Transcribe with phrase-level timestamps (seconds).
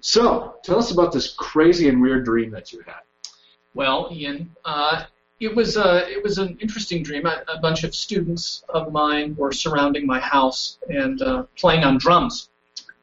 [0.00, 3.00] So, tell us about this crazy and weird dream that you had.
[3.74, 5.04] Well, Ian, uh,
[5.40, 7.26] it was a it was an interesting dream.
[7.26, 11.98] A, a bunch of students of mine were surrounding my house and uh, playing on
[11.98, 12.50] drums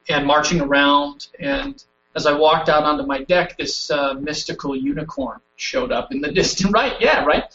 [0.10, 1.28] and marching around.
[1.40, 1.84] And
[2.16, 6.32] as I walked out onto my deck, this uh, mystical unicorn showed up in the
[6.42, 6.72] distance.
[6.72, 6.94] Right?
[7.00, 7.46] Yeah, right.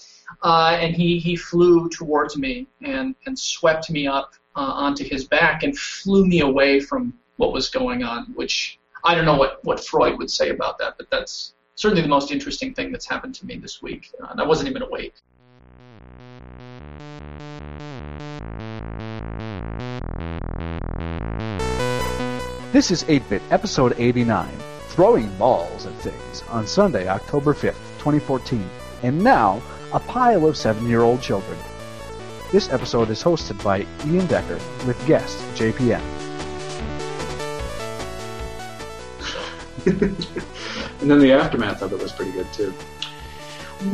[0.42, 5.24] Uh, and he he flew towards me and and swept me up uh, onto his
[5.24, 9.64] back and flew me away from what was going on, which I don't know what,
[9.64, 13.34] what Freud would say about that, but that's certainly the most interesting thing that's happened
[13.36, 14.12] to me this week.
[14.22, 15.14] Uh, and I wasn't even awake.
[22.72, 24.48] This is 8 Bit, episode 89
[24.86, 28.64] Throwing Balls at Things on Sunday, October 5th, 2014.
[29.02, 29.60] And now,
[29.92, 31.58] a pile of seven year old children.
[32.52, 36.31] This episode is hosted by Ian Decker with guest JPM.
[41.00, 42.72] and then the aftermath of it was pretty good too.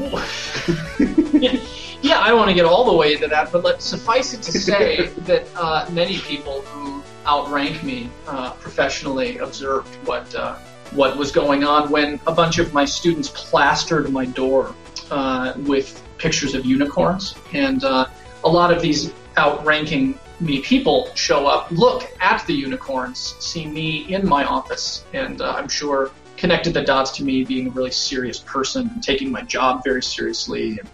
[2.03, 4.43] yeah, I don't want to get all the way into that, but let suffice it
[4.43, 10.57] to say that uh, many people who outrank me uh, professionally observed what uh,
[10.93, 14.75] what was going on when a bunch of my students plastered my door
[15.11, 18.07] uh, with pictures of unicorns, and uh,
[18.45, 24.13] a lot of these outranking me people show up, look at the unicorns, see me
[24.13, 27.91] in my office, and uh, I'm sure connected the dots to me being a really
[27.91, 30.89] serious person, and taking my job very seriously, and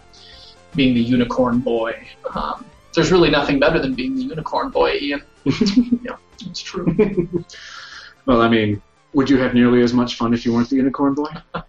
[0.75, 2.07] being the unicorn boy.
[2.33, 5.21] Um, there's really nothing better than being the unicorn boy, Ian.
[5.45, 7.45] yeah, it's true.
[8.25, 8.81] well, I mean,
[9.13, 11.29] would you have nearly as much fun if you weren't the unicorn boy?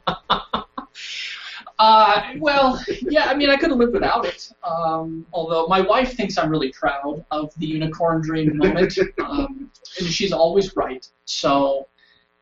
[1.79, 4.51] Uh, well, yeah, I mean, I could have lived without it.
[4.65, 10.07] Um, although my wife thinks I'm really proud of the unicorn dream moment, um, and
[10.07, 11.07] she's always right.
[11.27, 11.87] So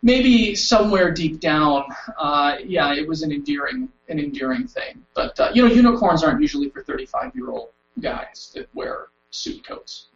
[0.02, 1.84] maybe somewhere deep down,
[2.18, 5.04] uh, yeah, it was an endearing, an endearing thing.
[5.14, 10.06] But uh, you know, unicorns aren't usually for 35-year-old guys that wear suit coats.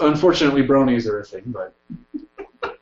[0.00, 1.74] Unfortunately, bronies are a thing, but.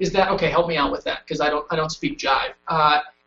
[0.00, 0.50] Is that okay?
[0.50, 2.54] Help me out with that because I don't, I don't speak jive.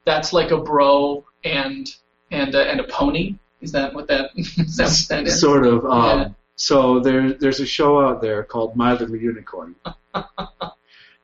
[0.10, 1.88] That's like a bro and
[2.32, 3.36] and a, and a pony.
[3.62, 4.76] Is that what that is?
[4.78, 5.40] That what that is?
[5.40, 5.86] Sort of.
[5.86, 6.30] Um, yeah.
[6.56, 9.76] So there, there's a show out there called My Little Unicorn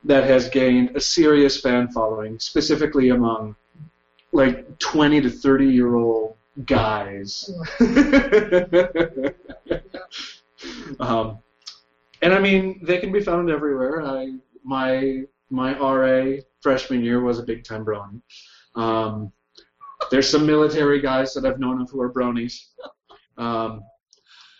[0.03, 3.55] that has gained a serious fan following, specifically among
[4.31, 6.35] like 20 to 30 year old
[6.67, 7.49] guys.
[10.99, 11.39] um,
[12.21, 14.05] and I mean, they can be found everywhere.
[14.05, 18.21] I my my RA freshman year was a big time brony.
[18.75, 19.31] Um,
[20.11, 22.59] there's some military guys that I've known of who are bronies.
[23.37, 23.81] Um,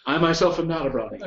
[0.06, 1.22] I myself am not a brony.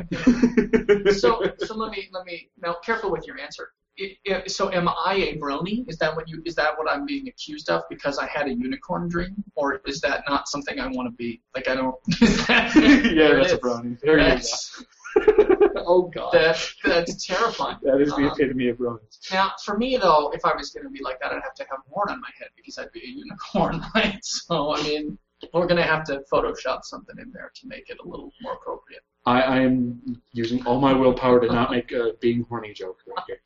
[1.19, 3.71] So, so let me let me now careful with your answer.
[3.97, 5.89] It, it, so, am I a brony?
[5.89, 8.55] Is that what you is that what I'm being accused of because I had a
[8.55, 11.43] unicorn dream, or is that not something I want to be?
[11.55, 11.97] Like I don't.
[12.21, 13.99] yeah, that's a brony.
[14.01, 14.85] There that's,
[15.77, 16.33] oh god.
[16.33, 17.79] That that's terrifying.
[17.83, 19.21] that is the um, epitome of romance.
[19.33, 21.65] Now, for me though, if I was going to be like that, I'd have to
[21.71, 24.19] have horn on my head because I'd be a unicorn, right?
[24.23, 25.19] So I mean,
[25.53, 28.55] we're going to have to Photoshop something in there to make it a little more
[28.55, 29.03] appropriate.
[29.27, 33.25] I, I am using all my willpower to not make a being horny joke right
[33.27, 33.41] here.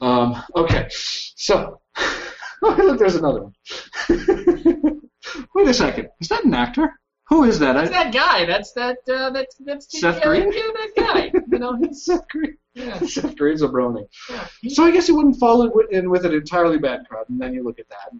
[0.00, 1.80] Um, okay, so
[2.62, 3.54] look, there's another one.
[5.54, 6.92] Wait a second, is that an actor?
[7.28, 7.76] Who is that?
[7.76, 8.44] It's that guy.
[8.44, 8.98] That's that.
[9.08, 10.52] Uh, that's that's Seth Green.
[10.52, 11.32] Yeah, that guy.
[11.50, 12.56] You know, he's Seth Green.
[12.74, 12.98] Yeah.
[12.98, 14.06] Seth Green's a brony.
[14.28, 17.54] Yeah, so I guess he wouldn't fall in with an entirely bad crowd, and then
[17.54, 18.12] you look at that.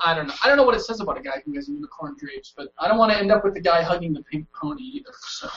[0.00, 0.34] I don't know.
[0.44, 2.86] I don't know what it says about a guy who has unicorn dreams, but I
[2.86, 5.12] don't want to end up with the guy hugging the pink pony either.
[5.26, 5.48] So.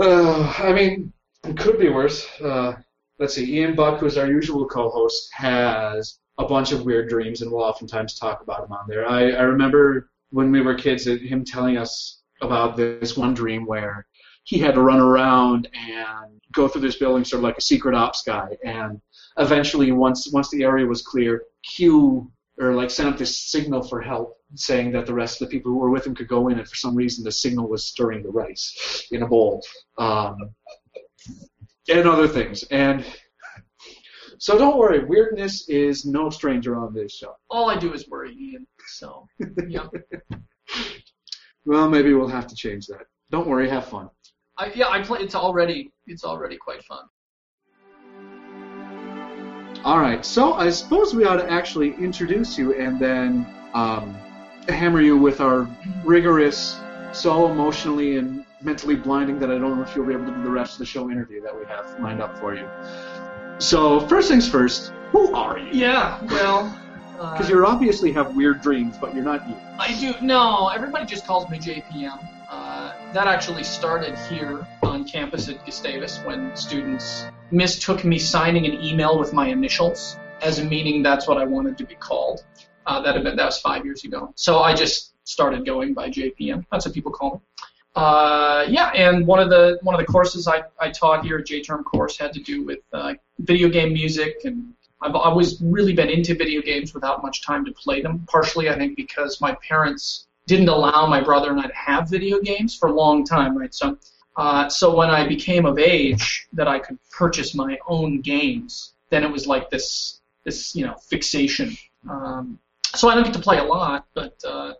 [0.00, 1.12] Uh, I mean,
[1.44, 2.26] it could be worse.
[2.40, 2.74] Uh,
[3.18, 3.58] let's see.
[3.58, 8.18] Ian Buck, who's our usual co-host, has a bunch of weird dreams, and we'll oftentimes
[8.18, 9.08] talk about them on there.
[9.08, 14.06] I, I remember when we were kids, him telling us about this one dream where
[14.44, 17.94] he had to run around and go through this building, sort of like a secret
[17.94, 19.00] ops guy, and
[19.38, 24.00] eventually, once once the area was clear, cue or like send up this signal for
[24.00, 26.58] help, saying that the rest of the people who were with him could go in,
[26.58, 29.62] and for some reason, the signal was stirring the rice in a bowl,
[29.98, 30.54] um,
[31.88, 33.04] and other things, and
[34.38, 37.34] so don't worry, weirdness is no stranger on this show.
[37.50, 38.66] All I do is worry, Ian.
[38.88, 39.26] So,
[39.68, 39.86] yeah.
[41.64, 43.06] well, maybe we'll have to change that.
[43.30, 44.08] Don't worry, have fun.
[44.58, 45.20] I, yeah, I play.
[45.20, 47.04] It's already it's already quite fun.
[49.84, 54.16] All right, so I suppose we ought to actually introduce you and then um,
[54.68, 55.68] hammer you with our
[56.04, 56.80] rigorous,
[57.12, 60.42] so emotionally and mentally blinding that I don't know if you'll be able to do
[60.42, 62.66] the rest of the show interview that we have lined up for you.
[63.58, 65.70] So first things first, who are you?
[65.72, 66.78] Yeah, well.
[67.18, 69.56] uh, Because you obviously have weird dreams, but you're not you.
[69.78, 70.14] I do.
[70.20, 72.18] No, everybody just calls me JPM.
[72.50, 78.74] Uh, that actually started here on campus at Gustavus when students mistook me signing an
[78.74, 82.44] email with my initials as meaning that's what I wanted to be called.
[82.84, 84.32] Uh, that had been, that was five years ago.
[84.36, 86.64] So I just started going by JPM.
[86.70, 87.40] That's what people call me.
[87.96, 91.44] Uh, yeah, and one of the one of the courses I, I taught here, a
[91.44, 96.10] J-term course, had to do with uh, video game music, and I've always really been
[96.10, 98.26] into video games without much time to play them.
[98.30, 102.38] Partially, I think, because my parents didn't allow my brother and I to have video
[102.40, 103.74] games for a long time, right?
[103.74, 103.98] So,
[104.36, 109.24] uh, so when I became of age that I could purchase my own games, then
[109.24, 111.74] it was like this this you know fixation.
[112.10, 112.58] Um,
[112.94, 114.74] so I don't get to play a lot, but uh,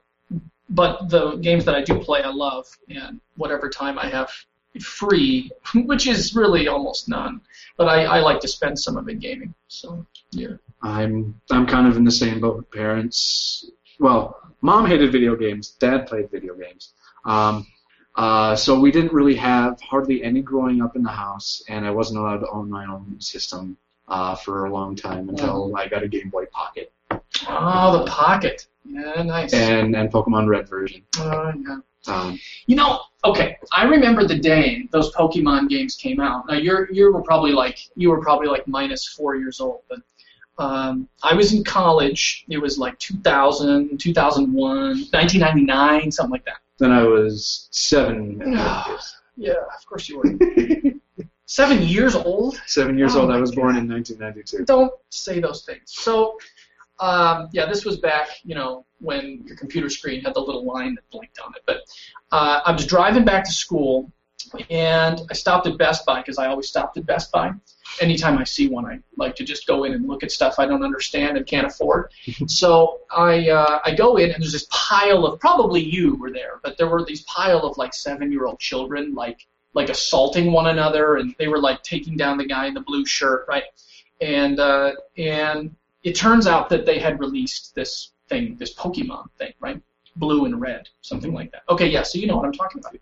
[0.68, 4.30] but the games that I do play, I love, and whatever time I have
[4.80, 7.40] free, which is really almost none,
[7.76, 9.54] but I, I like to spend some of it gaming.
[9.68, 10.56] So yeah.
[10.82, 13.70] I'm I'm kind of in the same boat with parents.
[13.98, 15.70] Well, mom hated video games.
[15.70, 16.92] Dad played video games.
[17.24, 17.66] Um,
[18.14, 21.90] uh, so we didn't really have hardly any growing up in the house, and I
[21.90, 23.76] wasn't allowed to own my own system
[24.08, 26.92] uh, for a long time until I got a Game Boy Pocket
[27.48, 28.66] Oh, the pocket.
[28.84, 29.52] Yeah, nice.
[29.52, 31.02] and and Pokemon Red version.
[31.18, 31.78] Oh, yeah.
[32.08, 36.46] Um, You know, okay, I remember the day those Pokemon games came out.
[36.48, 39.98] Now you're you were probably like you were probably like minus four years old, but
[40.58, 42.44] um, I was in college.
[42.48, 44.70] It was like 2000, 2001,
[45.10, 46.58] 1999, something like that.
[46.78, 48.40] then I was seven.
[48.40, 50.24] and a half years- Yeah, of course you were.
[51.48, 52.60] Seven years old?
[52.66, 53.30] seven years Oh old.
[53.30, 53.82] I my was born God.
[53.84, 54.64] in 1992.
[54.64, 55.82] Don't say those things.
[55.84, 56.36] So,
[56.98, 60.94] um, yeah, this was back, you know, when your computer screen had the little line
[60.94, 61.62] that blinked on it.
[61.66, 61.80] But
[62.32, 64.10] uh, I was driving back to school,
[64.70, 67.52] and I stopped at Best Buy because I always stopped at Best Buy.
[68.00, 70.66] Anytime I see one, I like to just go in and look at stuff I
[70.66, 72.10] don't understand and can't afford.
[72.46, 76.60] so I uh, I go in, and there's this pile of probably you were there,
[76.62, 81.34] but there were these pile of like seven-year-old children, like like assaulting one another, and
[81.38, 83.64] they were like taking down the guy in the blue shirt, right?
[84.22, 89.52] And uh, and it turns out that they had released this thing, this Pokemon thing,
[89.58, 89.82] right?
[90.14, 91.62] Blue and red, something like that.
[91.68, 92.94] Okay, yeah, so you know what I'm talking about.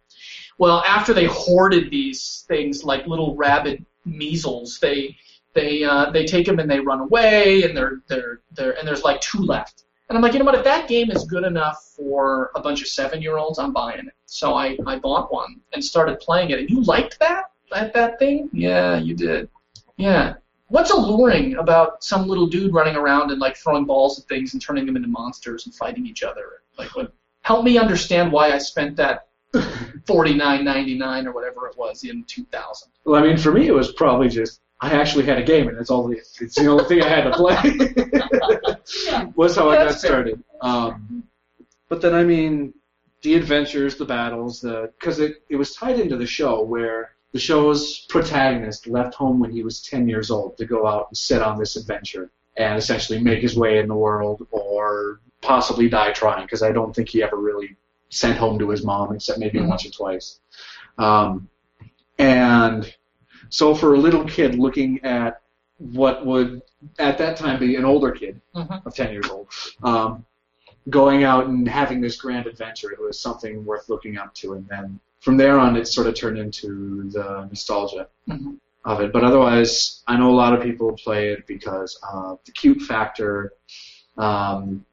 [0.57, 5.17] Well, after they hoarded these things like little rabid measles, they
[5.53, 9.05] they uh, they take them and they run away, and they're they're they're and there's
[9.05, 9.85] like two left.
[10.09, 10.55] And I'm like, you know what?
[10.55, 14.15] If that game is good enough for a bunch of seven-year-olds, I'm buying it.
[14.25, 16.59] So I I bought one and started playing it.
[16.59, 18.49] And you liked that that that thing?
[18.53, 19.51] Yeah, you did.
[19.99, 20.35] Yeah.
[20.69, 24.63] What's alluring about some little dude running around and like throwing balls at things and
[24.63, 26.63] turning them into monsters and fighting each other?
[26.79, 27.13] Like, what?
[27.43, 29.29] Help me understand why I spent that
[30.07, 32.91] forty nine ninety nine or whatever it was in two thousand.
[33.05, 35.79] Well, I mean, for me, it was probably just I actually had a game, and
[35.79, 39.23] it's all the it's the only thing I had to play.
[39.37, 40.43] was how I got started.
[40.61, 41.25] Um,
[41.89, 42.75] but then, I mean,
[43.23, 47.41] the adventures, the battles, the because it it was tied into the show where the
[47.41, 51.43] show's protagonist left home when he was 10 years old to go out and set
[51.43, 56.47] on this adventure and essentially make his way in the world or possibly die trying
[56.47, 57.77] because I don't think he ever really
[58.09, 59.67] sent home to his mom except maybe Mhm.
[59.69, 60.39] once or twice.
[60.97, 61.49] Um,
[62.21, 62.95] and
[63.49, 65.43] so for a little kid looking at
[65.79, 66.63] what would
[67.01, 68.87] at that time be an older kid Mhm.
[68.87, 69.49] of 10 years old,
[69.83, 70.25] um,
[70.89, 74.53] going out and having this grand adventure, it was something worth looking up to.
[74.53, 78.59] And then from there on, it sort of turned into the nostalgia Mhm.
[78.85, 79.11] of it.
[79.13, 83.55] But otherwise, I know a lot of people play it because of the cute factor.
[84.19, 84.85] Um,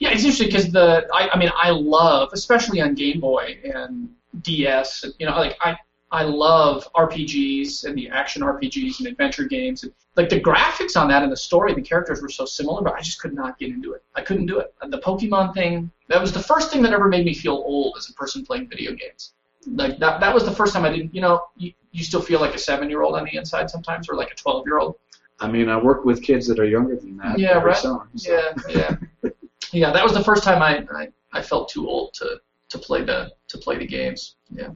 [0.00, 4.08] Yeah, it's interesting because the I, I mean I love especially on Game Boy and
[4.42, 5.76] DS you know like I
[6.10, 11.06] I love RPGs and the action RPGs and adventure games and like the graphics on
[11.10, 13.68] that and the story the characters were so similar but I just could not get
[13.70, 15.72] into it I couldn't do it and the Pokemon thing
[16.08, 18.68] that was the first thing that ever made me feel old as a person playing
[18.68, 19.34] video games
[19.66, 22.40] like that that was the first time I didn't you know you, you still feel
[22.40, 24.96] like a seven year old on the inside sometimes or like a twelve year old
[25.42, 27.38] I mean, I work with kids that are younger than that.
[27.38, 27.74] Yeah, right.
[27.74, 29.30] summer, so- Yeah, yeah,
[29.72, 29.90] yeah.
[29.90, 32.38] That was the first time I, I, I felt too old to,
[32.68, 34.36] to play the to play the games.
[34.50, 34.68] Yeah,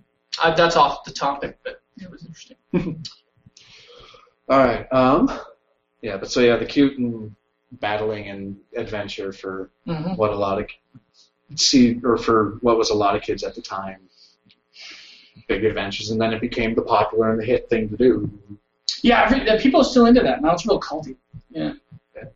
[0.42, 2.56] I, that's off the topic, but it was interesting.
[4.48, 4.90] All right.
[4.92, 5.30] Um,
[6.02, 7.34] yeah, but so yeah, the cute and
[7.72, 10.66] battling and adventure for hmm what a lot of
[11.56, 14.00] see or for what was a lot of kids at the time.
[15.48, 18.30] Big adventures, and then it became the popular and the hit thing to do.
[19.02, 20.52] Yeah, every, people are still into that now.
[20.52, 21.16] It's real culty.
[21.50, 21.74] Yeah.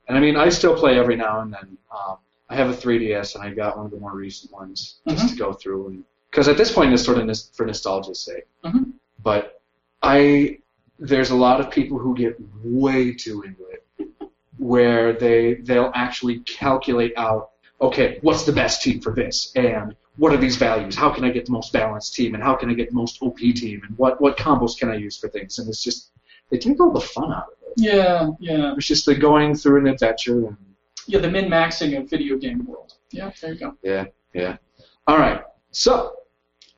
[0.09, 1.79] And I mean, I still play every now and then.
[1.91, 2.19] Um,
[2.51, 5.37] I have a 3DS, and I got one of the more recent ones just to
[5.37, 8.47] go through, and because at this point it's sort of for nostalgia's sake.
[8.65, 8.93] Mhm.
[9.23, 9.61] But
[10.03, 10.59] I
[10.99, 13.87] there's a lot of people who get way too into it,
[14.57, 17.51] where they they'll actually calculate out,
[17.81, 20.95] okay, what's the best team for this, and what are these values?
[20.95, 23.19] How can I get the most balanced team, and how can I get the most
[23.23, 25.59] OP team, and what what combos can I use for things?
[25.59, 26.11] And it's just
[26.51, 27.73] they take all the fun out of it.
[27.77, 30.49] Yeah, yeah, It's just the going through an adventure.
[30.49, 30.57] And,
[31.07, 31.21] yeah.
[31.21, 32.95] The min maxing of video game world.
[33.11, 33.75] Yeah, there you go.
[33.83, 34.57] yeah, yeah.
[35.07, 35.43] All right.
[35.71, 36.15] So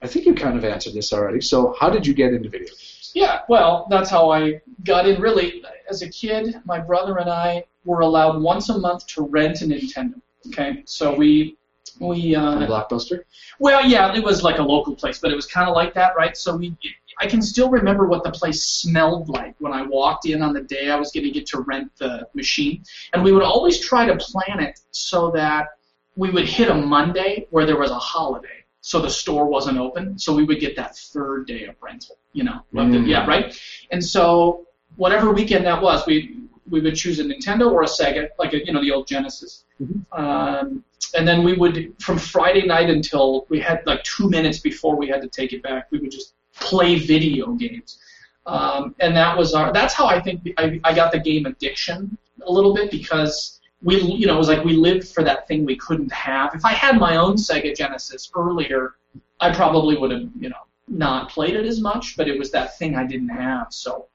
[0.03, 1.41] I think you kind of answered this already.
[1.41, 3.13] So how did you get into video games?
[3.15, 5.21] Yeah, well, that's how I got in.
[5.21, 9.63] Really, as a kid, my brother and I were allowed once a month to rent
[9.63, 10.21] a Nintendo.
[10.49, 11.57] Okay, so we
[12.01, 13.25] we uh, Blockbuster.
[13.59, 16.17] well, yeah, it was like a local place, but it was kind of like that,
[16.17, 16.37] right?
[16.37, 16.77] So we,
[17.19, 20.63] I can still remember what the place smelled like when I walked in on the
[20.63, 24.07] day I was going to get to rent the machine, and we would always try
[24.07, 25.69] to plan it so that
[26.17, 30.19] we would hit a Monday where there was a holiday, so the store wasn't open,
[30.19, 32.63] so we would get that third day of rental, you know?
[32.75, 33.07] Mm.
[33.07, 33.59] Yeah, right.
[33.91, 34.67] And so
[34.97, 38.65] whatever weekend that was, we we would choose a Nintendo or a Sega, like a,
[38.65, 39.65] you know the old Genesis.
[40.13, 40.85] Um,
[41.15, 45.09] and then we would from Friday night until we had like two minutes before we
[45.09, 47.99] had to take it back, we would just play video games.
[48.47, 49.73] Um, and that was our.
[49.73, 54.01] That's how I think I, I got the game addiction a little bit because we,
[54.01, 56.55] you know, it was like we lived for that thing we couldn't have.
[56.55, 58.95] If I had my own Sega Genesis earlier,
[59.41, 62.17] I probably would have, you know, not played it as much.
[62.17, 63.69] But it was that thing I didn't have.
[63.71, 64.07] So,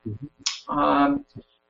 [0.68, 1.26] um,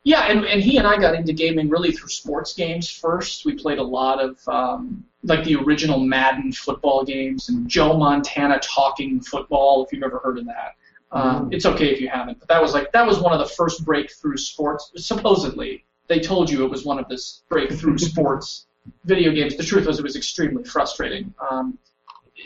[0.05, 3.43] yeah, and, and he and I got into gaming really through sports games first.
[3.43, 8.59] We played a lot of um, like the original Madden football games and Joe Montana
[8.59, 9.83] talking football.
[9.83, 10.75] If you've ever heard of that,
[11.11, 12.39] um, it's okay if you haven't.
[12.39, 14.91] But that was like that was one of the first breakthrough sports.
[14.95, 18.67] Supposedly, they told you it was one of this breakthrough sports
[19.05, 19.57] video games.
[19.57, 21.33] The truth was, it was extremely frustrating.
[21.49, 21.79] Um,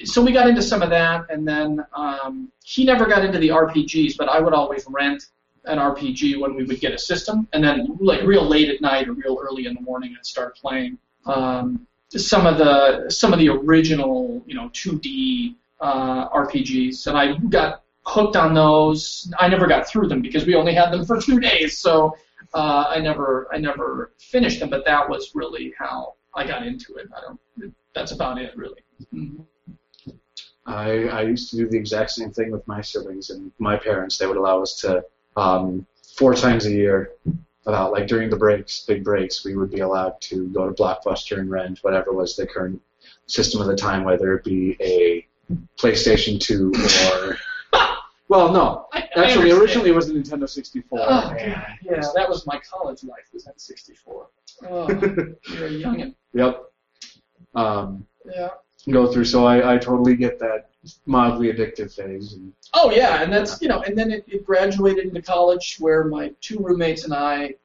[0.05, 3.49] so we got into some of that, and then um, he never got into the
[3.49, 5.25] RPGs, but I would always rent
[5.65, 9.07] an RPG when we would get a system, and then like real late at night
[9.07, 13.39] or real early in the morning, I'd start playing um, some of the some of
[13.39, 19.31] the original you know 2D uh, RPGs, and I got hooked on those.
[19.39, 22.15] I never got through them because we only had them for two days, so
[22.53, 24.69] uh, I never I never finished them.
[24.69, 27.07] But that was really how I got into it.
[27.15, 27.73] I don't.
[27.93, 28.81] That's about it, really.
[29.13, 29.45] Mhm.
[30.65, 34.17] I, I used to do the exact same thing with my siblings and my parents.
[34.17, 35.03] They would allow us to
[35.35, 35.85] um,
[36.17, 37.11] four times a year,
[37.65, 41.37] about like during the breaks, big breaks, we would be allowed to go to Blockbuster
[41.39, 42.81] and rent whatever was the current
[43.27, 45.27] system of the time, whether it be a
[45.77, 46.71] PlayStation 2
[47.11, 47.37] or
[48.27, 49.61] well, no, I, I actually understand.
[49.61, 50.99] originally it was a Nintendo 64.
[51.01, 51.37] Oh, God.
[51.37, 53.25] and- Yeah, that was my college life.
[53.33, 54.27] Was at 64.
[54.69, 56.15] Oh, you're a youngin.
[56.33, 56.63] Yep.
[57.55, 58.49] Um, Yeah.
[58.89, 60.68] go through, so I, I totally get that
[61.05, 62.33] mildly addictive phase.
[62.33, 66.03] And, Oh yeah, and that's you know, and then it, it graduated into college where
[66.03, 67.55] my two roommates and I,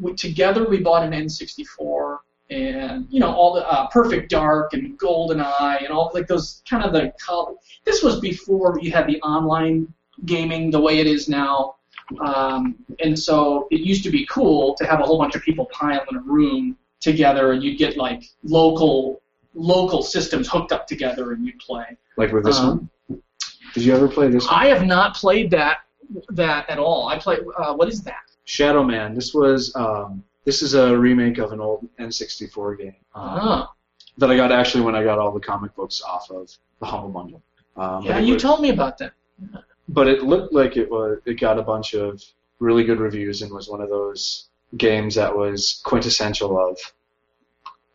[0.00, 2.18] we, together we bought an N64
[2.50, 6.62] and you know all the uh, Perfect Dark and Golden Eye and all like those
[6.68, 7.56] kind of the college.
[7.84, 9.92] This was before you had the online
[10.26, 11.76] gaming the way it is now,
[12.20, 15.64] um, and so it used to be cool to have a whole bunch of people
[15.72, 19.21] pile in a room together and you'd get like local
[19.54, 21.96] local systems hooked up together and you'd play.
[22.16, 23.22] like with this Um, one.
[23.74, 24.54] Did you ever play this one?
[24.54, 25.78] I have not played that
[26.30, 27.08] that at all.
[27.08, 27.38] I play.
[27.58, 28.22] Uh, what is that?
[28.44, 29.14] Shadow Man.
[29.14, 33.66] This was um, this is a remake of an old N64 game um, Huh.
[34.18, 37.08] that I got actually when I got all the comic books off of the Humble
[37.10, 37.42] Bundle.
[37.76, 39.12] Um, Yeah, you was- told me about that.
[39.88, 42.22] but it looked like it was it got a bunch of
[42.58, 46.78] really good reviews and was one of those games that was quintessential of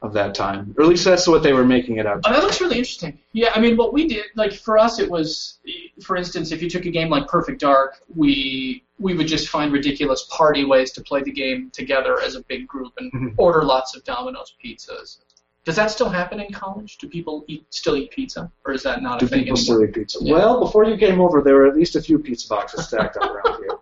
[0.01, 0.75] of that time.
[0.77, 2.22] Or at least that's what they were making it out.
[2.25, 3.18] Oh, that looks really interesting.
[3.34, 5.58] Yeah, I mean, what we did, like for us, it was,
[6.04, 9.72] for instance, if you took a game like Perfect Dark, we we would just find
[9.72, 13.34] ridiculous party ways to play the game together as a big group and Mhm.
[13.38, 15.20] order lots of Domino's pizzas.
[15.66, 16.98] Does that still happen in college?
[16.98, 19.60] Do people eat still eat pizza, or is that not Do a thing Do people
[19.60, 19.75] anymore?
[19.77, 20.18] still eat pizza?
[20.22, 20.34] Yeah.
[20.34, 23.30] Well, before you came over, there were at least a few pizza boxes stacked up
[23.30, 23.76] around here.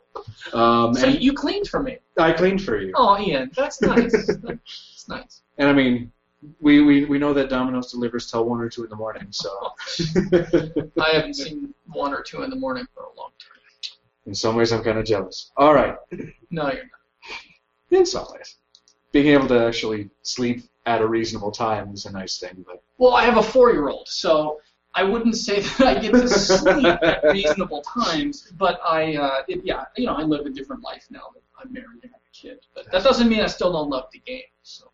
[0.53, 1.97] Um, So and you cleaned for me.
[2.17, 2.91] I cleaned for you.
[2.95, 4.27] Oh, Ian, that's nice.
[4.43, 5.41] that's nice.
[5.57, 6.11] And I mean,
[6.59, 9.49] we, we, we know that Domino's delivers till one or two in the morning, so
[11.01, 13.59] I haven't seen one or two in the morning for a long time.
[14.27, 15.51] in some ways I'm kind of jealous.
[15.57, 15.95] All right,
[16.51, 17.99] No, you're not.
[17.99, 18.57] in some ways,
[19.11, 23.13] being able to actually sleep at a reasonable time is a nice thing, but Well,
[23.15, 24.59] I have a four-year-old, so
[24.95, 29.61] I wouldn't say that I get to sleep at reasonable times, but I, uh, it,
[29.65, 32.33] yeah, you know, I live a different life now that I'm married and have a
[32.33, 32.59] kid.
[32.73, 34.43] But that doesn't mean I still don't love the game.
[34.63, 34.85] So.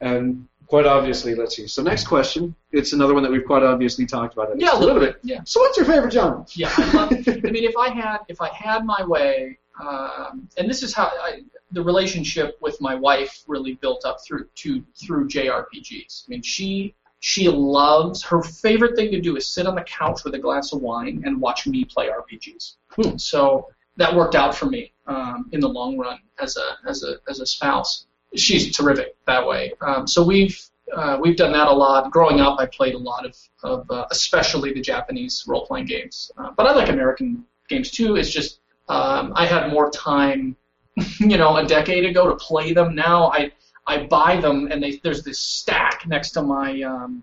[0.00, 1.66] and quite obviously, let's see.
[1.66, 4.58] So next question, it's another one that we've quite obviously talked about.
[4.58, 5.18] Yeah, a little bit.
[5.22, 5.40] Yeah.
[5.44, 6.46] So what's your favorite genre?
[6.54, 7.12] Yeah, I love.
[7.12, 11.06] I mean, if I had if I had my way, um, and this is how
[11.06, 16.24] I, the relationship with my wife really built up through to through JRPGs.
[16.26, 20.24] I mean, she she loves her favorite thing to do is sit on the couch
[20.24, 22.76] with a glass of wine and watch me play RPGs.
[22.90, 23.16] Hmm.
[23.18, 27.16] So that worked out for me um, in the long run as a as a
[27.28, 28.06] as a spouse.
[28.34, 29.74] She's terrific that way.
[29.82, 30.58] Um, so we've
[30.96, 32.10] uh, we've done that a lot.
[32.10, 36.32] Growing up, I played a lot of, of uh, especially the Japanese role playing games,
[36.38, 38.16] uh, but I like American games too.
[38.16, 40.56] It's just um, I had more time,
[41.18, 42.94] you know, a decade ago to play them.
[42.94, 43.52] Now I
[43.90, 47.22] I buy them and they, there's this stack next to my um,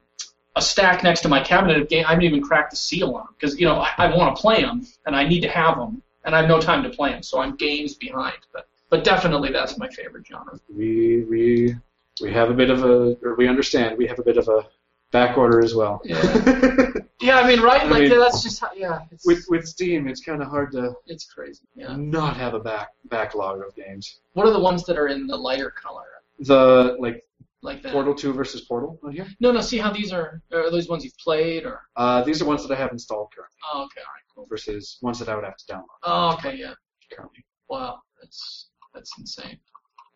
[0.56, 2.06] a stack next to my cabinet of games.
[2.08, 4.42] I haven't even cracked the seal on them because you know I, I want to
[4.42, 7.12] play them and I need to have them and I have no time to play
[7.12, 8.38] them, so I'm games behind.
[8.54, 10.60] But but definitely that's my favorite genre.
[10.74, 11.76] We we
[12.22, 14.68] we have a bit of a, or we understand we have a bit of a
[15.12, 16.02] back order as well.
[16.04, 16.92] Yeah.
[17.20, 17.82] Yeah, I mean, right?
[17.82, 19.00] I Like mean, that's just how, yeah.
[19.12, 21.64] It's, with with Steam, it's kind of hard to it's crazy.
[21.76, 21.96] Yeah.
[21.96, 24.20] not have a back backlog of games.
[24.34, 26.06] What are the ones that are in the lighter color?
[26.40, 27.22] The like
[27.64, 27.92] Like that?
[27.92, 29.28] Portal 2 versus Portal on here.
[29.40, 29.62] No, no.
[29.62, 30.42] See how these are?
[30.54, 31.82] Are those ones you've played or?
[31.96, 34.46] Uh, these are ones that I have installed currently Oh, okay, all right, cool.
[34.50, 36.74] versus ones that I would have to download Oh, okay, yeah.
[37.12, 37.44] currently.
[37.70, 39.58] Wow, that's that's insane.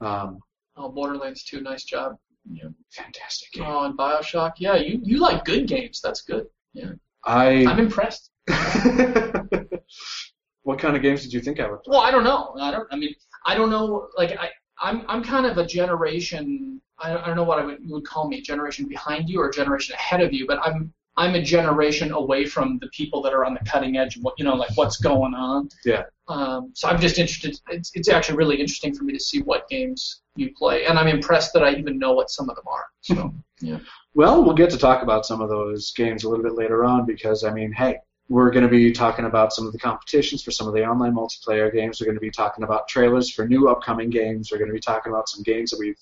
[0.01, 0.39] Um,
[0.77, 2.15] Oh, Borderlands 2, nice job.
[2.49, 2.69] Yeah.
[2.91, 3.65] fantastic game.
[3.67, 4.53] Oh, and Bioshock.
[4.57, 5.99] Yeah, you you like good games.
[6.03, 6.45] That's good.
[6.73, 6.91] Yeah.
[7.25, 7.65] I.
[7.69, 8.31] I'm impressed.
[10.63, 11.91] what kind of games did you think I would play?
[11.91, 12.55] Well, I don't know.
[12.59, 12.87] I don't.
[12.91, 13.13] I mean,
[13.45, 14.07] I don't know.
[14.17, 14.49] Like I,
[14.81, 16.81] I'm I'm kind of a generation.
[17.00, 19.50] I, I don't know what I would you would call me, generation behind you or
[19.50, 20.47] generation ahead of you.
[20.47, 24.17] But I'm I'm a generation away from the people that are on the cutting edge
[24.17, 25.69] of what you know, like what's going on.
[25.85, 26.03] Yeah.
[26.27, 27.59] Um, so I'm just interested.
[27.69, 31.07] It's it's actually really interesting for me to see what games you play, and I'm
[31.07, 32.85] impressed that I even know what some of them are.
[33.01, 33.33] So
[34.13, 37.05] Well, we'll get to talk about some of those games a little bit later on
[37.05, 37.97] because, I mean, hey,
[38.31, 41.13] we're going to be talking about some of the competitions for some of the online
[41.13, 42.00] multiplayer games.
[42.00, 44.50] We're going to be talking about trailers for new upcoming games.
[44.50, 46.00] We're going to be talking about some games that we've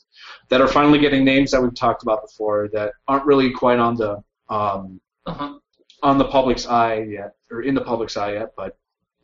[0.49, 3.95] that are finally getting names that we've talked about before that aren't really quite on
[3.95, 5.57] the um, uh-huh.
[6.03, 8.77] on the public's eye yet, or in the public's eye yet, but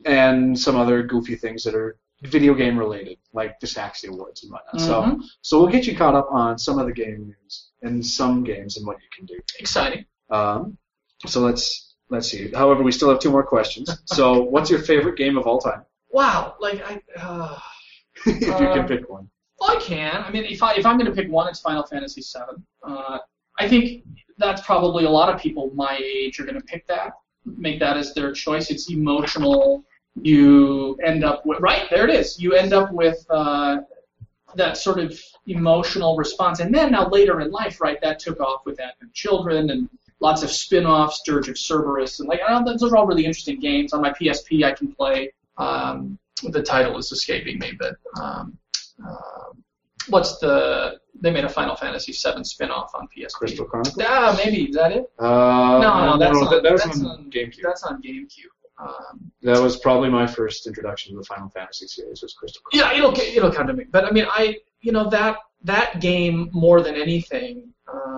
[0.04, 4.50] and some other goofy things that are video game related, like the Saxxy Awards and
[4.50, 4.80] whatnot.
[4.80, 5.22] So, Mhm.
[5.42, 8.76] so we'll get you caught up on some of the game news and some games
[8.76, 9.38] and what you can do.
[9.60, 10.04] exciting.
[10.28, 10.76] Um,
[11.24, 12.50] so let's let's see.
[12.52, 14.02] However, we still have two more questions.
[14.06, 15.82] So, what's your favorite game of all time?
[16.10, 17.00] Wow, like I.
[17.16, 17.58] Uh,
[18.26, 19.28] if you can pick one.
[19.60, 20.22] Well, I can.
[20.22, 22.62] I mean, if I if I'm going to pick one, it's Final Fantasy VII.
[22.82, 23.18] Uh,
[23.58, 24.04] I think
[24.38, 27.12] that's probably a lot of people my age are going to pick that,
[27.44, 28.70] make that as their choice.
[28.70, 29.84] It's emotional.
[30.22, 32.08] You end up with right there.
[32.08, 32.38] It is.
[32.38, 33.78] You end up with uh,
[34.54, 38.00] that sort of emotional response, and then now later in life, right?
[38.00, 39.88] That took off with Advent Children and
[40.20, 43.60] lots of spin-offs, Dirge of Cerberus, and like I don't, those are all really interesting
[43.60, 43.92] games.
[43.92, 45.32] On my PSP, I can play.
[45.58, 48.58] Um, the title is escaping me, but um,
[49.04, 49.62] um,
[50.08, 50.98] what's the?
[51.18, 53.32] They made a Final Fantasy VII spin-off on PSP.
[53.32, 53.96] Crystal Chronicles.
[54.06, 55.10] Ah, maybe is that it?
[55.18, 57.62] Uh, No, no, that's that, on- that was that's on, on- GameCube.
[57.62, 58.52] That's on GameCube.
[58.78, 62.20] Um, That was probably my first introduction to the Final Fantasy series.
[62.20, 62.92] Was Crystal Chronicles.
[62.92, 63.84] yeah, it'll it'll come to me.
[63.90, 67.72] But I mean, I you know that that game more than anything.
[67.90, 68.15] Um,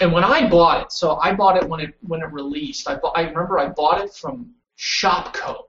[0.00, 2.88] and when I bought it, so I bought it when it when it released.
[2.88, 5.64] I bought, I remember I bought it from Shopko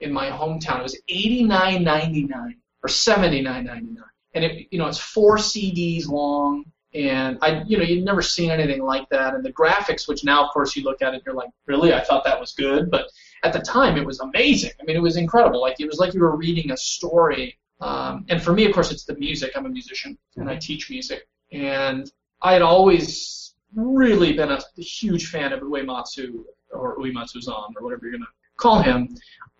[0.00, 0.80] in my hometown.
[0.80, 4.86] It was eighty nine ninety nine or seventy nine ninety nine, and it you know
[4.86, 6.64] it's four CDs long.
[6.92, 9.34] And I, you know, you'd never seen anything like that.
[9.34, 11.94] And the graphics, which now, of course, you look at it, you're like, really?
[11.94, 12.90] I thought that was good.
[12.90, 13.06] But
[13.44, 14.72] at the time, it was amazing.
[14.80, 15.60] I mean, it was incredible.
[15.60, 17.56] Like it was like you were reading a story.
[17.80, 19.52] Um, and for me, of course, it's the music.
[19.54, 21.28] I'm a musician and I teach music.
[21.52, 22.10] And
[22.42, 28.12] I had always really been a huge fan of Uematsu or Uematsu-zan or whatever you're
[28.12, 29.08] gonna call him.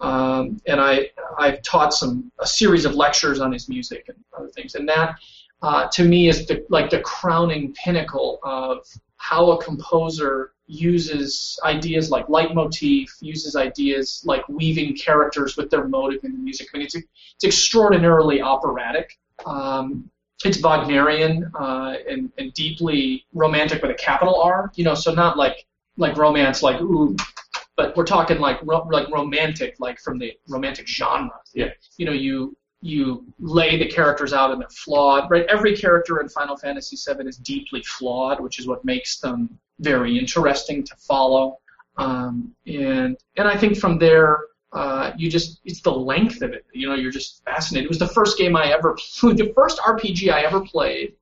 [0.00, 4.48] Um, and I I've taught some a series of lectures on his music and other
[4.48, 4.74] things.
[4.74, 5.16] And that
[5.62, 12.10] uh, to me is the like the crowning pinnacle of how a composer uses ideas
[12.10, 16.68] like leitmotif, uses ideas like weaving characters with their motive in the music.
[16.72, 19.18] I mean, it's it's extraordinarily operatic.
[19.44, 20.10] Um,
[20.44, 24.70] it's Wagnerian uh, and, and deeply romantic with a capital R.
[24.74, 27.14] You know, so not like like romance, like ooh,
[27.76, 31.40] but we're talking like ro- like romantic, like from the romantic genre.
[31.54, 31.70] Yeah.
[31.96, 35.30] You know, you you lay the characters out and they're flawed.
[35.30, 35.44] Right.
[35.46, 40.18] Every character in Final Fantasy VII is deeply flawed, which is what makes them very
[40.18, 41.58] interesting to follow.
[41.96, 44.38] Um, and and I think from there,
[44.72, 46.64] uh, you just it's the length of it.
[46.72, 47.86] You know, you're just fascinated.
[47.86, 51.14] It was the first game I ever, the first RPG I ever played,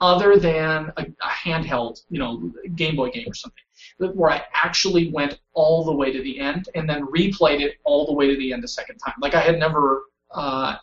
[0.00, 3.62] other than a, a handheld, you know, Game Boy game or something,
[3.98, 8.06] where I actually went all the way to the end and then replayed it all
[8.06, 9.14] the way to the end a second time.
[9.20, 10.76] Like I had never uh,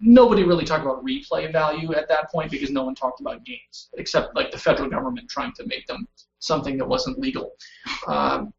[0.00, 3.90] nobody really talked about replay value at that point because no one talked about games
[3.94, 6.06] except like the federal government trying to make them
[6.38, 7.52] something that wasn't legal.
[8.06, 8.52] Um,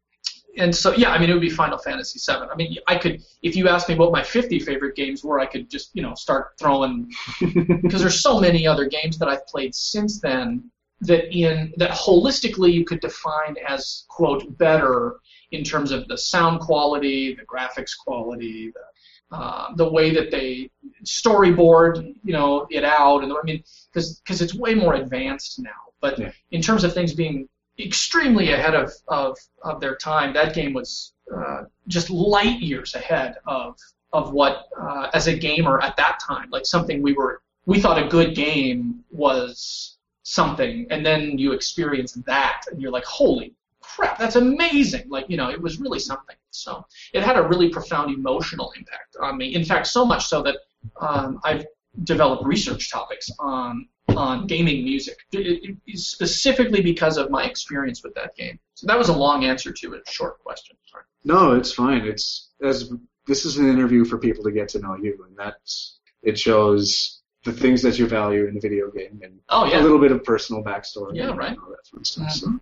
[0.56, 2.46] and so yeah, I mean it would be Final Fantasy VII.
[2.52, 5.46] I mean I could if you asked me what my 50 favorite games were, I
[5.46, 9.74] could just you know start throwing because there's so many other games that I've played
[9.74, 10.70] since then
[11.02, 15.16] that in that holistically you could define as quote better
[15.52, 20.70] in terms of the sound quality, the graphics quality, the uh, the way that they
[21.04, 25.70] storyboard you know it out, and I mean because because it's way more advanced now.
[26.00, 26.30] But Yeah.
[26.50, 31.12] in terms of things being extremely ahead of of, of their time, that game was
[31.34, 33.76] uh, just light years ahead of
[34.12, 38.02] of what uh, as a gamer at that time, like something we were we thought
[38.02, 44.18] a good game was something, and then you experience that, and you're like, holy crap,
[44.18, 45.08] that's amazing!
[45.08, 46.36] Like you know, it was really something.
[46.50, 49.54] So it had a really profound emotional impact on me.
[49.54, 50.56] In fact, so much so that
[51.00, 51.66] um, I've
[52.04, 58.14] developed research topics on on gaming music, it- it- specifically because of my experience with
[58.14, 58.58] that game.
[58.74, 60.76] So that was a long answer to a short question.
[60.90, 61.04] Sorry.
[61.24, 62.02] No, it's fine.
[62.06, 62.92] It's as
[63.26, 67.20] this is an interview for people to get to know you, and that's it shows
[67.44, 69.80] the things that you value in a video game and Oh yeah.
[69.80, 71.14] a little bit of personal backstory.
[71.14, 71.56] Yeah, and right.
[71.56, 72.32] all that fun stuff.
[72.32, 72.46] So.
[72.48, 72.56] Mm-hmm.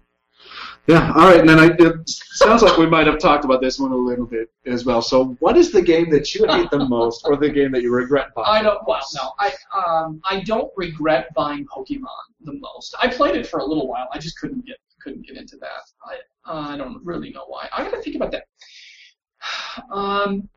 [0.86, 3.78] Yeah, all right, and then I, it sounds like we might have talked about this
[3.78, 5.00] one a little bit as well.
[5.00, 7.90] So, what is the game that you hate the most, or the game that you
[7.90, 8.60] regret buying?
[8.60, 8.86] I don't.
[8.86, 12.08] Well, no, I um, I don't regret buying Pokemon
[12.42, 12.94] the most.
[13.00, 14.08] I played it for a little while.
[14.12, 15.90] I just couldn't get couldn't get into that.
[16.04, 17.66] I I don't really know why.
[17.72, 18.46] I gotta think about that.
[19.90, 20.50] Um,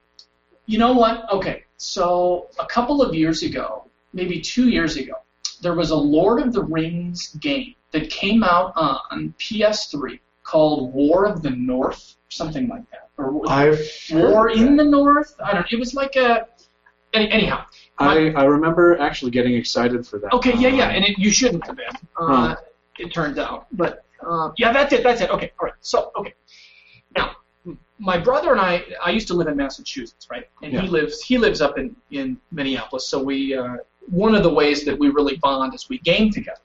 [0.65, 1.31] you know what?
[1.31, 5.13] Okay, so a couple of years ago, maybe two years ago,
[5.61, 11.26] there was a Lord of the Rings game that came out on PS3 called War
[11.26, 13.80] of the North, something like that, or I've
[14.12, 15.36] War in the North.
[15.43, 15.71] I don't.
[15.71, 16.47] It was like a.
[17.13, 17.65] Any, anyhow,
[17.97, 20.34] I, I remember actually getting excited for that.
[20.34, 21.88] Okay, yeah, yeah, and it, you shouldn't have been.
[22.17, 22.56] Uh, Huh.
[23.00, 25.04] It turned out, but uh, yeah, that's it.
[25.04, 25.30] That's it.
[25.30, 25.73] Okay, all right.
[25.82, 26.34] So, okay,
[27.15, 27.36] now
[28.00, 30.47] my brother and I, I used to live in Massachusetts, right?
[30.63, 30.82] And Yeah.
[30.82, 33.08] he lives he lives up in in Minneapolis.
[33.08, 33.78] So we uh,
[34.10, 36.60] one of the ways that we really bond is we game together.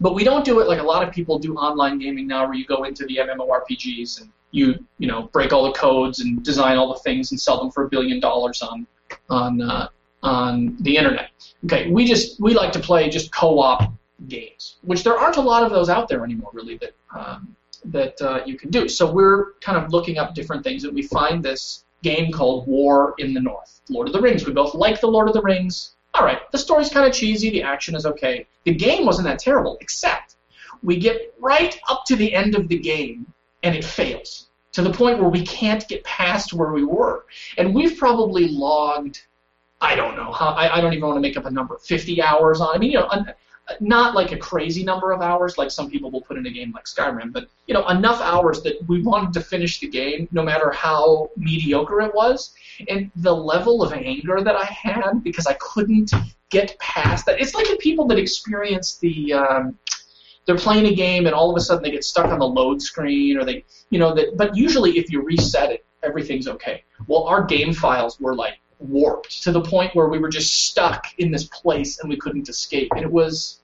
[0.00, 2.54] But we don't do it like a lot of people do online gaming now, where
[2.54, 6.78] you go into the MMORPGs and you you know break all the codes and design
[6.78, 8.86] all the things and sell them for a billion dollars on
[9.28, 9.88] on uh,
[10.22, 11.30] on the internet.
[11.64, 13.92] Okay, we just we like to play just co-op
[14.26, 18.20] games, which there aren't a lot of those out there anymore, really that um, that
[18.20, 18.88] uh, you can do.
[18.88, 23.14] So we're kind of looking up different things, and we find this game called War
[23.18, 24.46] in the North, Lord of the Rings.
[24.46, 25.94] We both like the Lord of the Rings.
[26.18, 28.46] All right, the story's kind of cheesy, the action is okay.
[28.64, 30.34] The game wasn't that terrible, except
[30.82, 34.90] we get right up to the end of the game, and it fails to the
[34.90, 37.26] point where we can't get past where we were,
[37.56, 39.22] and we've probably logged.
[39.80, 41.78] I don't know, I, I don't even want to make up a number.
[41.78, 42.74] 50 hours on.
[42.74, 43.08] I mean, you know,
[43.80, 46.72] not like a crazy number of hours like some people will put in a game
[46.72, 50.42] like Skyrim, but you know, enough hours that we wanted to finish the game no
[50.42, 52.54] matter how mediocre it was.
[52.88, 56.12] And the level of anger that I had because I couldn't
[56.50, 57.40] get past that.
[57.40, 59.34] It's like the people that experience the.
[59.34, 59.78] Um,
[60.46, 62.80] they're playing a game and all of a sudden they get stuck on the load
[62.80, 64.34] screen or they, you know, that.
[64.38, 66.84] But usually if you reset it, everything's okay.
[67.06, 71.06] Well, our game files were like warped to the point where we were just stuck
[71.18, 72.88] in this place and we couldn't escape.
[72.94, 73.57] And it was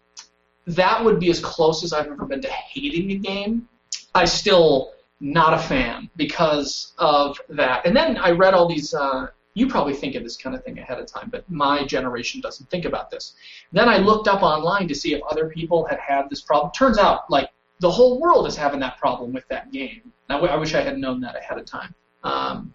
[0.66, 3.68] that would be as close as I've ever been to hating a game.
[4.14, 7.86] I still not a fan because of that.
[7.86, 8.94] And then I read all these.
[8.94, 12.40] Uh, you probably think of this kind of thing ahead of time, but my generation
[12.40, 13.34] doesn't think about this.
[13.72, 16.72] Then I looked up online to see if other people had had this problem.
[16.72, 20.12] Turns out, like the whole world is having that problem with that game.
[20.28, 21.94] I, w- I wish I had known that ahead of time.
[22.24, 22.74] Um,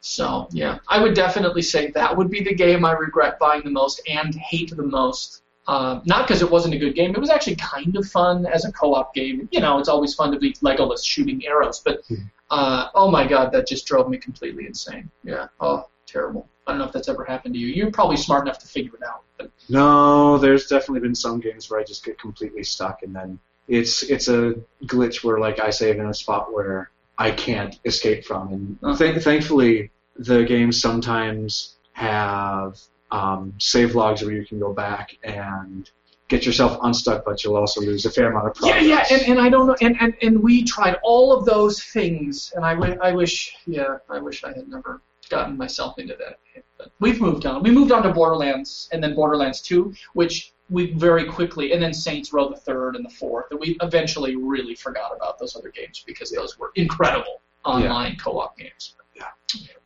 [0.00, 3.70] so yeah, I would definitely say that would be the game I regret buying the
[3.70, 5.42] most and hate the most.
[5.66, 7.10] Uh, not because it wasn't a good game.
[7.12, 9.48] It was actually kind of fun as a co-op game.
[9.50, 12.02] You know, it's always fun to be Legolas shooting arrows, but
[12.50, 15.10] uh, oh my god, that just drove me completely insane.
[15.22, 15.46] Yeah.
[15.60, 16.48] Oh, terrible.
[16.66, 17.68] I don't know if that's ever happened to you.
[17.68, 19.22] You're probably smart enough to figure it out.
[19.38, 23.38] But No, there's definitely been some games where I just get completely stuck, and then
[23.66, 28.24] it's it's a glitch where like I save in a spot where I can't escape
[28.26, 28.96] from, and Uh-huh.
[28.98, 32.78] th- thankfully the games sometimes have
[33.14, 35.88] um, save logs where you can go back and
[36.26, 39.10] get yourself unstuck, but you'll also lose a fair amount of yeah, progress.
[39.10, 42.52] yeah, and, and I don't know, and, and, and we tried all of those things,
[42.56, 45.00] and I, I wish, yeah, I wish I had never
[45.30, 46.40] gotten myself into that.
[46.76, 47.62] But we've moved on.
[47.62, 51.94] We moved on to Borderlands, and then Borderlands 2, which we very quickly, and then
[51.94, 55.68] Saints Row the third and the fourth, and we eventually really forgot about those other
[55.68, 58.96] games because those were incredible online co-op games.
[59.14, 59.28] Yeah.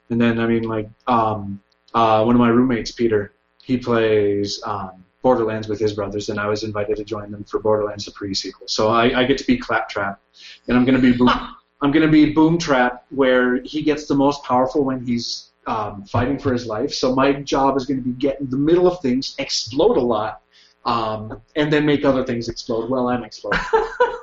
[0.08, 1.60] And then I mean like um,
[1.94, 6.46] uh, one of my roommates, Peter, he plays um, Borderlands with his brothers, and I
[6.46, 8.68] was invited to join them for Borderlands the pre-sequel.
[8.68, 10.20] So I, I get to be Claptrap,
[10.68, 11.30] and I'm gonna be Boom,
[11.80, 16.38] I'm gonna be Boom Trap, where he gets the most powerful when he's um, fighting
[16.38, 16.92] for his life.
[16.92, 20.00] So my job is going to be get in the middle of things, explode a
[20.00, 20.40] lot,
[20.84, 23.60] um, and then make other things explode while I'm exploding.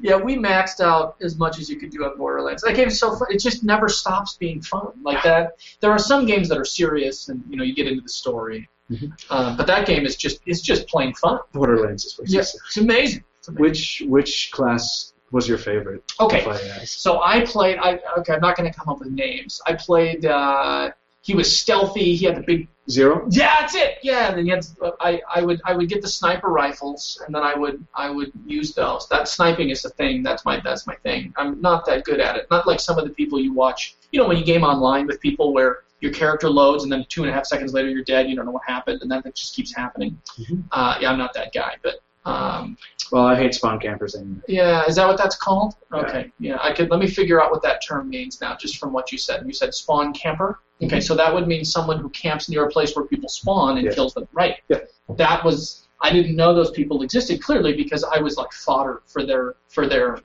[0.00, 2.62] yeah, we maxed out as much as you could do on Borderlands.
[2.62, 3.28] That game is so fun.
[3.30, 4.92] It just never stops being fun.
[5.02, 5.56] Like that.
[5.80, 8.68] There are some games that are serious, and you know you get into the story.
[8.90, 9.12] Mhm.
[9.30, 11.38] Uh, but that game is just it's just plain fun.
[11.52, 12.40] Borderlands is what said.
[12.40, 13.24] it's amazing.
[13.38, 13.62] It's amazing.
[13.62, 16.02] Which which class was your favorite?
[16.18, 17.78] Okay, I so I played.
[17.78, 19.60] I okay, I'm not going to come up with names.
[19.66, 20.26] I played.
[20.26, 20.90] Uh,
[21.22, 22.16] he was stealthy.
[22.16, 23.26] He had the big Zero.
[23.30, 23.98] Yeah, that's it.
[24.02, 24.66] Yeah, and then you had,
[25.00, 28.32] I, I would I would get the sniper rifles, and then I would I would
[28.46, 29.08] use those.
[29.08, 30.22] That sniping is the thing.
[30.22, 31.32] That's my that's my thing.
[31.36, 32.46] I'm not that good at it.
[32.50, 33.96] Not like some of the people you watch.
[34.12, 37.22] You know, when you game online with people where your character loads, and then two
[37.22, 38.28] and a half seconds later you're dead.
[38.28, 40.18] You don't know what happened, and then it just keeps happening.
[40.38, 40.64] Mhm.
[40.72, 41.76] Uh, yeah, I'm not that guy.
[41.82, 41.96] But
[42.26, 42.76] um,
[43.12, 44.40] Well, I hate spawn campers anyway.
[44.48, 45.74] yeah, is that what that's called?
[45.92, 45.98] Yeah.
[46.00, 46.32] Okay.
[46.38, 46.90] Yeah, I could.
[46.90, 49.44] Let me figure out what that term means now, just from what you said.
[49.46, 50.60] You said spawn camper.
[50.82, 51.02] Okay, Mhm.
[51.06, 53.92] so that would mean someone who camps near a place where people spawn and Yeah.
[53.92, 54.28] kills them.
[54.32, 54.56] Right.
[54.68, 54.80] Yeah.
[55.16, 55.86] That was.
[56.02, 59.86] I didn't know those people existed clearly because I was like fodder for their for
[59.86, 60.18] their.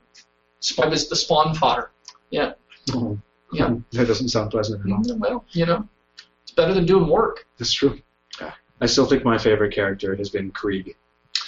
[0.82, 1.90] I was the spawn fodder.
[2.30, 2.52] Yeah.
[3.52, 3.74] Yeah.
[3.92, 4.98] That doesn't sound pleasant at all.
[5.02, 5.86] Mm, Well, you know,
[6.42, 7.46] it's better than doing work.
[7.58, 8.00] That's true.
[8.80, 10.96] I still think my favorite character has been Krieg,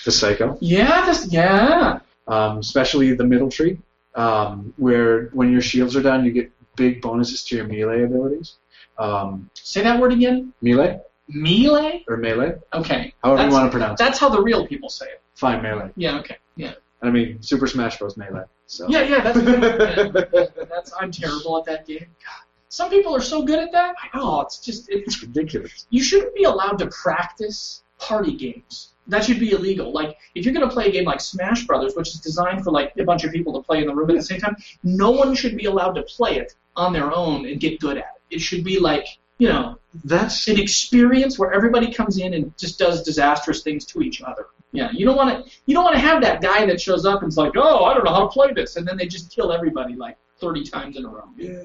[0.08, 0.56] the Psycho.
[0.60, 1.04] Yeah.
[1.06, 1.30] This.
[1.30, 2.00] Yeah.
[2.26, 3.78] Um, especially the middle tree,
[4.14, 8.54] um, where when your shields are down, you get big bonuses to your melee abilities.
[8.98, 10.52] Um, Say that word again.
[10.62, 12.04] melee Melee.
[12.08, 13.12] or melee, Okay.
[13.22, 14.04] however you want to pronounce it.
[14.04, 15.20] That's how the real people say it.
[15.34, 15.90] Fine, melee.
[15.96, 16.18] Yeah.
[16.20, 16.38] Okay.
[16.56, 16.72] Yeah.
[17.02, 18.16] I mean, Super Smash Bros.
[18.16, 18.44] melee.
[18.66, 18.86] So.
[18.88, 19.38] Yeah, yeah, that's
[20.32, 22.06] yeah, that's I'm terrible at that game.
[22.24, 22.42] God.
[22.70, 23.94] Some people are so good at that.
[24.14, 25.86] Oh, it's just it's It's ridiculous.
[25.90, 28.92] you shouldn't be allowed to practice party games.
[29.08, 29.92] That should be illegal.
[29.92, 32.92] Like if you're gonna play a game like Smash Brothers, which is designed for like
[32.98, 35.34] a bunch of people to play in the room at the same time, no one
[35.34, 38.36] should be allowed to play it on their own and get good at it.
[38.36, 39.06] It should be like
[39.38, 44.02] you know That's an experience where everybody comes in and just does disastrous things to
[44.02, 44.46] each other.
[44.72, 47.22] Yeah, you don't want to you don't want to have that guy that shows up
[47.22, 49.52] and's like, oh, I don't know how to play this, and then they just kill
[49.52, 51.24] everybody like 30 times in a row.
[51.36, 51.62] yeah,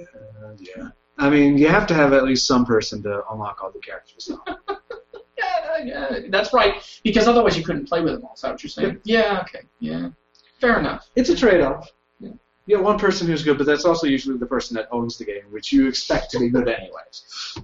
[0.60, 0.90] yeah.
[1.18, 4.32] I mean, you have to have at least some person to unlock all the characters.
[5.38, 6.76] Yeah, yeah, that's right.
[7.04, 8.34] Because otherwise you couldn't play with them all.
[8.36, 9.00] Is that what you're saying?
[9.04, 9.42] Yeah.
[9.42, 9.66] Okay.
[9.80, 10.10] Yeah.
[10.60, 11.10] Fair enough.
[11.16, 11.92] It's a trade-off.
[12.20, 12.30] Yeah.
[12.68, 15.26] You get one person who's good, but that's also usually the person that owns the
[15.26, 17.58] game, which you expect to be good anyways.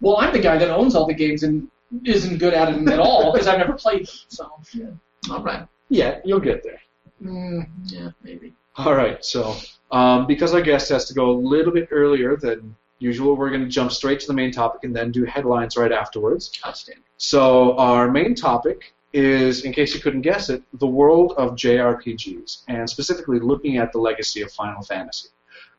[0.00, 1.68] Well, I'm the guy that owns all the games and
[2.04, 4.14] isn't good at them at all because I've never played them.
[4.28, 4.86] So yeah.
[5.30, 5.66] All right.
[5.88, 6.80] Yeah, you'll get there.
[7.22, 8.54] Mm, yeah, maybe.
[8.76, 9.56] All right, so
[9.90, 13.62] um, because our guest has to go a little bit earlier than usual, we're going
[13.62, 16.52] to jump straight to the main topic and then do headlines right afterwards.
[16.64, 17.02] Outstanding.
[17.16, 22.62] So our main topic is, in case you couldn't guess it, the world of JRPGs,
[22.68, 25.28] and specifically looking at the legacy of Final Fantasy.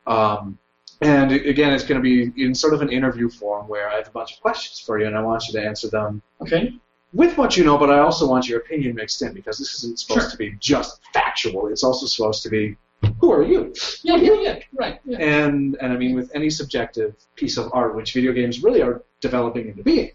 [0.07, 0.57] Um,
[1.01, 4.07] and again, it's going to be in sort of an interview form where I have
[4.07, 6.73] a bunch of questions for you, and I want you to answer them Okay.
[7.13, 9.99] with what you know, but I also want your opinion mixed in because this isn't
[9.99, 10.31] supposed Sure.
[10.31, 11.67] to be just factual.
[11.67, 12.75] It's also supposed to be,
[13.19, 13.73] who are you?
[14.03, 14.15] Yeah.
[14.17, 14.33] Yeah.
[14.41, 14.59] Yeah.
[14.73, 14.99] Right.
[15.05, 15.17] Yeah.
[15.19, 19.03] And and I mean, with any subjective piece of art, which video games really are
[19.21, 20.11] developing into being,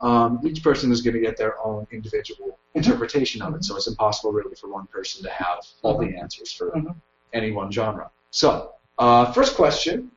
[0.00, 3.64] um, each person is going to get their own individual interpretation of it.
[3.64, 6.94] So it's impossible really for one person to have all the answers for Mhm.
[7.32, 8.10] any one genre.
[8.30, 10.10] So uh, first question: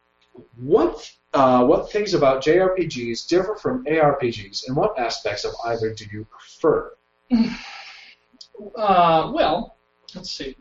[0.57, 6.05] What uh, what things about JRPGs differ from ARPGs, and what aspects of either do
[6.11, 6.93] you prefer?
[8.75, 9.77] Uh, well,
[10.15, 10.55] let's see.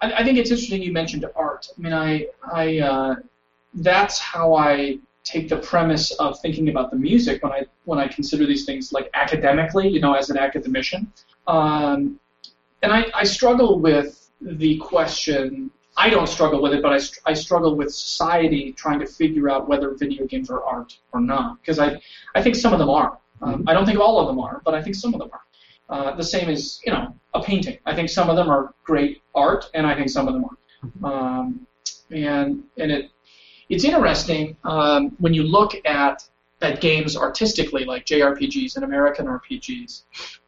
[0.00, 1.68] I, I think it's interesting you mentioned art.
[1.76, 3.14] I mean, I, I, uh,
[3.74, 8.08] that's how I take the premise of thinking about the music when I when I
[8.08, 11.12] consider these things like academically, you know, as an academician.
[11.46, 12.18] Um,
[12.82, 15.70] and I, I struggle with the question.
[15.96, 19.68] I don't struggle with it, but I, I struggle with society trying to figure out
[19.68, 21.60] whether video games are art or not.
[21.60, 22.00] Because I,
[22.34, 23.18] I think some of them are.
[23.42, 25.42] Um, I don't think all of them are, but I think some of them are.
[25.90, 27.78] Uh, the same as you know a painting.
[27.84, 31.04] I think some of them are great art, and I think some of them aren't.
[31.04, 31.66] Um,
[32.10, 33.10] and and it
[33.68, 36.22] it's interesting um, when you look at
[36.62, 40.02] at games artistically, like JRPGs and American RPGs,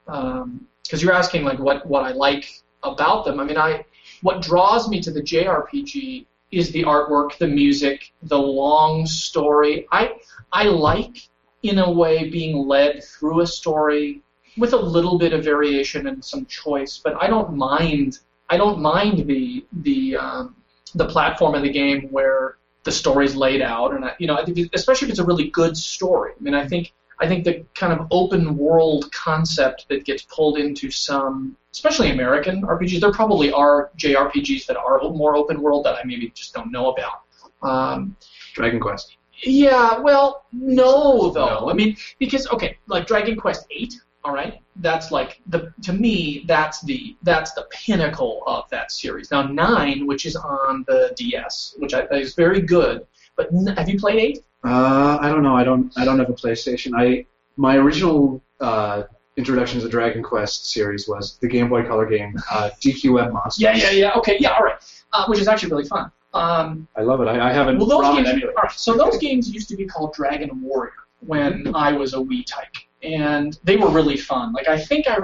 [0.04, 3.40] because you're asking like what what I like about them.
[3.40, 3.84] I mean, I
[4.22, 9.88] what draws me to the JRPG is the artwork, the music, the long story.
[9.90, 10.12] I
[10.52, 11.16] I like
[11.64, 14.22] in a way being led through a story
[14.56, 18.18] with a little bit of variation and some choice, but I don't mind.
[18.50, 20.56] I don't mind the the um,
[20.94, 24.44] the platform of the game where the story's laid out, and I, you know, I
[24.44, 26.32] think especially if it's a really good story.
[26.38, 30.58] I mean, I think I think the kind of open world concept that gets pulled
[30.58, 35.94] into some, especially American RPGs, there probably are JRPGs that are more open world that
[35.94, 37.22] I maybe just don't know about.
[37.62, 38.16] Um,
[38.54, 39.16] Dragon Quest.
[39.44, 41.60] yeah, well, no, though.
[41.60, 41.70] No?
[41.70, 46.44] I mean, because okay, like Dragon Quest Eight, all right, that's like the to me
[46.46, 49.30] that's the that's the pinnacle of that series.
[49.30, 53.06] Now nine, which is on the DS, which I, is very good.
[53.36, 54.44] But n- have you played eight?
[54.64, 55.56] Uh, I don't know.
[55.56, 55.92] I don't.
[55.96, 56.92] I don't have a PlayStation.
[56.96, 59.04] I my original uh,
[59.36, 63.60] introduction to the Dragon Quest series was the Game Boy Color game uh, DQM Monsters.
[63.60, 64.12] Yeah, yeah, yeah.
[64.14, 64.76] Okay, yeah, all right.
[65.12, 66.10] Uh, which is actually really fun.
[66.34, 67.28] Um, I love it.
[67.28, 68.28] I, I haven't well, those games.
[68.28, 68.52] anyway.
[68.56, 72.20] All right, so those games used to be called Dragon Warrior when I was a
[72.20, 74.52] wee tyke, and they were really fun.
[74.52, 75.18] Like I think I,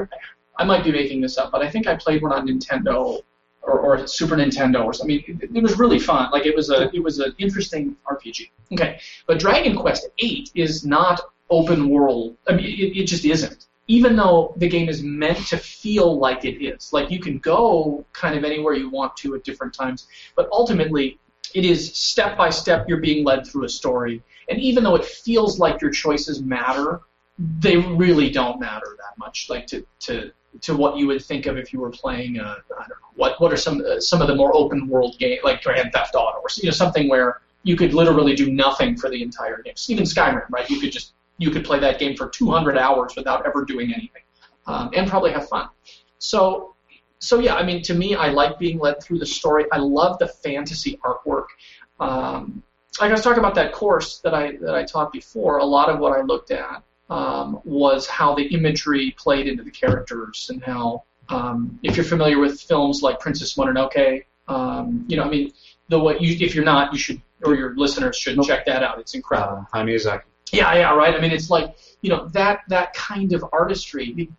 [0.56, 3.22] I might be making this up, but I think I played one on Nintendo
[3.62, 5.22] or, or Super Nintendo or something.
[5.24, 6.30] I mean, it, it was really fun.
[6.32, 8.50] Like it was a it was an interesting RPG.
[8.72, 12.36] Okay, but Dragon Quest VIII is not open world.
[12.48, 13.66] I mean, it, it just isn't.
[13.90, 18.04] Even though the game is meant to feel like it is, like you can go
[18.12, 21.18] kind of anywhere you want to at different times, but ultimately
[21.54, 25.04] it is step by step you're being led through a story and even though it
[25.04, 27.00] feels like your choices matter
[27.38, 31.56] they really don't matter that much like to to to what you would think of
[31.56, 34.28] if you were playing a, I don't know what what are some uh, some of
[34.28, 37.76] the more open world game like Grand Theft Auto or you know something where you
[37.76, 41.50] could literally do nothing for the entire game even Skyrim right you could just you
[41.50, 44.22] could play that game for 200 hours without ever doing anything
[44.66, 45.68] um, and probably have fun
[46.18, 46.74] so
[47.20, 49.64] so yeah, I mean, to me, I like being led through the story.
[49.72, 51.46] I love the fantasy artwork.
[51.98, 52.62] Um,
[53.00, 55.58] like I was talking about that course that I that I taught before.
[55.58, 59.70] A lot of what I looked at um, was how the imagery played into the
[59.70, 65.24] characters and how, um, if you're familiar with films like Princess Mononoke, um, you know,
[65.24, 65.52] I mean,
[65.88, 68.46] the way you, if you're not, you should, or your listeners should Nope.
[68.46, 68.98] check that out.
[68.98, 69.66] It's incredible.
[69.72, 70.22] Uh, Miyazaki.
[70.52, 71.14] Yeah, yeah, right.
[71.14, 74.30] I mean, it's like you know that that kind of artistry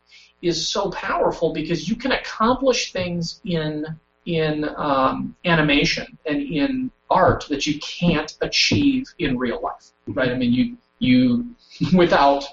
[0.42, 3.86] is so powerful because you can accomplish things in
[4.26, 10.30] in um, animation and in art that you can't achieve in real life, right?
[10.32, 11.56] I mean, you you
[11.94, 12.44] without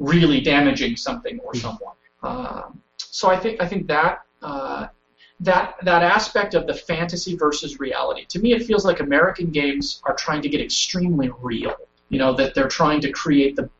[0.00, 1.94] really damaging something or someone.
[2.22, 4.22] Um, so I think I think that.
[4.42, 4.88] Uh,
[5.42, 8.26] that that aspect of the fantasy versus reality.
[8.26, 11.74] To me, it feels like American games are trying to get extremely real.
[12.10, 13.70] You know that they're trying to create the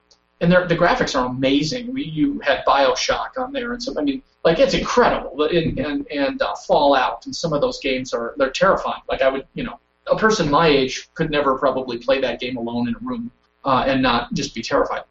[0.40, 1.92] and the graphics are amazing.
[1.92, 5.34] We, you had Bioshock on there, and so I mean, like it's incredible.
[5.36, 9.02] But and and uh, Fallout and some of those games are they're terrifying.
[9.08, 12.56] Like I would, you know, a person my age could never probably play that game
[12.56, 13.30] alone in a room
[13.64, 15.02] uh, and not just be terrified.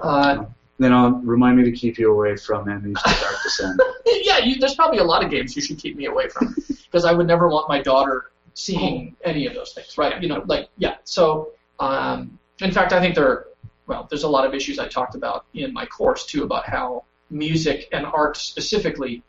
[0.00, 0.44] Uh,
[0.78, 3.80] Then I'll remind me to keep you away from Amnesia: The Dark Descent.
[4.06, 7.04] yeah, you, there's probably a lot of games you should keep me away from because
[7.04, 10.20] I would never want my daughter seeing any of those things, right?
[10.22, 10.96] You know, like yeah.
[11.04, 13.46] So, um, in fact, I think there, are,
[13.86, 17.04] well, there's a lot of issues I talked about in my course too about how
[17.28, 19.22] music and art specifically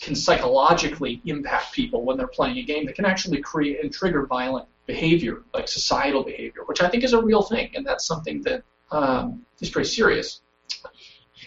[0.00, 4.26] can psychologically impact people when they're playing a game that can actually create and trigger
[4.26, 8.42] violent behavior, like societal behavior, which I think is a real thing, and that's something
[8.42, 10.40] that um, is pretty serious.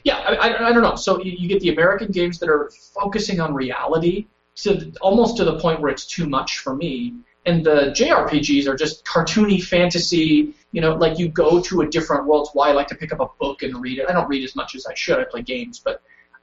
[0.04, 0.96] Yeah, I, I, I don't know.
[0.96, 5.46] So you, you get the American games that are focusing on reality, to almost to
[5.46, 7.16] the point where it's too much for me.
[7.46, 10.54] And the JRPGs are just cartoony fantasy.
[10.72, 12.48] You know, like you go to a different world.
[12.48, 14.10] It's why I like to pick up a book and read it.
[14.10, 15.20] I don't read as much as I should.
[15.20, 16.02] I play games, but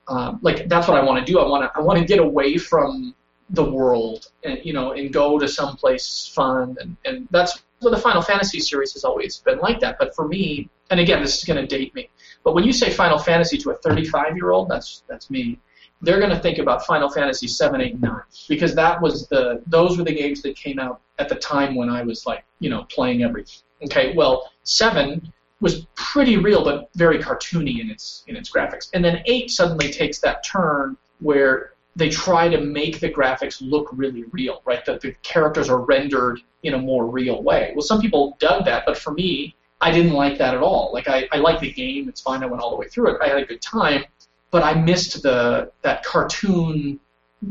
[0.08, 1.38] um, like that's what I want to do.
[1.40, 3.14] I want to I want to get away from
[3.50, 8.00] the world and you know and go to someplace fun and and that's well, the
[8.00, 9.98] Final Fantasy series has always been like that.
[9.98, 12.10] But for me, and again, this is going to date me.
[12.42, 15.58] But when you say Final Fantasy to a 35 year old, that's that's me.
[16.02, 19.96] They're going to think about Final Fantasy 7, 8, 9 because that was the those
[19.96, 22.84] were the games that came out at the time when I was like you know
[22.90, 23.62] playing everything.
[23.84, 29.04] Okay, well seven was pretty real but very cartoony in its in its graphics, and
[29.04, 34.24] then eight suddenly takes that turn where they try to make the graphics look really
[34.32, 34.84] real, right?
[34.84, 37.72] That the characters are rendered in a more real way.
[37.74, 39.54] Well, some people dug that, but for me,
[39.86, 40.90] I didn't like that at all.
[40.96, 42.42] Like I, I like the game, it's fine.
[42.42, 43.16] I went all the way through it.
[43.22, 44.02] I had a good time,
[44.50, 46.98] but I missed the that cartoon,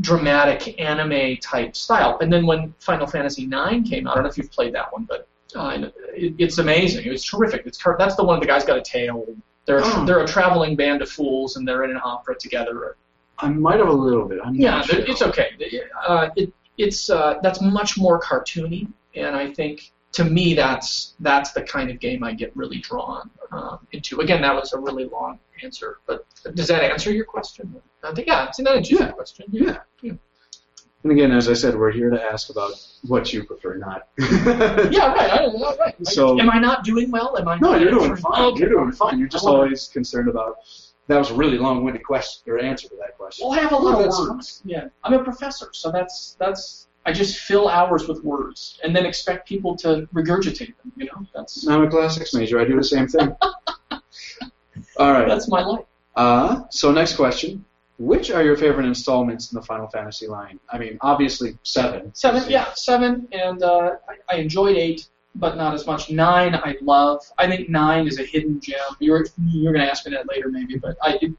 [0.02, 2.18] dramatic anime type style.
[2.22, 4.92] And then when Final Fantasy IX came out, I don't know if you've played that
[4.92, 7.06] one, but uh, it, it's amazing.
[7.06, 7.66] It was terrific.
[7.66, 9.26] It's car- that's the one the guy's got a tail.
[9.66, 10.06] They're a, Oh.
[10.06, 12.98] they're a traveling band of fools, and they're in an opera together.
[13.40, 14.40] I might have a little bit.
[14.44, 15.00] I'm Yeah, sure.
[15.00, 15.50] it's okay.
[16.08, 21.52] Uh, it, it's uh, that's much more cartoony, and I think to me that's that's
[21.52, 24.22] the kind of game I get really drawn um, into.
[24.22, 27.76] Again, that was a really long answer, but does that answer your question?
[28.04, 29.06] I think yeah, I think that answers Yeah.
[29.08, 29.46] your question.
[29.52, 29.78] Yeah.
[31.04, 32.72] And again, as I said, we're here to ask about
[33.08, 34.08] what you prefer, not.
[34.18, 35.32] Yeah, right.
[35.32, 35.60] I don't.
[35.78, 35.96] Right.
[36.08, 37.38] So- am I not doing well?
[37.38, 37.58] Am I?
[37.58, 38.42] No, you're doing fine.
[38.42, 38.60] Okay.
[38.62, 39.20] You're doing fine.
[39.20, 40.58] You're just I wanna- always concerned about.
[41.08, 42.44] That was a really long-winded question.
[42.46, 43.46] Your answer to that question.
[43.50, 44.62] Well, I have a lot of words.
[44.64, 46.88] Yeah, I'm a professor, so that's that's.
[47.06, 50.92] I just fill hours with words and then expect people to regurgitate them.
[50.96, 52.60] You know, that's I'm a classics major.
[52.60, 53.36] I do the same thing.
[54.98, 55.28] All right.
[55.28, 55.86] that's my life.
[56.16, 57.66] Uh, so next question.
[58.00, 60.60] Which are your favorite installments in the Final Fantasy line?
[60.70, 62.14] I mean, obviously seven.
[62.16, 66.12] Seven, yeah, seven, and uh, I, I enjoyed eight, but not as much.
[66.12, 67.22] Nine, I love.
[67.38, 68.80] I think nine is a hidden gem.
[69.00, 71.32] You're you're gonna ask me that later, maybe, but I it,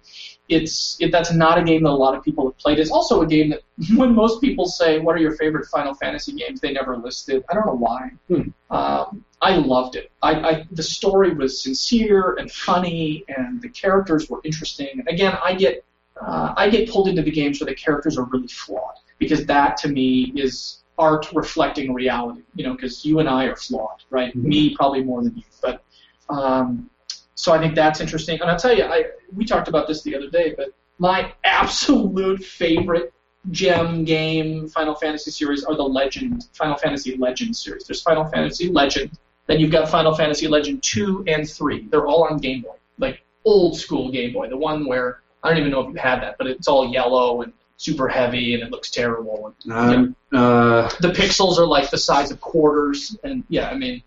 [0.48, 2.78] it's it, that's not a game that a lot of people have played.
[2.78, 3.62] It's also a game that
[3.96, 7.44] when most people say, "What are your favorite Final Fantasy games?" they never listed.
[7.48, 8.10] I don't know why.
[8.28, 8.48] Hmm.
[8.70, 10.10] Um, I loved it.
[10.22, 14.88] I, I the story was sincere and funny, and the characters were interesting.
[14.92, 15.84] And again, I get
[16.20, 19.76] uh, I get pulled into the games where the characters are really flawed because that
[19.78, 22.42] to me is art reflecting reality.
[22.54, 24.36] You know, because you and I are flawed, right?
[24.36, 24.44] Mhm.
[24.44, 25.82] Me probably more than you, but
[26.28, 26.90] um,
[27.34, 28.40] so I think that's interesting.
[28.40, 30.68] And I'll tell you, I we talked about this the other day, but
[30.98, 33.12] my absolute favorite
[33.50, 37.84] gem game Final Fantasy series are the Legend Final Fantasy Legend series.
[37.84, 39.10] There's Final Fantasy Legend,
[39.46, 41.86] then you've got Final Fantasy Legend two and three.
[41.90, 45.58] They're all on Game Boy, like old school Game Boy, the one where I don't
[45.58, 48.70] even know if you had that, but it's all yellow and super heavy and it
[48.70, 49.52] looks terrible.
[49.64, 54.02] And Um, uh, the pixels are like the size of quarters, and yeah, I mean,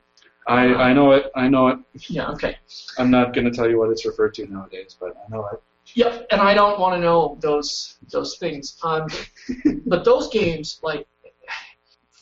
[0.47, 1.31] I I know it.
[1.35, 1.79] I know it.
[2.09, 2.57] yeah, okay.
[2.97, 5.61] I'm not going to tell you what it's referred to nowadays, but I know it.
[5.95, 8.77] Yep, and I don't want to know those those things.
[8.83, 9.07] Um,
[9.85, 11.07] but those games, like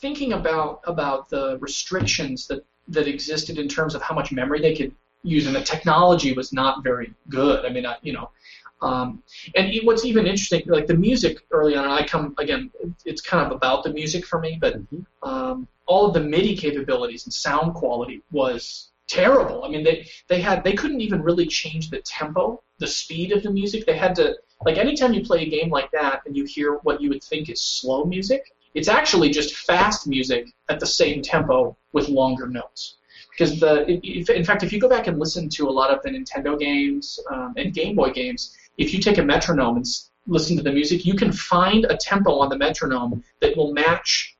[0.00, 4.74] thinking about about the restrictions that that existed in terms of how much memory they
[4.74, 7.64] could use, and the technology was not very good.
[7.64, 8.30] I mean, I, you know,
[8.82, 9.22] um,
[9.54, 12.70] and what's even interesting, like the music early on, I come again,
[13.04, 14.76] it's kind of about the music for me, but
[15.22, 19.64] um, all of the MIDI capabilities and sound quality was terrible.
[19.64, 23.42] I mean, they they had they couldn't even really change the tempo, the speed of
[23.42, 23.86] the music.
[23.86, 27.00] They had to like anytime you play a game like that and you hear what
[27.00, 31.76] you would think is slow music, it's actually just fast music at the same tempo
[31.92, 32.96] with longer notes.
[33.30, 36.02] Because the if, in fact, if you go back and listen to a lot of
[36.02, 39.86] the Nintendo games um, and Game Boy games, if you take a metronome and
[40.26, 44.36] listen to the music, you can find a tempo on the metronome that will match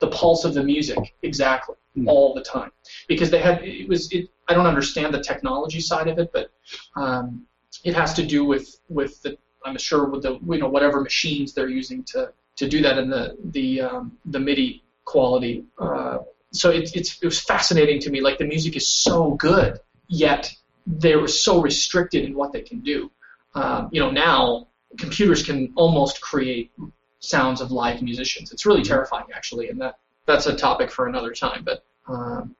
[0.00, 2.08] the pulse of the music exactly Hmm.
[2.08, 2.70] all the time.
[3.08, 6.50] Because they had it was it I don't understand the technology side of it but
[6.96, 7.46] um,
[7.84, 11.52] it has to do with with the I'm sure with the you know whatever machines
[11.54, 16.18] they're using to to do that and the the um, the MIDI quality uh,
[16.52, 18.20] so it, it's it was fascinating to me.
[18.20, 20.54] Like the music is so good yet
[20.86, 23.10] they were so restricted in what they can do
[23.54, 24.66] um, you know now
[24.98, 26.72] computers can almost create
[27.20, 31.32] sounds of live musicians it's really terrifying actually and that that's a topic for another
[31.32, 32.54] time but um,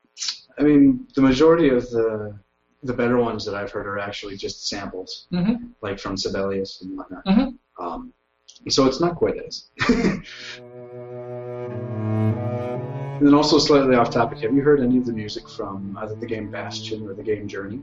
[0.58, 2.38] I mean, the majority of the
[2.82, 5.70] the better ones that I've heard are actually just samples, Mhm.
[5.82, 7.24] like from Sibelius and whatnot.
[7.26, 7.58] Mhm.
[7.78, 8.12] Um,
[8.68, 9.68] so it's not quite as.
[9.88, 10.24] and
[13.26, 16.26] then also slightly off topic, have you heard any of the music from either the
[16.26, 17.82] game Bastion or the game Journey?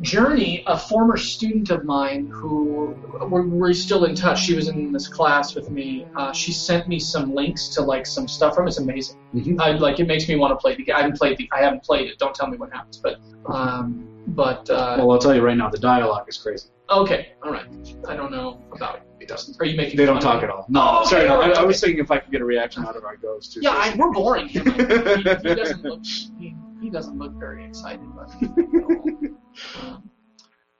[0.00, 2.94] Journey, a former student of mine who
[3.30, 4.42] we're, we're still in touch.
[4.44, 6.06] She was in this class with me.
[6.16, 8.66] Uh, she sent me some links to like some stuff from.
[8.66, 8.68] it.
[8.68, 9.16] It's amazing.
[9.34, 9.60] Mhm.
[9.60, 10.96] I like it makes me want to play the game.
[10.96, 11.48] I haven't played the.
[11.52, 12.18] I haven't played it.
[12.18, 12.98] Don't tell me what happens.
[12.98, 16.68] But um, but uh, Well, I'll tell you right now, the dialogue is crazy.
[16.90, 17.66] okay, all right.
[18.08, 19.02] I don't know about it.
[19.20, 19.56] It doesn't.
[19.60, 19.96] Are you making?
[19.96, 20.66] They don't talk at all.
[20.68, 21.60] No, Oh, okay, sorry, no, I, okay.
[21.60, 23.60] I was thinking if I could get a reaction out of our ghost too.
[23.62, 24.66] Yeah, I, we're boring him.
[24.66, 26.02] he, he doesn't look.
[26.38, 28.06] He, he doesn't look very excited.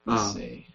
[0.06, 0.66] Let's Um, see.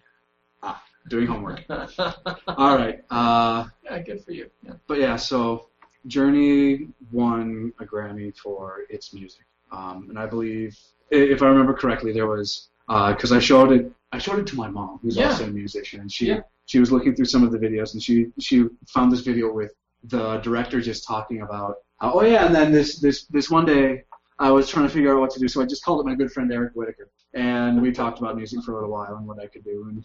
[1.08, 1.64] doing homework.
[1.68, 3.02] All right.
[3.10, 4.48] Uh, yeah, good for you.
[4.62, 4.74] Yeah.
[4.86, 5.68] but yeah, so
[6.06, 10.78] Journey won a Grammy for its music, um, and I believe,
[11.10, 13.90] if I remember correctly, there was because I showed it.
[14.12, 15.28] I showed it to my mom, who's Yeah.
[15.30, 16.40] also a musician, and she Yeah.
[16.66, 19.72] she was looking through some of the videos, and she she found this video with
[20.04, 24.04] the director just talking about how, oh yeah, and then this this this one day
[24.42, 26.16] I was trying to figure out what to do, so I just called up my
[26.16, 29.38] good friend Eric Whitacre, and we talked about music for a little while and what
[29.38, 30.04] I could do, and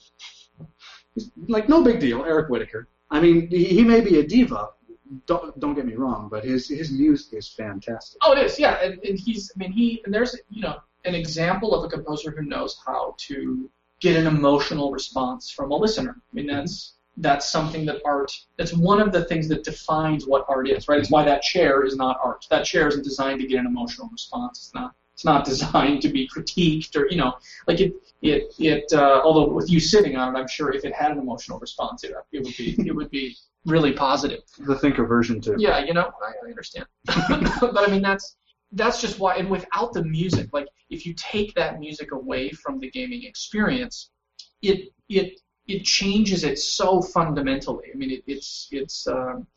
[1.47, 2.87] like no big deal, Eric Whitacre.
[3.09, 4.69] I mean, he, he may be a diva.
[5.25, 8.19] Don't don't get me wrong, but his his music is fantastic.
[8.21, 8.59] Oh, it is.
[8.59, 9.51] Yeah, and, and he's.
[9.55, 10.03] I mean, he.
[10.05, 13.71] And there's you know an example of a composer who knows how to
[14.01, 16.15] get an emotional response from a listener.
[16.31, 18.31] I mean, that's that's something that art.
[18.57, 20.87] That's one of the things that defines what art is.
[20.87, 20.99] Right.
[20.99, 22.45] It's why that chair is not art.
[22.49, 24.59] That chair isn't designed to get an emotional response.
[24.59, 24.95] It's not.
[25.13, 27.37] It's not designed to be critiqued or you know,
[27.67, 28.91] like it it it.
[28.93, 32.03] Uh, although with you sitting on it, I'm sure if it had an emotional response,
[32.03, 34.41] it, it would be it would be really positive.
[34.59, 35.55] The thinker version too.
[35.57, 36.85] Yeah, you know, I, I understand.
[37.05, 38.35] but I mean, that's
[38.73, 39.37] that's just why.
[39.37, 44.11] And without the music, like if you take that music away from the gaming experience,
[44.61, 47.87] it it it changes it so fundamentally.
[47.93, 49.07] I mean, it, it's it's.
[49.07, 49.47] Um,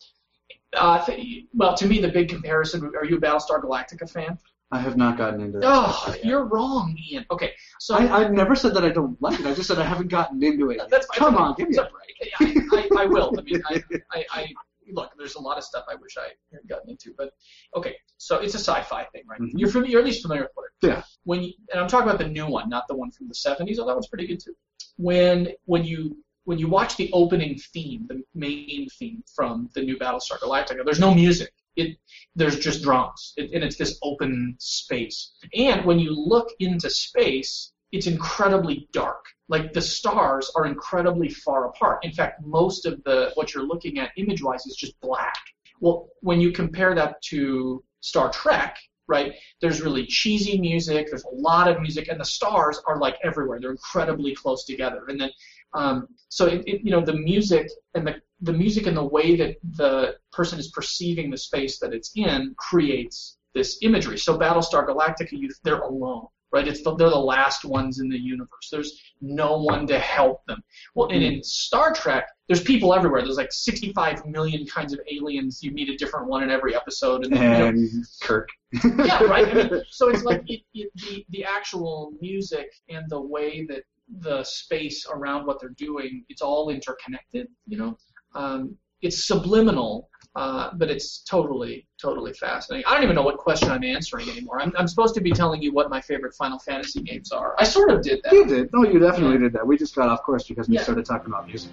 [0.76, 1.04] uh,
[1.52, 2.84] well, to me, the big comparison.
[2.96, 4.38] Are you a Battlestar Galactica fan?
[4.72, 5.66] I have not gotten into that.
[5.68, 7.26] Oh, you're wrong, Ian.
[7.32, 9.46] Okay, so I, I've never said that I don't like it.
[9.46, 10.80] I just said I haven't gotten into it.
[10.88, 11.18] That's fine.
[11.18, 12.32] Come on, give me a break.
[12.72, 13.34] I, I, I will.
[13.36, 13.82] I mean, I,
[14.12, 14.46] I, I
[14.92, 15.10] look.
[15.18, 17.32] There's a lot of stuff I wish I had gotten into, but
[17.74, 17.96] okay.
[18.18, 19.40] So it's a sci-fi thing, right?
[19.40, 19.50] Mhm.
[19.54, 20.86] You're familiar, you're at least familiar with it.
[20.86, 21.02] Yeah.
[21.24, 23.78] When you, and I'm talking about the new one, not the one from the 70s.
[23.80, 24.54] Oh, that one's pretty good too.
[24.96, 29.96] When when you when you watch the opening theme, the main theme from the new
[29.98, 31.52] Battlestar Galactica, there's no music.
[31.76, 31.96] It
[32.34, 35.32] there's just drums, it, and it's this open space.
[35.54, 39.24] And when you look into space, it's incredibly dark.
[39.48, 42.04] Like the stars are incredibly far apart.
[42.04, 45.38] In fact, most of the what you're looking at image-wise is just black.
[45.80, 48.76] Well, when you compare that to Star Trek,
[49.10, 49.34] right?
[49.60, 51.08] There's really cheesy music.
[51.08, 53.58] There's a lot of music, and the stars are like everywhere.
[53.60, 55.04] They're incredibly close together.
[55.08, 55.30] And then,
[55.74, 59.36] um, so it, it, you know, the music and the the music and the way
[59.36, 64.16] that the person is perceiving the space that it's in creates this imagery.
[64.16, 66.66] So Battlestar Galactica, you, they're alone, right?
[66.66, 68.68] It's the, they're the last ones in the universe.
[68.70, 70.62] There's no one to help them.
[70.94, 73.22] Well, and in Star Trek, there's people everywhere.
[73.22, 75.62] There's like 65 million kinds of aliens.
[75.62, 78.48] You meet a different one in every episode, and, you know, Kirk.
[79.04, 79.46] yeah, right.
[79.46, 83.84] I mean, so it's like it, it, the the actual music and the way that
[84.18, 87.46] the space around what they're doing, it's all interconnected.
[87.68, 87.98] You know,
[88.34, 92.84] um, it's subliminal, uh, but it's totally totally fascinating.
[92.88, 94.60] I don't even know what question I'm answering anymore.
[94.60, 97.54] I'm I'm supposed to be telling you what my favorite Final Fantasy games are.
[97.60, 98.32] I sort of did that.
[98.32, 98.70] You did.
[98.72, 99.64] No, you definitely did that.
[99.64, 100.82] We just got off course because we Yeah.
[100.82, 101.70] started talking about music.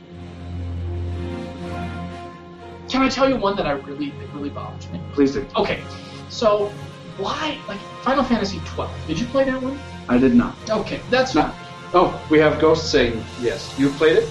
[2.89, 5.01] Can I tell you one that I really that really bothers me?
[5.13, 5.45] Please do.
[5.55, 5.83] Okay,
[6.29, 6.67] so
[7.17, 9.07] why like Final Fantasy 12?
[9.07, 9.77] Did you play that one?
[10.07, 10.55] I did not.
[10.69, 11.53] Okay, that's not.
[11.93, 13.73] Oh, we have Ghost saying yes.
[13.77, 14.29] You played it?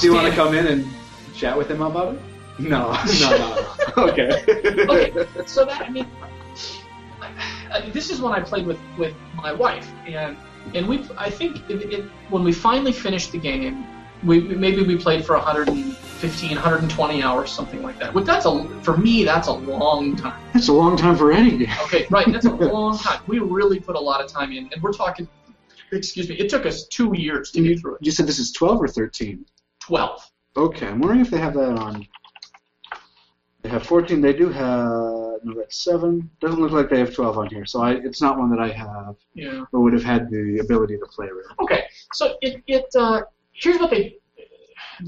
[0.00, 0.86] Do you want to come in and
[1.34, 2.20] chat with him about it?
[2.58, 3.66] No, no, no.
[3.96, 4.08] no.
[4.10, 4.44] okay.
[4.88, 5.26] Okay.
[5.46, 6.06] so that I mean,
[7.70, 10.36] uh, this is when I played with with my wife, and
[10.74, 13.86] and we I think it, it, when we finally finished the game,
[14.22, 15.36] we maybe we played for
[16.22, 18.12] 115, 120 hours, something like that.
[18.12, 20.38] But that's a for me that's a long time.
[20.54, 21.70] It's a long time for any game.
[21.84, 22.30] Okay, right?
[22.30, 23.22] That's a long time.
[23.26, 25.26] We really put a lot of time in, and we're talking.
[25.92, 26.36] Excuse me.
[26.36, 28.00] It took us two years to get through it.
[28.02, 29.44] You said this is 12 or 13?
[29.80, 30.20] Twelve.
[30.56, 32.06] Okay, I'm wondering if they have that on.
[33.62, 34.20] They have 14.
[34.20, 35.40] They do have.
[35.42, 36.30] No, that's 7.
[36.40, 38.68] Doesn't look like they have 12 on here, so I, it's not one that I
[38.68, 39.64] have Yeah.
[39.72, 41.46] or would have had the ability to play with.
[41.60, 44.18] Okay, so it, it uh, here's what they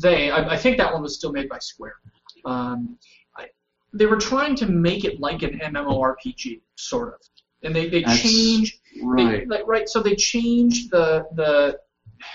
[0.01, 1.97] they I, I think that one was still made by Square.
[2.45, 2.99] Um,
[3.37, 3.47] I,
[3.93, 7.21] they were trying to make it like an MMORPG, sort of,
[7.63, 9.49] and they they That's changed they, Right.
[9.49, 9.89] like, right.
[9.89, 11.79] So they changed the the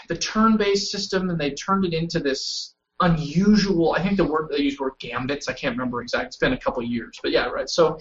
[0.09, 3.93] the turn-based system and they turned it into this unusual.
[3.93, 5.47] I think the word they used were gambits.
[5.47, 6.27] I can't remember exactly.
[6.27, 7.69] It's been a couple years, but yeah, right.
[7.69, 7.97] So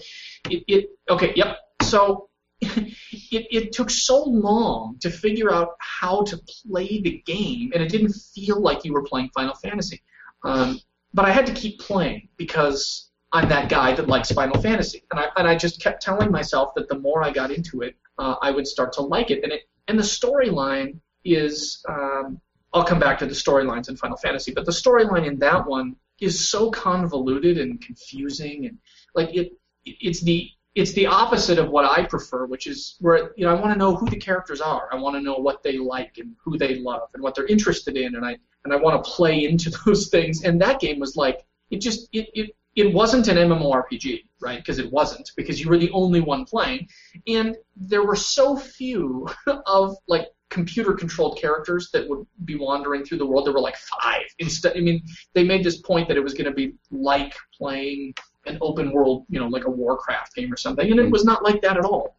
[0.49, 1.33] it, it okay.
[1.35, 1.57] Yep.
[1.83, 2.29] So
[2.61, 2.95] it,
[3.31, 8.13] it took so long to figure out how to play the game, and it didn't
[8.13, 10.01] feel like you were playing Final Fantasy.
[10.43, 10.79] Um,
[11.13, 15.19] but I had to keep playing because I'm that guy that likes Final Fantasy, and
[15.19, 18.35] I and I just kept telling myself that the more I got into it, uh,
[18.41, 19.43] I would start to like it.
[19.43, 22.39] And it and the storyline is um,
[22.73, 25.95] I'll come back to the storylines in Final Fantasy, but the storyline in that one
[26.19, 28.77] is so convoluted and confusing, and
[29.13, 29.51] like it
[29.85, 33.59] it's the it's the opposite of what I prefer, which is where you know I
[33.59, 34.87] want to know who the characters are.
[34.91, 37.97] I want to know what they like and who they love and what they're interested
[37.97, 40.43] in, and I and I want to play into those things.
[40.43, 44.59] And that game was like it just it it, it wasn't an MMORPG, right?
[44.59, 46.87] Because it wasn't because you were the only one playing,
[47.25, 49.27] and there were so few
[49.65, 53.47] of like computer controlled characters that would be wandering through the world.
[53.47, 54.77] There were like five instead.
[54.77, 55.03] I mean,
[55.33, 58.13] they made this point that it was going to be like playing
[58.47, 61.43] an open world, you know, like a Warcraft game or something, and it was not
[61.43, 62.17] like that at all.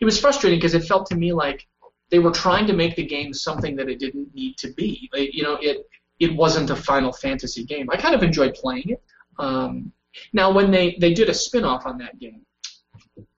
[0.00, 1.66] It was frustrating because it felt to me like
[2.10, 5.08] they were trying to make the game something that it didn't need to be.
[5.12, 5.86] Like, you know, it
[6.18, 7.88] it wasn't a Final Fantasy game.
[7.90, 9.02] I kind of enjoyed playing it.
[9.38, 9.92] Um,
[10.32, 12.44] now, when they they did a spin-off on that game,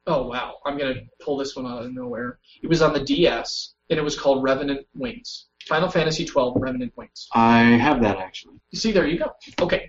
[0.07, 2.39] oh wow, I'm gonna pull this one out of nowhere.
[2.63, 5.47] It was on the DS, and it was called Revenant Wings.
[5.69, 7.29] Final Fantasy XII Revenant Wings.
[7.35, 8.57] I have that actually.
[8.71, 9.33] You see, there you go.
[9.61, 9.89] Okay,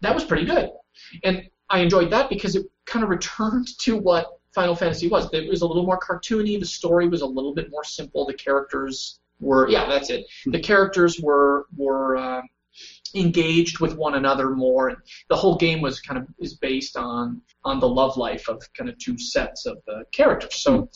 [0.00, 0.70] that was pretty good,
[1.22, 5.32] and I enjoyed that because it kind of returned to what Final Fantasy was.
[5.32, 6.60] It was a little more cartoony.
[6.60, 8.26] The story was a little bit more simple.
[8.26, 10.26] The characters were yeah, that's it.
[10.46, 12.42] The characters were were uh,
[13.14, 14.98] engaged with one another more, and
[15.28, 18.90] the whole game was kind of is based on on the love life of kind
[18.90, 20.56] of two sets of the characters.
[20.56, 20.90] So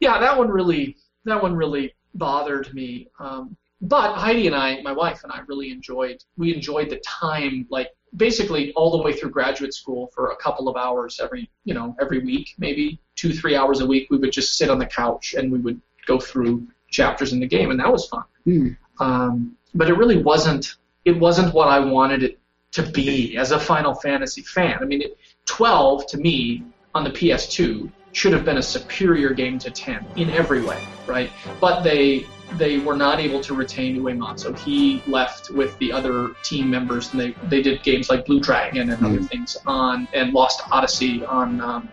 [0.00, 3.08] yeah, that one really that one really bothered me.
[3.20, 7.66] Um, but Heidi and I, my wife and I, really enjoyed we enjoyed the time
[7.70, 11.74] like basically all the way through graduate school for a couple of hours every you
[11.74, 14.86] know every week maybe two three hours a week we would just sit on the
[14.86, 18.24] couch and we would go through chapters in the game and that was fun.
[18.46, 18.76] Mm.
[19.00, 22.38] um, but it really wasn't it wasn't what I wanted it
[22.72, 24.78] to be as a Final Fantasy fan.
[24.80, 29.58] I mean it, 12 to me on the PS2 should have been a superior game
[29.58, 31.30] to 10 in every way right?
[31.60, 34.38] But they they were not able to retain Uematsu.
[34.38, 38.40] So he left with the other team members, and they, they did games like Blue
[38.40, 41.88] Dragon and other things on, and Lost Odyssey on um,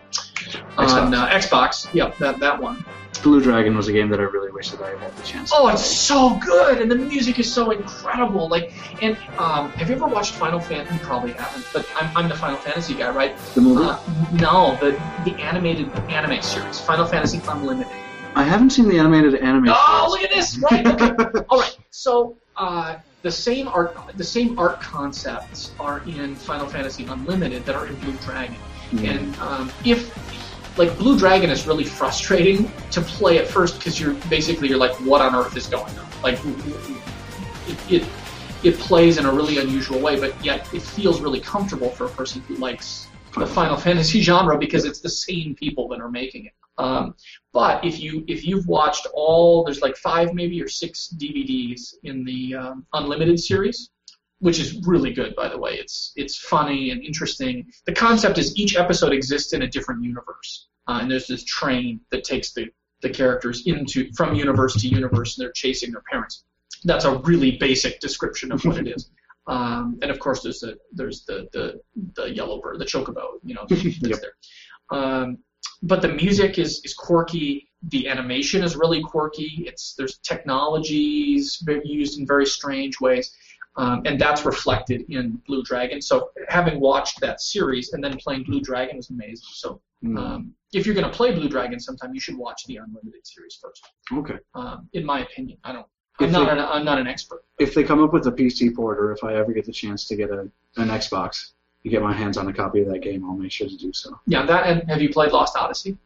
[0.76, 1.92] on uh, Xbox.
[1.92, 2.84] Yep, that that one.
[3.22, 5.50] Blue Dragon was a game that I really wish that I had the chance.
[5.54, 8.48] Oh, it's so good, and the music is so incredible.
[8.48, 10.94] Like, and um, have you ever watched Final Fantasy?
[10.94, 13.34] You probably haven't, but I'm, I'm the Final Fantasy guy, right?
[13.54, 13.84] The movie?
[13.84, 13.98] Uh,
[14.34, 14.90] no, the
[15.24, 18.03] the animated anime series, Final Fantasy Unlimited.
[18.34, 19.68] I haven't seen the animated anime.
[19.68, 20.58] Oh, look at this!
[20.58, 20.86] Right.
[20.86, 21.10] Okay.
[21.48, 21.76] All right.
[21.90, 27.74] So uh, the same art, the same art concepts are in Final Fantasy Unlimited that
[27.74, 28.56] are in Blue Dragon.
[28.90, 29.08] Mm.
[29.08, 30.12] And um, if
[30.76, 34.94] like Blue Dragon is really frustrating to play at first because you're basically you're like,
[35.00, 36.06] what on earth is going on?
[36.22, 36.38] Like
[37.66, 38.08] it, it
[38.64, 42.10] it plays in a really unusual way, but yet it feels really comfortable for a
[42.10, 46.46] person who likes the Final Fantasy genre because it's the same people that are making
[46.46, 46.52] it.
[46.78, 47.14] Um,
[47.54, 52.24] but if you if you've watched all there's like five maybe or six DVDs in
[52.24, 53.90] the um, Unlimited series,
[54.40, 55.72] which is really good by the way.
[55.82, 57.54] It's it's funny and interesting.
[57.86, 62.00] The concept is each episode exists in a different universe, uh, and there's this train
[62.10, 62.66] that takes the
[63.02, 66.44] the characters into from universe to universe, and they're chasing their parents.
[66.84, 69.10] That's a really basic description of what it is.
[69.46, 71.78] Um, and of course, there's the there's the the,
[72.16, 74.20] the yellow bird, the chocobo, you know, that's Yep.
[74.22, 74.34] there.
[74.98, 75.36] Um,
[75.84, 77.68] but the music is, is quirky.
[77.88, 79.64] The animation is really quirky.
[79.66, 83.34] It's there's technologies used in very strange ways,
[83.76, 86.00] um, and that's reflected in Blue Dragon.
[86.00, 89.48] So having watched that series and then playing Blue Dragon was amazing.
[89.52, 90.18] So Mm.
[90.18, 93.58] um, if you're going to play Blue Dragon sometime, you should watch the Unlimited series
[93.62, 93.82] first.
[94.12, 94.38] okay.
[94.54, 95.86] Um, in my opinion, I don't.
[96.20, 97.42] I'm If not they- an, I'm not an expert.
[97.58, 100.06] If they come up with a PC port, or if I ever get the chance
[100.08, 100.40] to get a
[100.76, 101.52] an Xbox
[101.84, 103.92] and get my hands on a copy of that game, I'll make sure to do
[103.92, 104.18] so.
[104.26, 104.66] Yeah, that.
[104.66, 105.98] And have you played Lost Odyssey?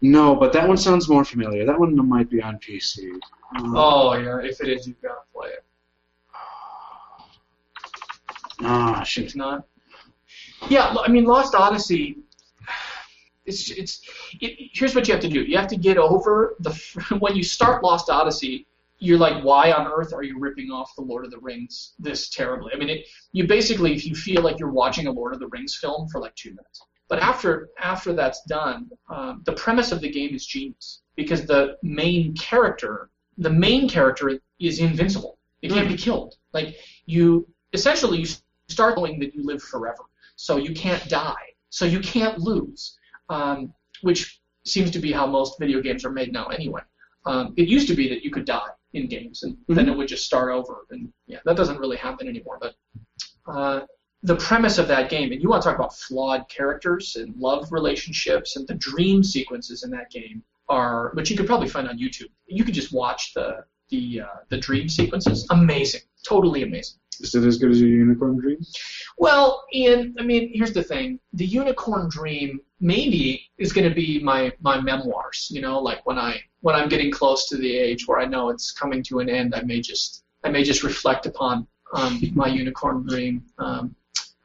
[0.00, 1.66] No, but that one sounds more familiar.
[1.66, 3.14] That one might be on PC.
[3.56, 5.64] Uh, Oh yeah, if it is, you've got to play it.
[8.62, 9.24] Ah, shit.
[9.24, 9.66] It's not.
[10.68, 12.18] Yeah, I mean, Lost Odyssey.
[13.46, 14.02] It's it's.
[14.40, 15.42] It, here's what you have to do.
[15.42, 16.70] You have to get over the
[17.18, 18.66] when you start Lost Odyssey.
[19.00, 22.28] You're like, why on earth are you ripping off the Lord of the Rings this
[22.28, 22.72] terribly?
[22.74, 25.48] I mean, it, you basically, if you feel like you're watching a Lord of the
[25.48, 26.82] Rings film for like two minutes.
[27.08, 31.76] But after after that's done, um, the premise of the game is genius because the
[31.82, 35.38] main character, the main character is invincible.
[35.60, 36.36] It can't be killed.
[36.52, 36.76] Like
[37.06, 38.26] you, essentially, you
[38.68, 40.04] start knowing that you live forever,
[40.36, 42.96] so you can't die, so you can't lose,
[43.28, 46.82] um, which seems to be how most video games are made now anyway.
[47.26, 50.08] Um, it used to be that you could die in games, and then it would
[50.08, 52.58] just start over, and yeah, that doesn't really happen anymore.
[52.60, 52.74] But
[53.46, 53.80] uh,
[54.22, 57.70] the premise of that game, and you want to talk about flawed characters and love
[57.70, 61.98] relationships, and the dream sequences in that game are, which you could probably find on
[61.98, 62.30] YouTube.
[62.46, 65.46] You could just watch the the uh, the dream sequences.
[65.50, 66.98] Amazing, totally amazing.
[67.20, 68.58] Is it as good as your Unicorn Dream?
[69.18, 74.20] Well, Ian, I mean, here's the thing: the unicorn dream maybe is going to be
[74.22, 75.48] my my memoirs.
[75.50, 78.48] You know, like when I when I'm getting close to the age where I know
[78.48, 82.48] it's coming to an end, I may just I may just reflect upon um, my
[82.62, 83.44] unicorn dream.
[83.58, 83.94] Um,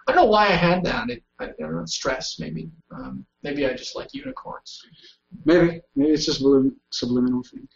[0.07, 1.09] I don't know why I had that.
[1.09, 2.69] It, I, I don't know, stress maybe.
[2.91, 4.81] Um, maybe I just like unicorns.
[5.45, 5.81] Maybe.
[5.95, 7.67] Maybe it's just sublim- subliminal thing.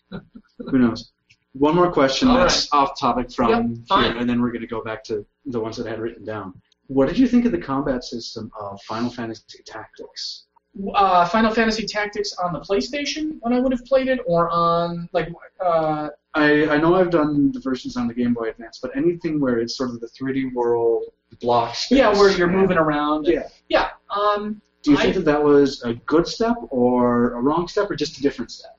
[0.59, 1.11] Who knows?
[1.53, 4.17] One more question All that's off topic from Yep, here, fine.
[4.17, 6.53] and then we're going to go back to the ones that I had written down.
[6.87, 10.45] What did you think of the combat system of Final Fantasy Tactics?
[10.93, 15.09] Uh, Final Fantasy Tactics on the PlayStation when I would have played it, or on
[15.13, 18.95] like uh, I, I know I've done the versions on the Game Boy Advance, but
[18.95, 21.05] anything where it's sort of the 3D world
[21.41, 21.89] blocks.
[21.91, 23.25] yeah, where you're moving around.
[23.25, 23.47] Yeah.
[23.67, 23.89] Yeah.
[24.15, 27.89] Um, Do you I- think that that was a good step or a wrong step
[27.91, 28.77] or just a different step?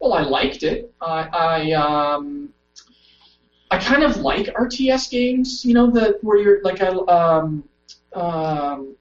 [0.00, 0.92] Well, I liked it.
[1.00, 2.48] I I um
[3.70, 5.64] I kind of like RTS games.
[5.64, 7.64] You know, the where you're like I um
[8.14, 8.96] um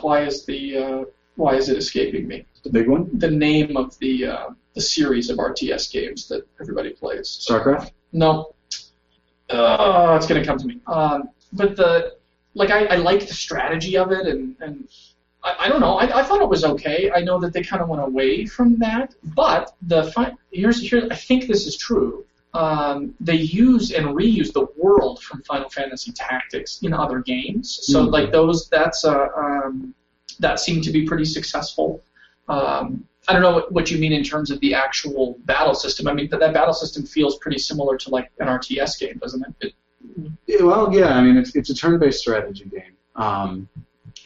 [0.00, 1.04] why is the uh,
[1.36, 2.46] why is it escaping me?
[2.62, 6.90] The big one, The name of the uh, the series of RTS games that everybody
[6.90, 7.28] plays.
[7.28, 7.90] StarCraft.
[8.12, 8.54] No.
[9.50, 10.80] Uh, it's gonna come to me.
[10.86, 12.16] Um, but the
[12.54, 14.88] like, I, I like the strategy of it, and and
[15.42, 15.96] I, I don't know.
[15.98, 17.10] I, I thought it was okay.
[17.14, 21.08] I know that they kind of went away from that, but the fi- here's here.
[21.10, 22.24] I think this is true.
[22.54, 27.80] Um, they use and reuse the world from Final Fantasy Tactics in other games.
[27.82, 28.12] So Mhm.
[28.12, 29.92] like those, that's uh, um,
[30.38, 32.02] that seemed to be pretty successful.
[32.48, 36.06] Um, I don't know what, what you mean in terms of the actual battle system.
[36.06, 39.44] I mean, that, that battle system feels pretty similar to like an RTS game, doesn't
[39.46, 39.54] it?
[39.68, 41.16] it Yeah, well, yeah.
[41.16, 43.68] I mean, it's it's a turn-based strategy game um,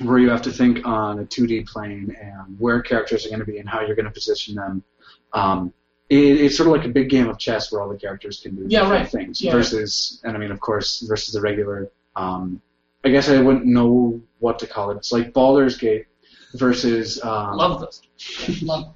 [0.00, 3.46] where you have to think on a 2D plane and where characters are going to
[3.46, 4.82] be and how you're going to position them.
[5.32, 5.72] Um,
[6.11, 8.56] it, it's sort of like a big game of chess where all the characters can
[8.56, 9.11] do Yeah, different right.
[9.11, 9.42] things.
[9.42, 9.52] Yeah.
[9.52, 11.90] Versus, and I mean, of course, versus the regular.
[12.16, 12.61] Um,
[13.04, 14.96] I guess I wouldn't know what to call it.
[14.96, 16.06] It's like Baldur's Gate
[16.54, 18.02] versus um, love those.
[18.62, 18.92] love.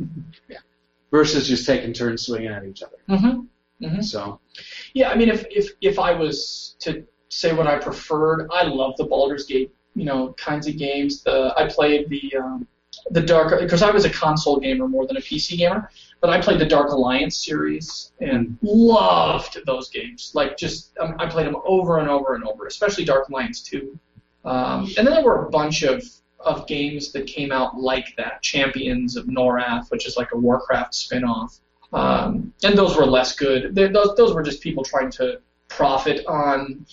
[0.48, 0.58] Yeah.
[1.10, 2.96] Versus just taking turns swinging at each other.
[3.08, 4.00] Mm-hmm.
[4.00, 4.40] So
[4.94, 8.94] Yeah, I mean, if if if I was to say what I preferred, I love
[8.96, 11.22] the Baldur's Gate, you know, kinds of games.
[11.22, 12.66] The I played the um,
[13.10, 15.90] the Dark because I was a console gamer more than a PC gamer,
[16.22, 20.30] but I played the Dark Alliance series and loved those games.
[20.34, 23.98] Like, just um, I played them over and over and over, especially Dark Alliance 2.
[24.44, 26.02] Um, and then there were a bunch of
[26.38, 30.92] of games that came out like that, Champions of Norath, which is like a Warcraft
[30.92, 31.58] spin-off.
[31.92, 33.74] Um, and those were less good.
[33.74, 36.84] Those, those were just people trying to profit on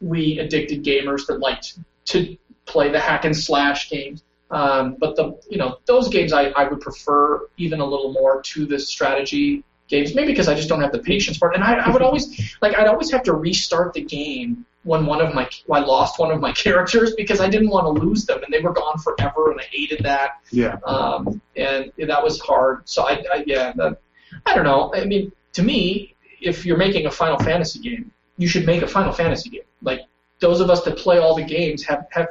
[0.00, 4.22] we addicted gamers that liked to play the hack and slash games.
[4.50, 8.40] Um, but the you know those games I, I would prefer even a little more
[8.42, 11.54] to the strategy games, maybe because I just don't have the patience for it.
[11.54, 15.20] And I, I would always like I'd always have to restart the game when one
[15.20, 18.42] of my I lost one of my characters because I didn't want to lose them
[18.42, 22.88] and they were gone forever and I hated that yeah, um, and that was hard.
[22.88, 24.00] So I, I yeah, that,
[24.46, 24.94] I don't know.
[24.94, 28.86] I mean, to me, if you're making a Final Fantasy game, you should make a
[28.86, 29.62] Final Fantasy game.
[29.82, 30.02] Like
[30.40, 32.28] those of us that play all the games have have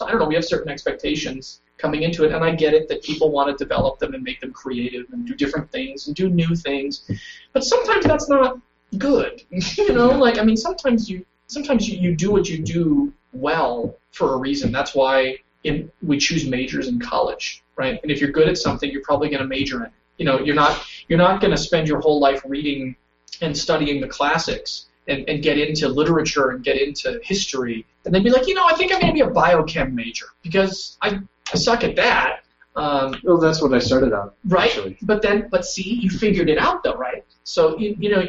[0.00, 3.02] I don't know, we have certain expectations coming into it, and I get it that
[3.02, 6.28] people want to develop them and make them creative and do different things and do
[6.28, 7.10] new things,
[7.52, 8.58] but sometimes that's not
[8.98, 9.42] good.
[9.50, 13.96] you know, like I mean, sometimes you sometimes you, you do what you do well
[14.12, 14.72] for a reason.
[14.72, 18.00] That's why in, we choose majors in college, right?
[18.02, 19.92] And if you're good at something, you're probably going to major in it.
[20.18, 22.96] You know, you're not you're not going to spend your whole life reading
[23.40, 28.22] and studying the classics and, and get into literature and get into history and then
[28.22, 31.20] be like, you know, I think I'm going to be a biochem major because I,
[31.52, 32.40] I suck at that.
[32.76, 34.36] Um, well, that's what I started out.
[34.46, 34.70] right?
[34.70, 34.98] Actually.
[35.02, 37.24] But then, but see, you figured it out though, right?
[37.44, 38.24] So you, you know,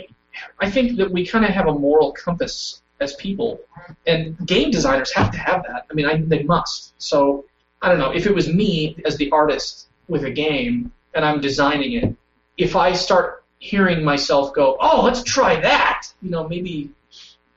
[0.60, 3.60] I think that we kind of have a moral compass as people,
[4.08, 5.86] and game designers have to have that.
[5.90, 6.94] I mean, I, they must.
[6.98, 7.46] So
[7.82, 11.42] I don't know if it was me as the artist with a game and I'm
[11.42, 12.16] designing it.
[12.58, 16.92] If I start hearing myself go, "Oh, let's try that," you know, maybe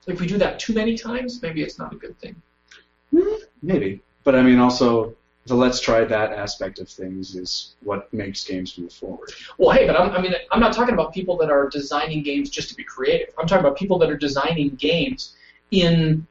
[0.06, 2.36] if we do that too many times, maybe it's not a good thing.
[3.10, 8.12] Hmm, maybe, but I mean, also the let's try that aspect of things is what
[8.12, 9.32] makes games move forward.
[9.58, 12.50] Well, hey, but I'm, I mean, I'm not talking about people that are designing games
[12.50, 13.34] just to be creative.
[13.38, 15.34] I'm talking about people that are designing games
[15.70, 16.26] in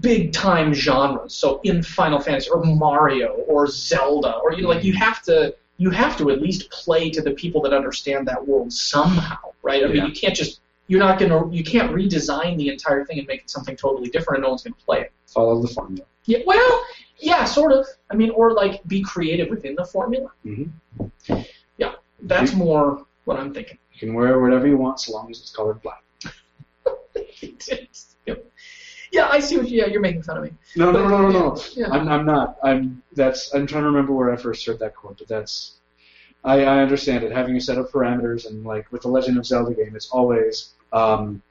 [0.00, 1.34] big time genres.
[1.34, 4.98] So in Final Fantasy or Mario or Zelda or you know, like you hmm.
[4.98, 8.72] have to you have to at least play to the people that understand that world
[8.72, 9.84] somehow, right?
[9.84, 13.26] I mean, you can't just you're not gonna you can't redesign the entire thing and
[13.28, 15.12] make it something totally different and no one's gonna play it.
[15.26, 16.06] Follow the formula.
[16.24, 16.84] Yeah, well,
[17.18, 17.86] yeah, sort of.
[18.10, 20.30] I mean, or like be creative within the formula.
[20.44, 20.70] Mhm.
[21.76, 23.78] Yeah, that's more what I'm thinking.
[23.94, 26.02] You can wear whatever you want, so long as it's colored black.
[28.26, 28.44] Yep.
[29.12, 30.50] Yeah, I see what you, yeah, you're making fun of me.
[30.76, 31.62] No, no, no, no, no.
[31.74, 31.88] Yeah.
[31.90, 32.58] I'm, I'm not.
[32.62, 33.02] I'm.
[33.12, 33.54] That's.
[33.54, 35.74] I'm trying to remember where I first heard that quote, but that's.
[36.44, 37.32] I, I understand it.
[37.32, 40.70] Having a set of parameters and like with the Legend of Zelda game, it's always
[40.92, 41.42] um,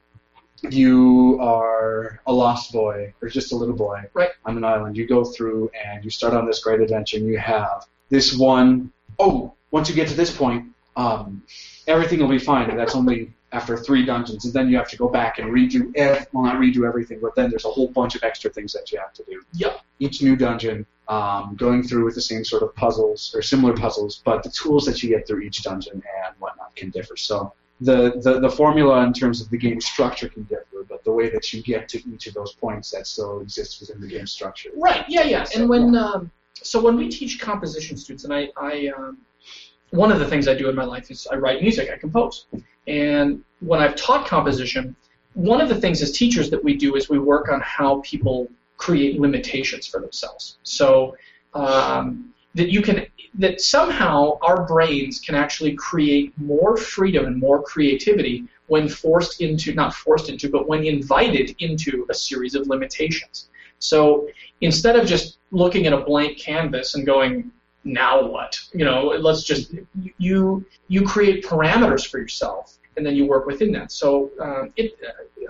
[0.70, 4.30] you are a lost boy or just a little boy Right.
[4.46, 4.96] on an island.
[4.98, 8.92] You go through and you start on this great adventure, and you have this one
[9.20, 11.44] oh, once you get to this point, um,
[11.88, 12.70] everything will be fine.
[12.70, 15.96] And that's only after three dungeons, and then you have to go back and redo,
[15.96, 18.92] ev- well, not redo everything, but then there's a whole bunch of extra things that
[18.92, 19.42] you have to do.
[19.54, 19.80] Yep.
[20.00, 24.22] Each new dungeon, um, going through with the same sort of puzzles or similar puzzles,
[24.26, 27.16] but the tools that you get through each dungeon and whatnot can differ.
[27.16, 31.12] So the, the, the formula in terms of the game structure can differ, but the
[31.12, 34.28] way that you get to each of those points that still exists within the game
[34.28, 34.72] structure.
[34.76, 35.06] Right.
[35.08, 35.24] Yeah.
[35.24, 35.44] Yeah.
[35.44, 36.32] So, And when um,
[36.62, 39.18] so when we teach composition students, and I, I um,
[39.96, 42.46] one of the things I do in my life is I write music, I compose,
[42.88, 44.96] and when I've taught composition,
[45.34, 48.48] one of the things as teachers that we do is we work on how people
[48.78, 50.58] create limitations for themselves.
[50.64, 51.16] So
[51.54, 53.06] um, that you can
[53.38, 59.74] that somehow our brains can actually create more freedom and more creativity when forced into
[59.74, 64.28] not forced into but when invited into a series of limitations so
[64.62, 67.52] instead of just looking at a blank canvas and going
[67.86, 68.60] now what?
[68.74, 69.74] You know let's just
[70.18, 73.92] you you create parameters for yourself and then you work within that.
[73.92, 74.98] So um, it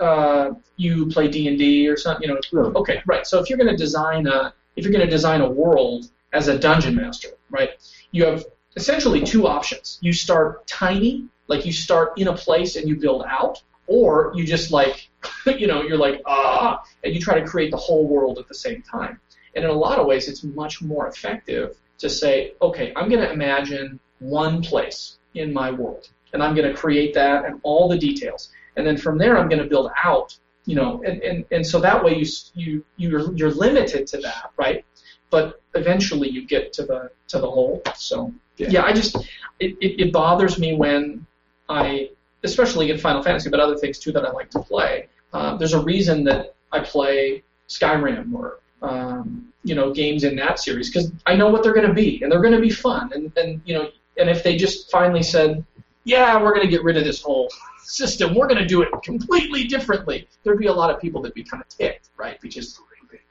[0.00, 3.26] uh, you play d&d or something you know okay right.
[3.26, 6.48] So if you're going to design a if you're going to design a world as
[6.48, 7.70] a dungeon master right
[8.10, 8.44] you have
[8.76, 9.98] essentially two options.
[10.02, 14.44] You start tiny like you start in a place and you build out or you
[14.44, 15.08] just like
[15.46, 18.54] you know you're like ah and you try to create the whole world at the
[18.54, 19.18] same time.
[19.54, 23.20] And in a lot of ways it's much more effective to say okay i'm going
[23.20, 27.88] to imagine one place in my world and i'm going to create that and all
[27.88, 31.44] the details and then from there i'm going to build out you know and, and,
[31.50, 34.84] and so that way you you you're, you're limited to that right
[35.30, 38.68] but eventually you get to the to the whole so Yeah.
[38.70, 39.16] yeah, i just
[39.60, 41.26] it, it, it bothers me when
[41.68, 42.10] I,
[42.44, 45.08] especially in Final Fantasy, but other things too that I like to play.
[45.32, 50.58] Uh, there's a reason that I play Skyrim or um, you know games in that
[50.58, 53.12] series because I know what they're going to be and they're going to be fun
[53.14, 55.64] and and you know and if they just finally said,
[56.04, 57.50] yeah, we're going to get rid of this whole
[57.82, 61.34] system, we're going to do it completely differently, there'd be a lot of people that'd
[61.34, 62.40] be kind of ticked, right?
[62.40, 62.80] Because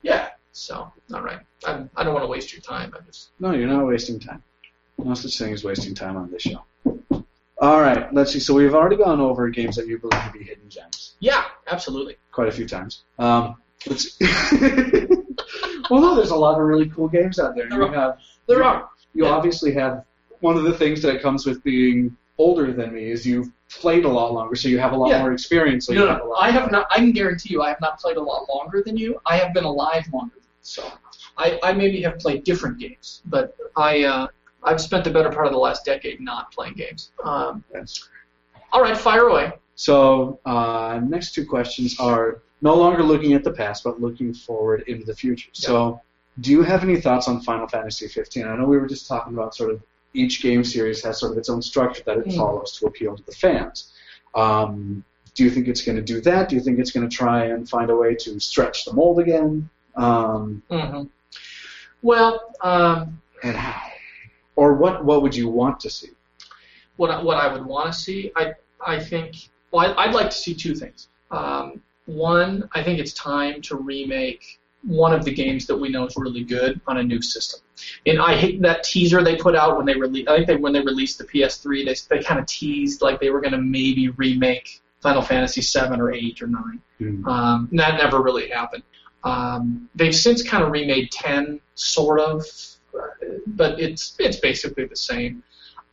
[0.02, 2.93] yeah, so all right, I'm, I don't want to waste your time.
[2.98, 4.43] I just No, you're not wasting time.
[4.98, 6.64] No such thing as wasting time on this show.
[7.58, 8.39] All right, let's see.
[8.39, 12.18] So we've already gone over games that you believe to be hidden gems yeah, absolutely.
[12.32, 13.04] quite a few times.
[13.18, 13.56] Um,
[13.88, 14.20] let's.
[15.90, 17.66] well, no, there's a lot of really cool games out there.
[17.66, 18.18] You There have
[18.48, 18.90] There are.
[19.14, 20.04] You obviously have
[20.42, 24.10] one of the things that comes with being older than me is you've played a
[24.10, 25.22] lot longer, so you have a lot Yeah.
[25.22, 25.86] more experience.
[25.88, 26.88] So you No, have a no, lot I have not.
[26.92, 29.20] I can guarantee you, I have not played a lot longer than you.
[29.26, 30.34] I have been alive longer.
[30.36, 30.50] Than you.
[30.62, 30.84] So,
[31.38, 34.28] I, I maybe have played different games, but I uh,
[34.64, 37.12] I've spent the better part of the last decade not playing games.
[37.24, 38.10] Um, That's-
[38.74, 39.54] all right, fire away.
[39.76, 44.84] So uh, next two questions are no longer looking at the past, but looking forward
[44.88, 45.49] into the future.
[45.53, 46.01] So,
[46.41, 48.45] do you have any thoughts on Final Fantasy 15?
[48.47, 49.82] I know we were just talking about sort of
[50.16, 52.38] each game series has sort of its own structure that it Mm.
[52.38, 53.93] follows to appeal to the fans.
[54.34, 55.03] Um,
[55.36, 56.49] do you think it's going to do that?
[56.49, 59.20] Do you think it's going to try and find a way to stretch the mold
[59.20, 59.70] again?
[59.95, 61.03] Um, hmm
[62.01, 63.82] Well, um, and how?
[64.55, 65.03] Or what?
[65.05, 66.09] What would you want to see?
[66.97, 68.53] what I, what I would want to see, I
[68.93, 69.49] I think.
[69.72, 71.09] Well, I, I'd like to see two things.
[71.30, 76.06] Um, one, I think it's time to remake one of the games that we know
[76.06, 77.60] is really good on a new system.
[78.06, 80.30] And I hate that teaser they put out when they released.
[80.30, 83.32] I think they when they released the PS3, they they kind of teased like they
[83.32, 86.82] were going to maybe remake Final Fantasy seven or eight or nine.
[86.99, 87.28] Hmm.
[87.28, 88.84] Um, and that never really happened.
[89.24, 92.45] Um, they've since kind of remade 10, sort of,
[93.47, 95.43] but it's it's basically the same.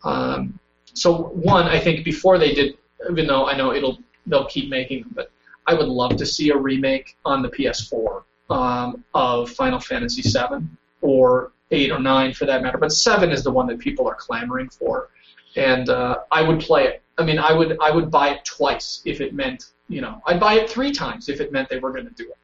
[0.05, 0.59] Um,
[0.93, 2.77] so one, I think before they did,
[3.11, 5.32] even though I know it'll they'll keep making them, but
[5.67, 10.67] I would love to see a remake on the PS4 um, of Final Fantasy VII
[11.01, 12.79] or eight or nine for that matter.
[12.79, 15.11] But seven is the one that people are clamoring for,
[15.57, 17.03] and uh, I would play it.
[17.19, 20.41] I mean, I would I would buy it twice if it meant you know I'd
[20.41, 22.37] buy it three times if it meant they were going to do it.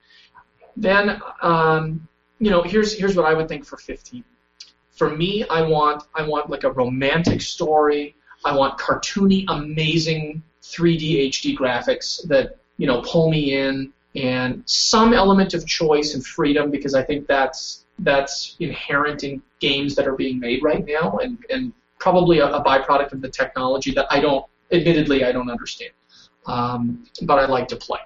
[0.77, 2.07] Then um,
[2.39, 4.25] you know here's here's what I would think for 15.
[4.93, 8.17] For me, I want I want like a romantic story.
[8.45, 15.13] I want cartoony, amazing 3D HD graphics that you know pull me in, and some
[15.13, 20.15] element of choice and freedom because I think that's that's inherent in games that are
[20.15, 24.21] being made right now, and and probably a, a byproduct of the technology that I
[24.21, 25.93] don't, admittedly, I don't understand,
[26.47, 27.99] um, but I like to play.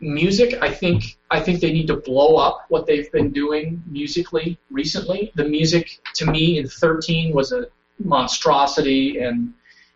[0.00, 4.58] Music, I think, I think they need to blow up what they've been doing musically
[4.70, 5.30] recently.
[5.34, 7.66] The music, to me, in 13 was a
[7.98, 9.52] monstrosity, and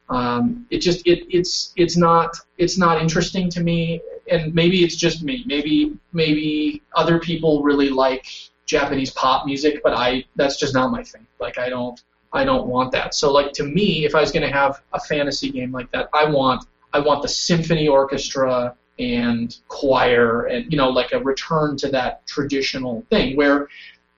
[0.09, 4.01] um, it just it, it's it's not it's not interesting to me.
[4.31, 5.45] And maybe it's just me.
[5.47, 8.27] Maybe maybe other people really like
[8.67, 11.27] Japanese pop music, but I that's just not my thing.
[11.41, 12.03] Like I don't
[12.33, 13.15] I don't want that.
[13.15, 16.09] So like to me, if I was going to have a fantasy game like that,
[16.13, 21.77] I want I want the symphony orchestra and choir and you know like a return
[21.77, 23.69] to that traditional thing where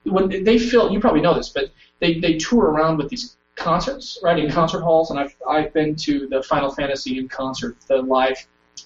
[0.03, 4.19] when they fill you probably know this, but they, they tour around with these concerts,
[4.23, 7.97] right, in concert halls, and I've I've been to the Final Fantasy in concert, the
[7.97, 8.37] live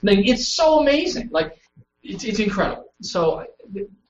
[0.04, 0.26] thing.
[0.26, 1.60] It's so amazing, like
[2.02, 2.94] it's it's incredible.
[3.02, 3.46] So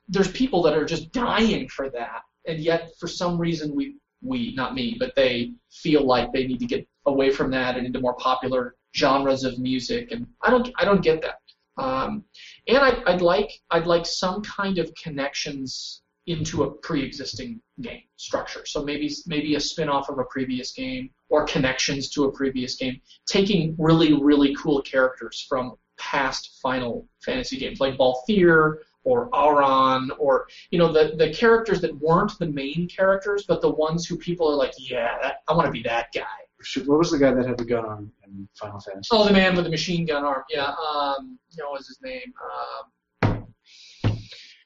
[0.08, 4.54] there's people that are just dying for that, and yet for some reason we we
[4.56, 8.00] not me, but they feel like they need to get away from that and into
[8.00, 11.40] more popular genres of music, and I don't I don't get that.
[11.82, 12.26] Um,
[12.68, 18.66] and I, I'd like I'd like some kind of connections into a pre-existing game structure.
[18.66, 23.02] So maybe maybe a spin-off of a previous game or connections to a previous game,
[23.28, 30.48] taking really really cool characters from past Final Fantasy games like Balthier or Auron or
[30.70, 34.50] you know the the characters that weren't the main characters but the ones who people
[34.50, 36.26] are like yeah that, I want to be that guy.
[36.86, 39.10] What was the guy that had the gun on in Final Fantasy?
[39.12, 40.44] Oh, the man with the machine gun arm.
[40.48, 40.68] Yeah.
[40.68, 42.32] Um, you know, what was his name?
[42.44, 42.92] Um,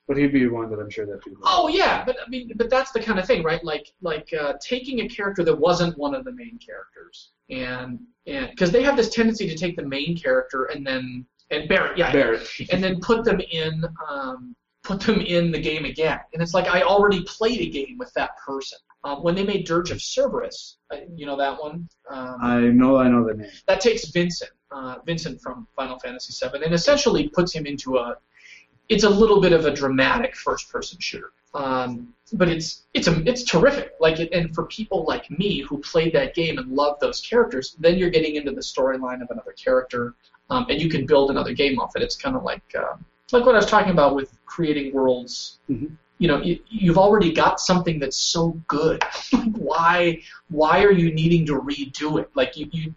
[0.08, 1.42] But he'd be one that I'm sure that people.
[1.46, 3.64] Oh yeah, but I mean, but that's the kind of thing, right?
[3.64, 8.50] Like like uh, taking a character that wasn't one of the main characters, and and
[8.52, 12.12] because they have this tendency to take the main character and then and Barret, yeah,
[12.12, 12.48] Barret.
[12.72, 16.68] and then put them in um, put them in the game again, and it's like
[16.68, 18.78] I already played a game with that person.
[19.04, 21.88] Um, when they made Dirge of Cerberus, uh, you know that one.
[22.10, 23.52] Um, I know, I know the name.
[23.68, 28.16] that takes Vincent, uh, Vincent from Final Fantasy VII, and essentially puts him into a.
[28.90, 33.44] It's a little bit of a dramatic first-person shooter, um, but it's it's a it's
[33.44, 33.94] terrific.
[34.00, 37.76] Like, it, and for people like me who played that game and loved those characters,
[37.80, 40.16] then you're getting into the storyline of another character,
[40.50, 42.04] um, and you can build another game off it.
[42.04, 42.96] It's kind of like uh,
[43.32, 45.60] like what I was talking about with creating worlds.
[45.70, 45.98] Mhm.
[46.18, 49.04] You know, you, you've already got something that's so good.
[49.56, 52.30] why why are you needing to redo it?
[52.36, 52.96] Like you, you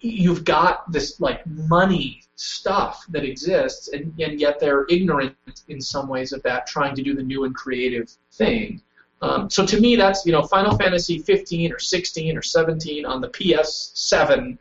[0.00, 5.34] you've got this like money stuff that exists and, and yet they're ignorant
[5.68, 8.80] in some ways of that trying to do the new and creative thing.
[9.20, 13.20] Um, so to me that's you know final fantasy 15 or 16 or 17 on
[13.20, 14.56] the ps7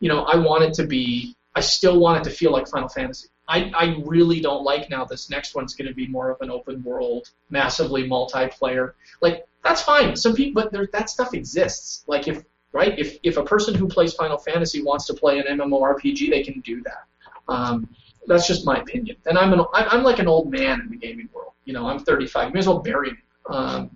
[0.00, 2.88] you know i want it to be i still want it to feel like final
[2.88, 3.28] fantasy.
[3.48, 6.50] I, I really don't like now this next one's going to be more of an
[6.50, 8.92] open world massively multiplayer.
[9.22, 10.14] Like that's fine.
[10.16, 12.04] Some people but there, that stuff exists.
[12.06, 12.98] Like if right?
[12.98, 16.60] If if a person who plays Final Fantasy wants to play an MMORPG, they can
[16.60, 17.52] do that.
[17.52, 17.88] Um,
[18.26, 19.16] that's just my opinion.
[19.26, 21.52] And I'm an I'm I'm like an old man in the gaming world.
[21.64, 22.48] You know, I'm 35.
[22.48, 23.18] You may as well bury me.
[23.48, 23.90] Um,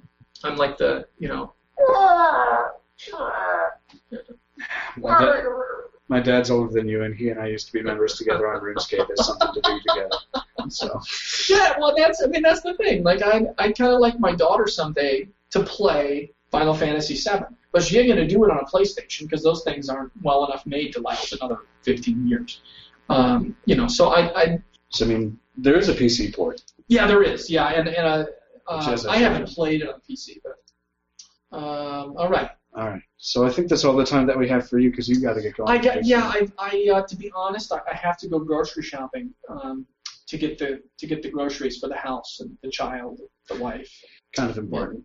[0.44, 1.52] I'm like the you know.
[4.96, 5.42] My,
[6.08, 8.60] my dad's older than you, and he and I used to be members together on
[8.60, 10.16] RuneScape as something to do together.
[10.68, 11.00] So
[11.48, 13.02] Yeah, well, that's I mean that's the thing.
[13.02, 17.82] Like I I kind of like my daughter someday to play Final Fantasy VII, but
[17.82, 20.92] she ain't gonna do it on a PlayStation because those things aren't well enough made
[20.92, 22.60] to last another 15 years.
[23.08, 26.62] Um, you know, so I, I So I mean, there is a PC port.
[26.88, 27.50] Yeah, there is.
[27.50, 28.24] Yeah, and and uh,
[28.68, 32.50] uh, I haven't played it on PC, but um, all right.
[32.74, 33.02] All right.
[33.16, 35.34] So I think that's all the time that we have for you because you got
[35.34, 35.70] to get going.
[35.70, 36.24] I got yeah.
[36.24, 39.86] I I uh, to be honest, I, I have to go grocery shopping um,
[40.26, 43.90] to get the to get the groceries for the house and the child, the wife.
[44.34, 45.04] kind of important.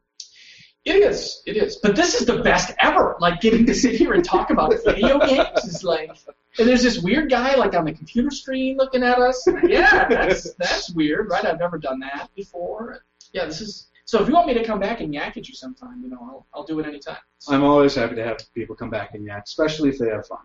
[0.88, 1.44] It is.
[1.46, 1.76] It is.
[1.76, 3.18] But this is the best ever.
[3.20, 6.12] Like getting to sit here and talk about video games is like.
[6.58, 9.46] And there's this weird guy like on the computer screen looking at us.
[9.64, 11.44] Yeah, that's that's weird, right?
[11.44, 13.04] I've never done that before.
[13.34, 13.88] Yeah, this is.
[14.06, 16.20] So if you want me to come back and yak at you sometime, you know,
[16.22, 17.18] I'll I'll do it anytime.
[17.50, 20.40] I'm always happy to have people come back and yak, especially if they have fun.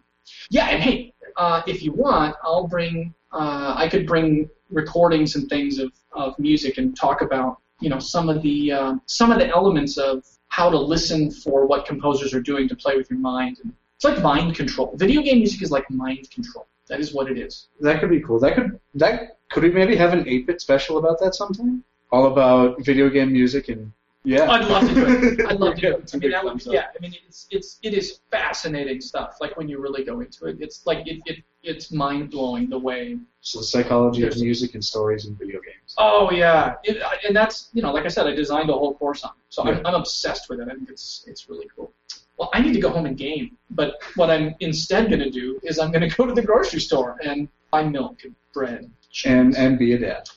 [0.50, 3.14] Yeah, and hey, uh, if you want, I'll bring.
[3.30, 7.98] Uh, I could bring recordings and things of, of music and talk about you know
[7.98, 12.34] some of the um, some of the elements of how to listen for what composers
[12.34, 13.58] are doing to play with your mind.
[13.62, 14.94] And it's like mind control.
[14.96, 16.66] Video game music is like mind control.
[16.88, 17.68] That is what it is.
[17.80, 18.38] That could be cool.
[18.38, 21.84] That could that could we maybe have an 8-bit special about that sometime?
[22.10, 23.92] All about video game music and
[24.24, 24.50] yeah.
[24.50, 25.46] I'd love to do it.
[25.46, 26.00] I'd love to do Yeah, it.
[26.02, 26.74] it's I a mean, big that would thumbs be, up.
[26.74, 26.86] yeah.
[26.96, 29.38] I mean, it's it's it is fascinating stuff.
[29.40, 32.78] Like when you really go into it, it's like it, it it's mind blowing the
[32.78, 35.94] way So the psychology of music and stories and video games.
[35.98, 38.94] Oh yeah, it, I- and that's you know, like I said, I designed a whole
[38.94, 39.78] course on it, so Yeah.
[39.78, 40.68] I'm, I'm obsessed with it.
[40.68, 41.92] I think it's it's really cool.
[42.38, 45.60] Well, I need to go home and game, but what I'm instead going to do
[45.62, 48.90] is I'm going to go to the grocery store and buy milk and bread.
[49.26, 50.28] And and be a dad.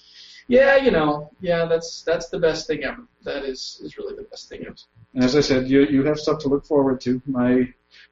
[0.48, 3.04] Yeah, you know, yeah, that's that's the best thing ever.
[3.24, 4.76] That is is really the best thing ever.
[5.16, 7.22] And as I said, you you have stuff to look forward to.
[7.26, 7.68] My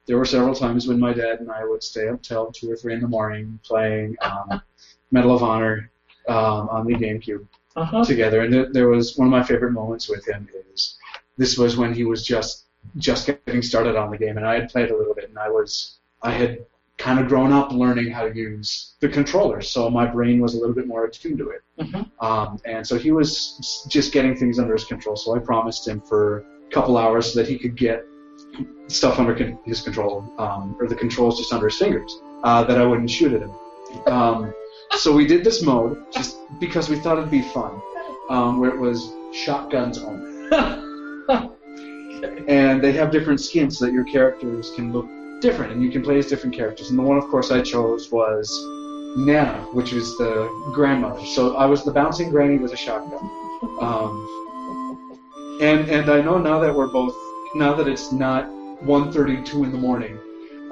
[0.06, 2.76] there were several times when my dad and I would stay up till two or
[2.76, 4.60] three in the morning playing um,
[5.12, 5.90] Medal of Honor
[6.28, 8.04] um, on the GameCube Uh huh.
[8.04, 8.40] together.
[8.42, 10.98] And th- there was one of my favorite moments with him is
[11.36, 12.64] this was when he was just
[12.96, 15.48] just getting started on the game, and I had played a little bit, and I
[15.50, 16.66] was I had
[16.98, 20.58] kind of grown up learning how to use the controller, so my brain was a
[20.58, 21.62] little bit more attuned to it.
[21.80, 22.08] Mhm.
[22.20, 25.16] Um, and so he was just getting things under his control.
[25.16, 28.06] So I promised him for a couple hours so that he could get
[28.86, 32.78] stuff under con- his control, um, or the controls just under his fingers, uh, that
[32.78, 33.50] I wouldn't shoot at him.
[34.06, 34.54] Um,
[34.92, 37.80] so we did this mode just because we thought it'd be fun,
[38.28, 40.30] um, where it was shotguns only.
[42.48, 45.08] and they have different skins so that your characters can look
[45.44, 46.88] different, and you can play as different characters.
[46.88, 48.48] And the one, of course, I chose was
[49.16, 51.24] Nana, which was the grandmother.
[51.26, 53.22] So I was the bouncing granny with a shotgun.
[53.80, 54.14] Um,
[55.60, 57.14] and and I know now that we're both
[57.54, 58.48] now that it's not
[58.84, 60.18] 1:32 in the morning,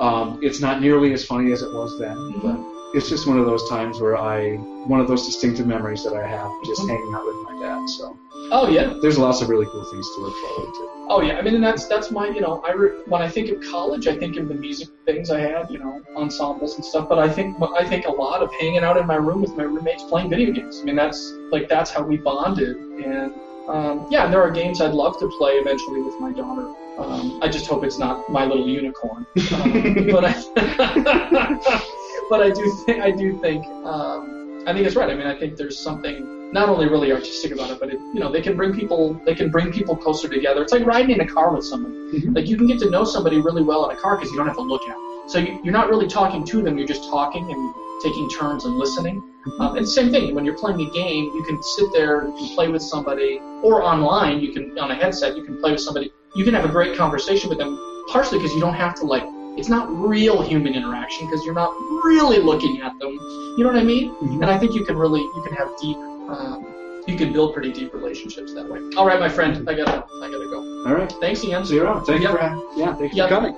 [0.01, 2.17] um, it's not nearly as funny as it was then.
[2.17, 2.41] Mm-hmm.
[2.47, 6.15] But it's just one of those times where I one of those distinctive memories that
[6.15, 7.89] I have just hanging out with my dad.
[7.89, 8.19] So
[8.51, 8.95] Oh yeah.
[9.01, 10.89] there's lots of really cool things to look forward to.
[11.09, 13.51] Oh yeah, I mean, and that's that's my you know, I re- when I think
[13.51, 17.09] of college, I think of the music things I had, you know, ensembles and stuff.
[17.09, 19.65] But I think I think a lot of hanging out in my room with my
[19.65, 20.81] roommates playing video games.
[20.81, 22.77] I mean, that's like that's how we bonded.
[22.77, 23.33] And
[23.69, 26.67] um, yeah, and there are games I'd love to play eventually with my daughter.
[26.99, 29.25] Um, I just hope it's not My Little Unicorn.
[29.55, 31.81] Um, but I,
[32.31, 35.11] but I do think I do think um, I think it's right.
[35.11, 38.21] I mean, I think there's something not only really artistic about it, but it, you
[38.21, 40.63] know, they can bring people they can bring people closer together.
[40.63, 41.95] It's like riding in a car with somebody.
[41.95, 42.37] Mhm.
[42.37, 44.47] Like you can get to know somebody really well in a car because you don't
[44.47, 45.29] have to look at them.
[45.29, 46.77] So you, you're not really talking to them.
[46.77, 49.23] You're just talking and taking turns and listening.
[49.61, 52.69] Um, and same thing when you're playing a game, you can sit there and play
[52.69, 56.13] with somebody, or online, you can on a headset, you can play with somebody.
[56.37, 59.25] You can have a great conversation with them, partially because you don't have to like.
[59.57, 61.75] It's not real human interaction because you're not
[62.05, 63.13] really looking at them.
[63.59, 64.15] You know what I mean?
[64.15, 64.43] Mhm.
[64.43, 65.97] And I think you can really you can have deep.
[66.29, 66.65] Um,
[67.07, 68.81] you can build pretty deep relationships that way.
[68.97, 70.59] All right, my friend, I gotta I gotta go.
[70.87, 71.13] All right.
[71.21, 71.65] Thanks, Ian.
[71.65, 72.05] So you're on.
[72.05, 72.33] Thank Yep.
[72.33, 72.95] you for yeah.
[72.95, 73.29] Thank you Yep.
[73.29, 73.55] for coming.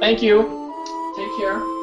[0.00, 0.42] Thank you.
[1.16, 1.81] Take care.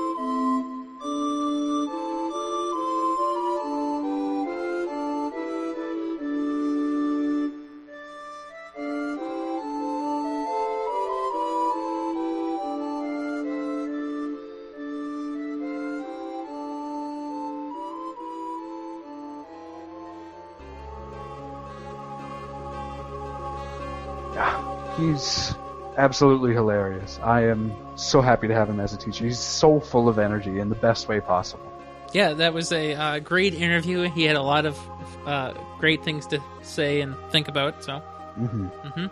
[25.11, 25.53] He's
[25.97, 27.19] absolutely hilarious.
[27.23, 29.25] I am so happy to have him as a teacher.
[29.25, 31.65] He's so full of energy in the best way possible.
[32.13, 34.09] Yeah, that was a uh, great interview.
[34.09, 34.79] He had a lot of
[35.27, 37.83] uh, great things to say and think about.
[37.83, 39.05] So, hmm hmm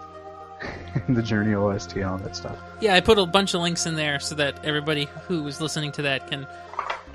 [1.13, 2.57] the Journey OST and all that stuff.
[2.81, 5.91] yeah, I put a bunch of links in there so that everybody who was listening
[5.93, 6.47] to that can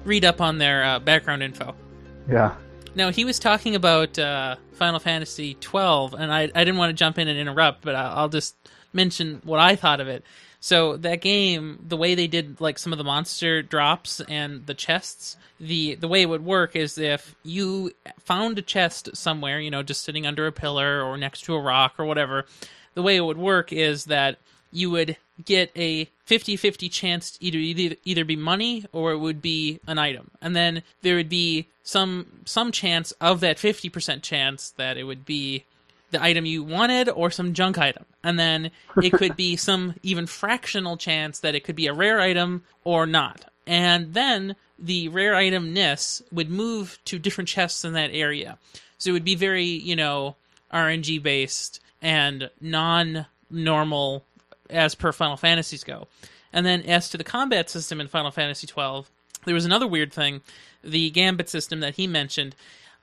[0.04, 1.74] read up on their uh, background info.
[2.30, 2.54] Yeah.
[2.94, 6.94] Now he was talking about uh, Final Fantasy twelve, and I I didn't want to
[6.94, 8.56] jump in and interrupt, but I- I'll just
[8.92, 10.24] mention what I thought of it.
[10.58, 14.74] So that game, the way they did like some of the monster drops and the
[14.74, 19.70] chests, the the way it would work is if you found a chest somewhere, you
[19.70, 22.44] know, just sitting under a pillar or next to a rock or whatever,
[22.94, 24.38] the way it would work is that
[24.72, 29.42] you would get a 50-50 chance to either, either either be money or it would
[29.42, 30.30] be an item.
[30.40, 35.24] And then there would be some some chance of that 50% chance that it would
[35.24, 35.64] be
[36.10, 38.04] the item you wanted or some junk item.
[38.22, 38.70] And then
[39.02, 43.06] it could be some even fractional chance that it could be a rare item or
[43.06, 43.44] not.
[43.66, 48.58] And then the rare itemness would move to different chests in that area.
[48.98, 50.36] So it would be very, you know,
[50.72, 54.24] RNG based and non normal
[54.70, 56.08] as per Final Fantasies go.
[56.52, 59.10] And then as to the combat system in Final Fantasy twelve,
[59.44, 60.42] there was another weird thing.
[60.84, 62.54] The gambit system that he mentioned.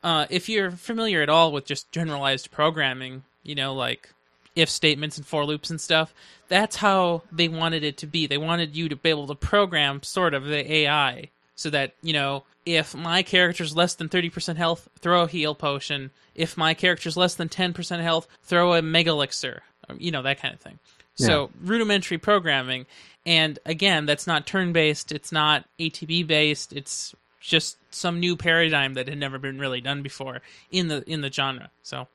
[0.03, 4.10] Uh, if you're familiar at all with just generalized programming, you know, like
[4.55, 6.14] if statements and for loops and stuff,
[6.47, 8.28] that's how they wanted it to be.
[8.28, 12.14] They wanted you to be able to program sort of the AI so that, you
[12.14, 16.12] know, if my character's less than 30% health, throw a heal potion.
[16.36, 19.64] If my character's less than 10% health, throw a mega elixir.
[19.97, 20.80] You know, that kind of thing.
[21.26, 22.86] So rudimentary programming,
[23.26, 25.12] and again, that's not turn-based.
[25.12, 26.74] It's not ATB based.
[26.74, 30.42] It's just some new paradigm that had never been really done before
[30.72, 31.70] in the in the genre.
[31.84, 32.08] So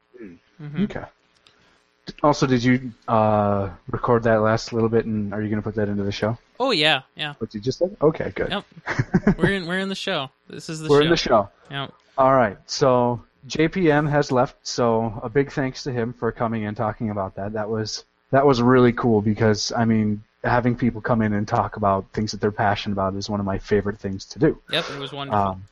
[0.60, 0.84] mhm.
[0.84, 1.04] Okay.
[2.22, 5.74] Also, did you uh, record that last little bit, and are you going to put
[5.76, 6.36] that into the show?
[6.60, 7.34] oh yeah, yeah.
[7.38, 7.96] What you just said?
[8.00, 8.50] Okay, good.
[8.50, 8.64] Yep.
[9.38, 10.30] We're in we're in the show.
[10.48, 11.04] This is the We're show.
[11.04, 11.48] in the show.
[11.70, 11.92] Yep.
[12.18, 12.58] All right.
[12.66, 14.56] So JPM has left.
[14.66, 17.54] So a big thanks to him for coming and talking about that.
[17.54, 18.04] That was
[18.34, 22.32] that was really cool because I mean, having people come in and talk about things
[22.32, 24.60] that they're passionate about is one of my favorite things to do.
[24.72, 24.84] Yep.
[24.90, 25.40] It was wonderful.
[25.40, 25.64] Um,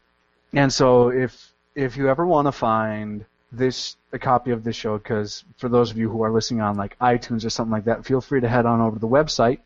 [0.53, 4.97] and so if if you ever want to find this a copy of this show,
[4.97, 8.07] because for those of you who are listening on like iTunes or something like that,
[8.07, 9.59] feel free to head on over to the website,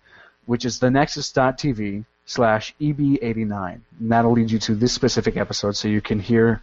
[0.46, 6.00] which is thenexus.tv slash eb89, and that'll lead you to this specific episode, so you
[6.00, 6.62] can hear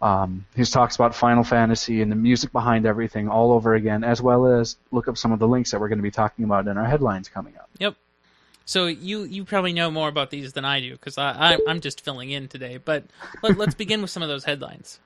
[0.00, 4.22] um, his talks about Final Fantasy and the music behind everything all over again, as
[4.22, 6.68] well as look up some of the links that we're going to be talking about
[6.68, 7.68] in our headlines coming up.
[7.78, 7.94] Yep.
[8.64, 11.80] So you you probably know more about these than I do because I, I I'm
[11.80, 12.76] just filling in today.
[12.76, 13.04] But
[13.42, 15.00] let, let's begin with some of those headlines.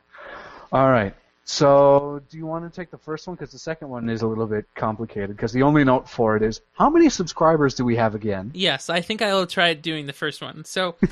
[0.72, 1.14] All right.
[1.44, 3.34] So, do you want to take the first one?
[3.36, 5.30] Because the second one is a little bit complicated.
[5.36, 8.52] Because the only note for it is how many subscribers do we have again?
[8.54, 10.64] Yes, I think I'll try doing the first one.
[10.64, 10.94] So,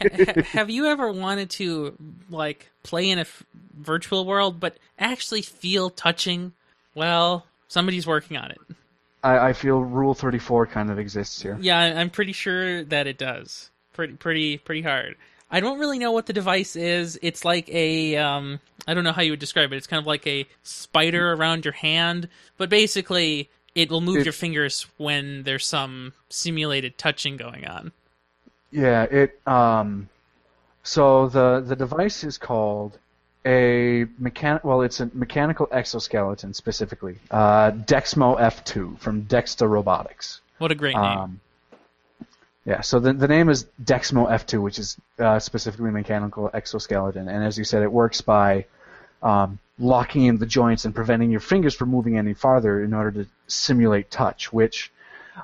[0.00, 1.94] ha- ha- have you ever wanted to
[2.30, 3.44] like play in a f-
[3.78, 6.52] virtual world but actually feel touching?
[6.94, 8.58] Well, Somebody's working on it.
[9.24, 11.58] I, I feel Rule 34 kind of exists here.
[11.60, 13.70] Yeah, I- I'm pretty sure that it does.
[13.92, 15.16] Pretty, pretty, pretty hard.
[15.50, 17.18] I don't really know what the device is.
[17.22, 19.76] It's like a, um, I don't know how you would describe it.
[19.76, 24.26] It's kind of like a spider around your hand, but basically, it will move It-
[24.26, 27.92] your fingers when there's some simulated touching going on.
[28.70, 30.08] Yeah, it um
[30.82, 32.98] so the the device is called
[33.44, 37.18] a mechan well it's a mechanical exoskeleton specifically.
[37.30, 40.40] Uh Dexmo F2 from Dexta Robotics.
[40.58, 41.04] What a great name!
[41.18, 41.40] Um
[42.64, 47.44] yeah, so the the name is Dexmo F2 which is uh, specifically mechanical exoskeleton and
[47.44, 48.64] as you said it works by
[49.22, 53.24] um, locking in the joints and preventing your fingers from moving any farther in order
[53.24, 54.90] to simulate touch, which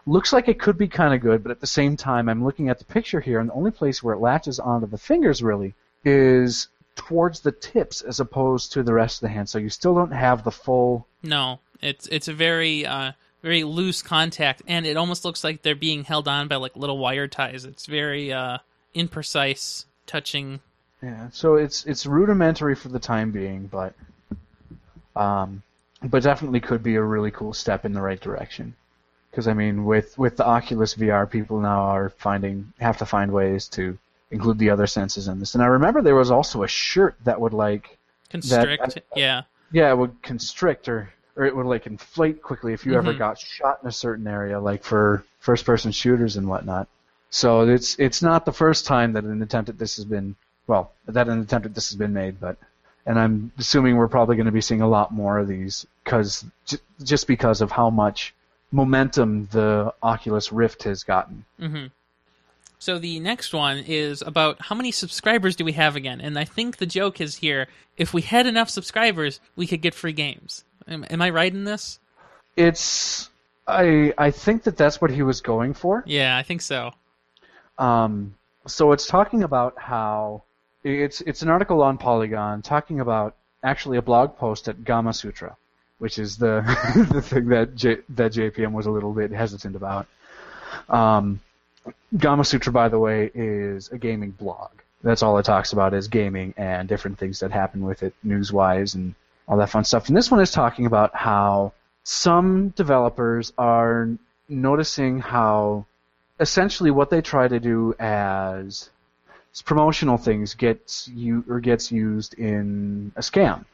[0.06, 2.68] looks like it could be kind of good, but at the same time, I'm looking
[2.68, 5.74] at the picture here, and the only place where it latches onto the fingers really
[6.04, 9.48] is towards the tips as opposed to the rest of the hand.
[9.48, 11.06] So you still don't have the full.
[11.22, 13.12] no, it's it's a very uh,
[13.42, 16.98] very loose contact, and it almost looks like they're being held on by like little
[16.98, 17.64] wire ties.
[17.64, 18.58] It's very uh,
[18.94, 20.60] imprecise touching.
[21.02, 23.94] Yeah, so it's it's rudimentary for the time being, but
[25.16, 25.62] um,
[26.02, 28.74] but definitely could be a really cool step in the right direction.
[29.30, 33.32] Because I mean, with with the Oculus VR, people now are finding have to find
[33.32, 33.98] ways to
[34.30, 35.54] include the other senses in this.
[35.54, 37.98] And I remember there was also a shirt that would like
[38.30, 39.42] Constrict, yeah.
[39.72, 43.18] yeah, it would constrict or or it would like inflate quickly if you ever Mhm.
[43.18, 46.88] got shot in a certain area, like for first person shooters and whatnot.
[47.30, 50.36] So it's it's not the first time that an attempt at this has been
[50.66, 52.56] well that an attempt at this has been made, but
[53.04, 56.44] and I'm assuming we're probably going to be seeing a lot more of these because
[56.66, 58.34] j- just because of how much
[58.70, 61.44] momentum the Oculus Rift has gotten.
[61.58, 61.86] hmm
[62.78, 66.20] So the next one is about how many subscribers do we have again?
[66.20, 69.94] And I think the joke is here: if we had enough subscribers, we could get
[69.94, 70.64] free games.
[70.88, 71.98] Am, am I right in this?
[72.56, 73.30] It's
[73.66, 76.02] I I think that that's what he was going for.
[76.06, 76.92] Yeah, I think so.
[77.78, 78.34] Um,
[78.66, 80.44] so it's talking about how
[80.84, 85.56] it's it's an article on Polygon talking about actually a blog post at Gamasutra,
[85.98, 86.62] which is the
[87.12, 90.06] the thing that J, that JPM was a little bit hesitant about.
[90.88, 91.40] Um,
[92.16, 94.70] Gamasutra, by the way, is a gaming blog.
[95.02, 98.94] That's all it talks about is gaming and different things that happen with it, news-wise
[98.94, 99.16] and
[99.48, 100.06] all that fun stuff.
[100.06, 101.72] And this one is talking about how
[102.04, 104.10] some developers are
[104.48, 105.86] noticing how
[106.38, 108.90] essentially what they try to do as
[109.60, 113.64] promotional things gets you or gets used in a scam.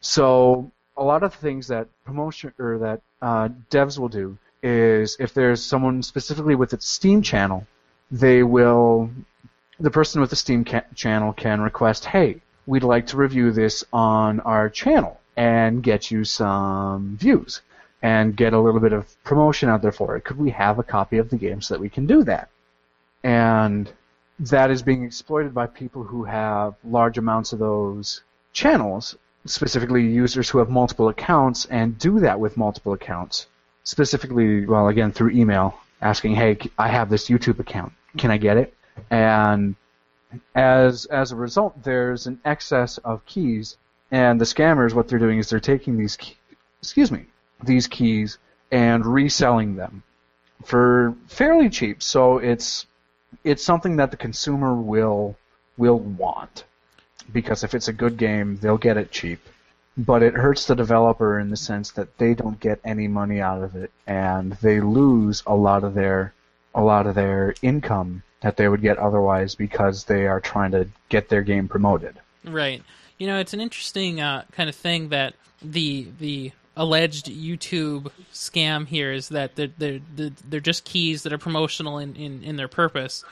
[0.00, 5.34] So a lot of things that promotion or that uh, devs will do is if
[5.34, 7.66] there's someone specifically with its Steam channel,
[8.10, 9.10] they will
[9.78, 13.84] the person with the Steam ca- channel can request, "Hey, we'd like to review this
[13.92, 17.60] on our channel and get you some views
[18.02, 20.24] and get a little bit of promotion out there for it.
[20.24, 22.48] Could we have a copy of the game so that we can do that?"
[23.22, 23.92] And
[24.38, 30.48] that is being exploited by people who have large amounts of those channels, specifically users
[30.48, 33.46] who have multiple accounts and do that with multiple accounts.
[33.84, 37.92] Specifically, well, again, through email, asking, hey, I have this YouTube account.
[38.16, 38.74] Can I get it?
[39.10, 39.74] And
[40.54, 43.76] as, as a result, there's an excess of keys,
[44.10, 46.36] and the scammers, what they're doing is they're taking these, key,
[46.80, 47.26] excuse me,
[47.64, 48.38] these keys
[48.70, 50.02] and reselling them
[50.64, 52.02] for fairly cheap.
[52.02, 52.86] So it's
[53.44, 55.36] it's something that the consumer will
[55.76, 56.64] will want
[57.32, 59.40] because if it's a good game, they'll get it cheap.
[59.96, 63.62] But it hurts the developer in the sense that they don't get any money out
[63.62, 66.32] of it and they lose a lot of their
[66.74, 70.88] a lot of their income that they would get otherwise because they are trying to
[71.08, 72.14] get their game promoted.
[72.44, 72.82] Right.
[73.18, 78.86] You know, it's an interesting uh, kind of thing that the the alleged YouTube scam
[78.86, 82.56] here is that they're they're they're, they're just keys that are promotional in, in, in
[82.56, 83.24] their purpose,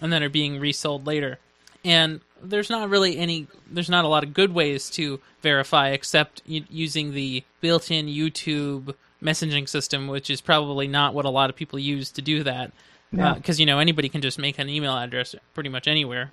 [0.00, 1.38] and then are being resold later.
[1.84, 6.42] And there's not really any there's not a lot of good ways to verify except
[6.46, 11.78] using the built-in YouTube messaging system, which is probably not what a lot of people
[11.78, 12.72] use to do that.
[13.10, 16.32] Because uh, you know anybody can just make an email address pretty much anywhere.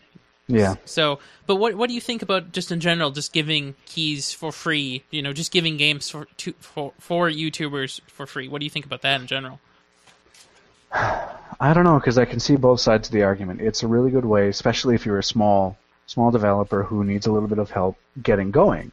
[0.49, 0.75] Yeah.
[0.85, 4.51] So, but what what do you think about just in general, just giving keys for
[4.51, 5.03] free?
[5.11, 8.47] You know, just giving games for to, for for YouTubers for free.
[8.47, 9.59] What do you think about that in general?
[10.91, 13.61] I don't know because I can see both sides of the argument.
[13.61, 15.77] It's a really good way, especially if you're a small
[16.07, 18.91] small developer who needs a little bit of help getting going,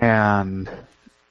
[0.00, 0.68] and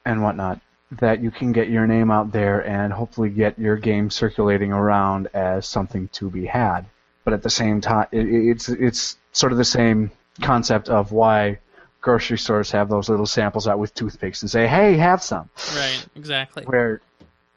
[0.03, 0.59] and whatnot.
[0.99, 5.27] That you can get your name out there and hopefully get your game circulating around
[5.33, 6.85] as something to be had.
[7.23, 10.09] But at the same time, it, it's it's sort of the same
[10.41, 11.59] concept of why
[12.01, 16.05] grocery stores have those little samples out with toothpicks and say, "Hey, have some." Right.
[16.15, 16.63] Exactly.
[16.63, 17.01] Where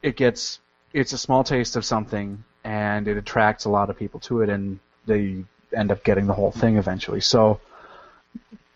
[0.03, 0.59] it gets
[0.93, 4.49] it's a small taste of something and it attracts a lot of people to it
[4.49, 5.45] and they
[5.77, 7.21] end up getting the whole thing eventually.
[7.21, 7.61] So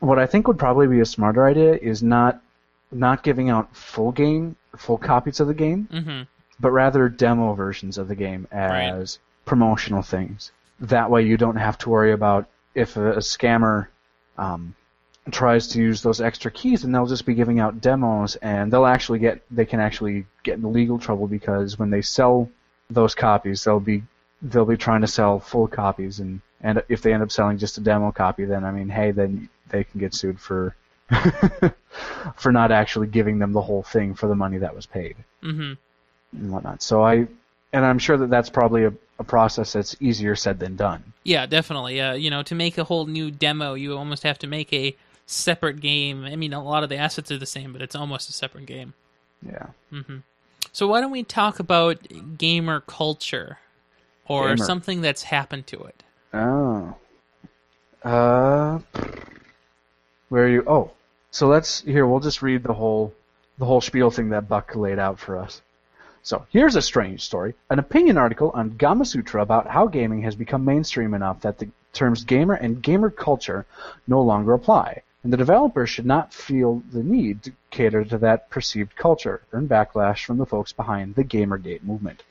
[0.00, 2.40] what I think would probably be a smarter idea is not
[2.92, 6.22] not giving out full game full copies of the game, Mm-hmm.
[6.58, 10.52] but rather demo versions of the game as promotional things.
[10.80, 13.88] That way, you don't have to worry about if a, a scammer
[14.38, 14.74] um,
[15.30, 18.86] tries to use those extra keys, and they'll just be giving out demos, and they'll
[18.86, 22.48] actually get they can actually get into legal trouble because when they sell
[22.88, 24.02] those copies, they'll be
[24.42, 27.78] they'll be trying to sell full copies, and and if they end up selling just
[27.78, 30.74] a demo copy, then I mean, hey, then they can get sued for
[32.36, 35.72] for not actually giving them the whole thing for the money that was paid Mm-hmm.
[36.38, 36.82] and whatnot.
[36.82, 37.26] So I,
[37.72, 41.12] and I'm sure that that's probably a, a process that's easier said than done.
[41.24, 42.00] Yeah, definitely.
[42.00, 44.96] Uh, you know, to make a whole new demo, you almost have to make a
[45.26, 46.24] separate game.
[46.24, 48.66] I mean, a lot of the assets are the same, but it's almost a separate
[48.66, 48.94] game.
[49.44, 49.66] Yeah.
[49.92, 50.18] Mm-hmm.
[50.72, 51.98] So why don't we talk about
[52.38, 53.58] gamer culture
[54.26, 54.64] or Gamer.
[54.64, 56.02] something that's happened to it?
[56.32, 56.94] Oh.
[58.02, 58.78] Uh,
[60.28, 60.64] where are you?
[60.66, 60.92] Oh,
[61.30, 62.06] so let's here.
[62.06, 63.12] We'll just read the whole
[63.58, 65.60] the whole spiel thing that Buck laid out for us.
[66.22, 70.66] So here's a strange story: an opinion article on Gamasutra about how gaming has become
[70.66, 73.64] mainstream enough that the terms gamer and gamer culture
[74.06, 78.50] no longer apply, and the developers should not feel the need to cater to that
[78.50, 79.40] perceived culture.
[79.52, 82.22] Earn backlash from the folks behind the GamerGate movement.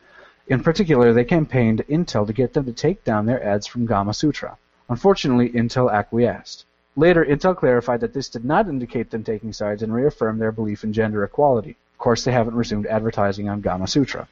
[0.48, 4.58] In particular, they campaigned Intel to get them to take down their ads from Gamasutra.
[4.88, 6.66] Unfortunately, Intel acquiesced.
[6.96, 10.84] Later, Intel clarified that this did not indicate them taking sides and reaffirmed their belief
[10.84, 11.76] in gender equality.
[12.00, 14.26] Of course, they haven't resumed advertising on Gamasutra.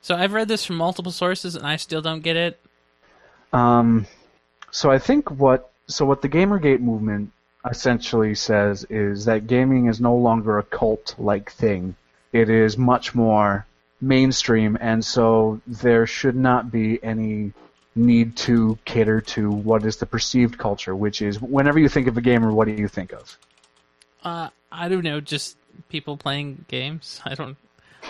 [0.00, 2.58] So I've read this from multiple sources, and I still don't get it.
[3.52, 4.06] Um,
[4.70, 7.30] so I think what so what the GamerGate movement
[7.70, 11.96] essentially says is that gaming is no longer a cult-like thing.
[12.32, 13.66] It is much more
[14.00, 17.52] mainstream, and so there should not be any
[17.94, 22.16] need to cater to what is the perceived culture, which is whenever you think of
[22.16, 23.36] a gamer, what do you think of?
[24.24, 27.20] Uh, I don't know, just people playing games.
[27.26, 27.56] I don't,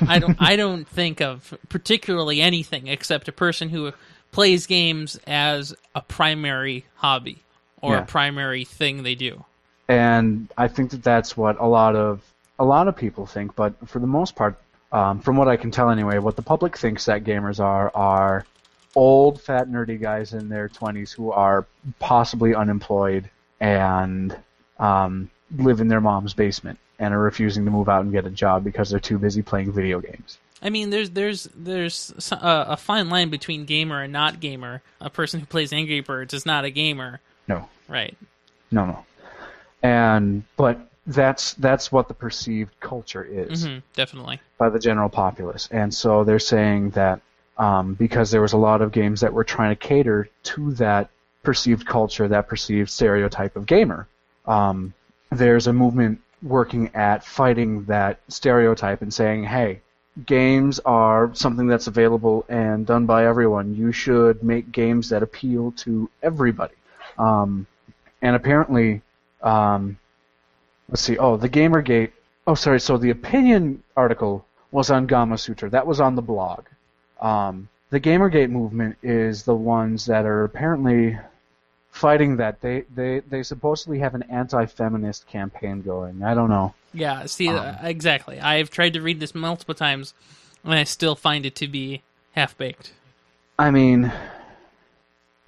[0.06, 3.92] I don't, I don't think of particularly anything except a person who
[4.30, 7.42] plays games as a primary hobby
[7.82, 8.02] or Yeah.
[8.02, 9.44] a primary thing they do.
[9.88, 12.22] and I think that that's what a lot of
[12.58, 13.54] a lot of people think.
[13.56, 14.56] But for the most part,
[14.92, 18.46] um, from what I can tell anyway, what the public thinks that gamers are are
[18.94, 21.66] old, fat, nerdy guys in their twenties who are
[21.98, 23.28] possibly unemployed
[23.60, 24.34] and
[24.78, 28.30] um, live in their mom's basement and are refusing to move out and get a
[28.30, 30.38] job because they're too busy playing video games.
[30.62, 32.38] I mean, there's there's there's a,
[32.68, 34.80] a fine line between gamer and not gamer.
[35.00, 38.16] A person who plays Angry Birds is not a gamer, No, right?
[38.70, 39.04] no, no.
[39.82, 43.64] And but that's that's what the perceived culture is.
[43.64, 44.40] hmm definitely.
[44.58, 45.68] by the general populace.
[45.72, 47.20] And so they're saying that
[47.58, 51.10] um, because there was a lot of games that were trying to cater to that
[51.42, 54.06] perceived culture, that perceived stereotype of gamer,
[54.46, 54.94] um,
[55.32, 59.80] there's a movement working at fighting that stereotype and saying, hey,
[60.26, 63.74] games are something that's available and done by everyone.
[63.74, 66.74] You should make games that appeal to everybody.
[67.18, 67.66] Um,
[68.20, 69.02] and apparently,
[69.42, 69.98] um,
[70.88, 71.18] let's see.
[71.18, 72.12] Oh, the GamerGate.
[72.46, 72.80] Oh, sorry.
[72.80, 75.70] So the opinion article was on Gamasutra.
[75.70, 76.64] That was on the blog.
[77.20, 81.18] Um, the GamerGate movement is the ones that are apparently
[81.92, 82.60] fighting that.
[82.60, 86.24] They they they supposedly have an anti-feminist campaign going.
[86.24, 86.74] I don't know.
[86.92, 87.26] Yeah.
[87.26, 88.40] See, uh, exactly.
[88.40, 90.12] I've tried to read this multiple times,
[90.64, 92.02] and I still find it to be
[92.32, 92.92] half baked.
[93.58, 94.12] I mean,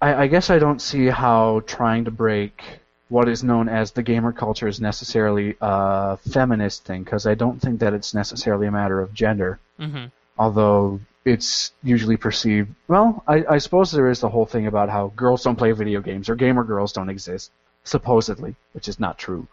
[0.01, 2.63] I, I guess I don't see how trying to break
[3.09, 7.61] what is known as the gamer culture is necessarily a feminist thing, because I don't
[7.61, 9.59] think that it's necessarily a matter of gender.
[9.79, 10.07] hmm
[10.37, 12.75] although it's usually perceived.
[12.89, 16.01] Well, I, I suppose there is the whole thing about how girls don't play video
[16.01, 17.51] games or gamer girls don't exist,
[17.85, 19.47] supposedly, which is not true.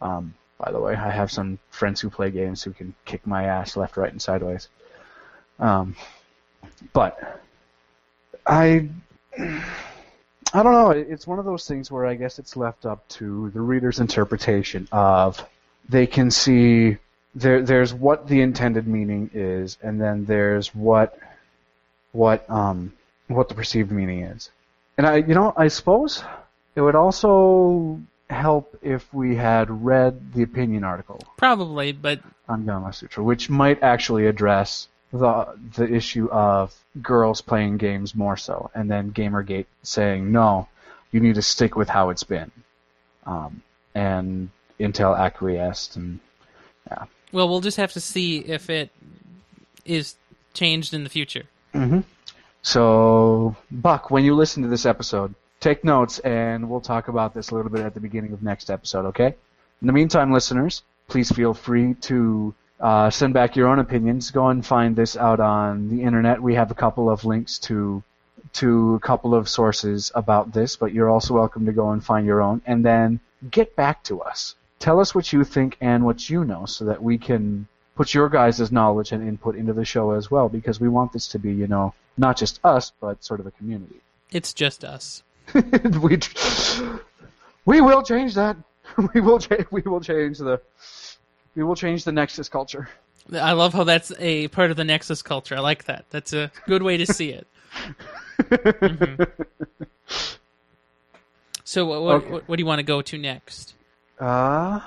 [0.00, 3.44] Um, by the way, I have some friends who play games who can kick my
[3.44, 4.68] ass left, right, and sideways.
[5.58, 5.94] Um,
[6.92, 7.40] but
[8.46, 8.88] I,
[9.38, 10.90] I don't know.
[10.90, 14.88] It's one of those things where I guess it's left up to the reader's interpretation
[14.90, 15.44] of
[15.88, 16.96] they can see
[17.34, 21.18] there there's what the intended meaning is, and then there's what
[22.12, 22.92] what um
[23.28, 24.50] what the perceived meaning is.
[24.98, 26.22] And I you know I suppose
[26.74, 33.22] it would also help if we had read the opinion article Probably, but on Gamasutra,
[33.22, 39.12] which might actually address the the issue of girls playing games more so, and then
[39.12, 40.68] GamerGate saying no,
[41.12, 42.50] you need to stick with how it's been.
[43.24, 43.62] Um,
[43.94, 44.50] and
[44.80, 46.18] Intel acquiesced, and
[47.32, 48.90] Well, we'll just have to see if it
[49.84, 50.14] is
[50.54, 51.44] changed in the future.
[52.62, 57.50] So, Buck, when you listen to this episode, take notes and we'll talk about this
[57.50, 59.34] a little bit at the beginning of next episode, okay?
[59.80, 64.30] In the meantime, listeners, please feel free to uh, send back your own opinions.
[64.30, 66.42] Go and find this out on the internet.
[66.42, 68.02] We have a couple of links to
[68.54, 72.26] to a couple of sources about this, but you're also welcome to go and find
[72.26, 74.54] your own and then get back to us.
[74.82, 78.28] Tell us what you think and what you know so that we can put your
[78.28, 81.52] guys' knowledge and input into the show as well because we want this to be,
[81.52, 84.00] you know, not just us, but sort of a community.
[84.32, 85.22] It's just us.
[85.54, 86.18] we
[87.64, 88.56] we will change that.
[89.14, 89.66] We will change.
[89.70, 90.60] We will change the.
[91.54, 92.88] We will change the Nexus culture.
[93.32, 95.54] I love how that's a part of the Nexus culture.
[95.54, 96.06] I like that.
[96.10, 97.46] That's a good way to see it.
[98.50, 99.30] Mhm.
[101.64, 102.30] So, what, what, Okay.
[102.32, 103.74] what, what do you want to go to next?
[104.22, 104.80] Uh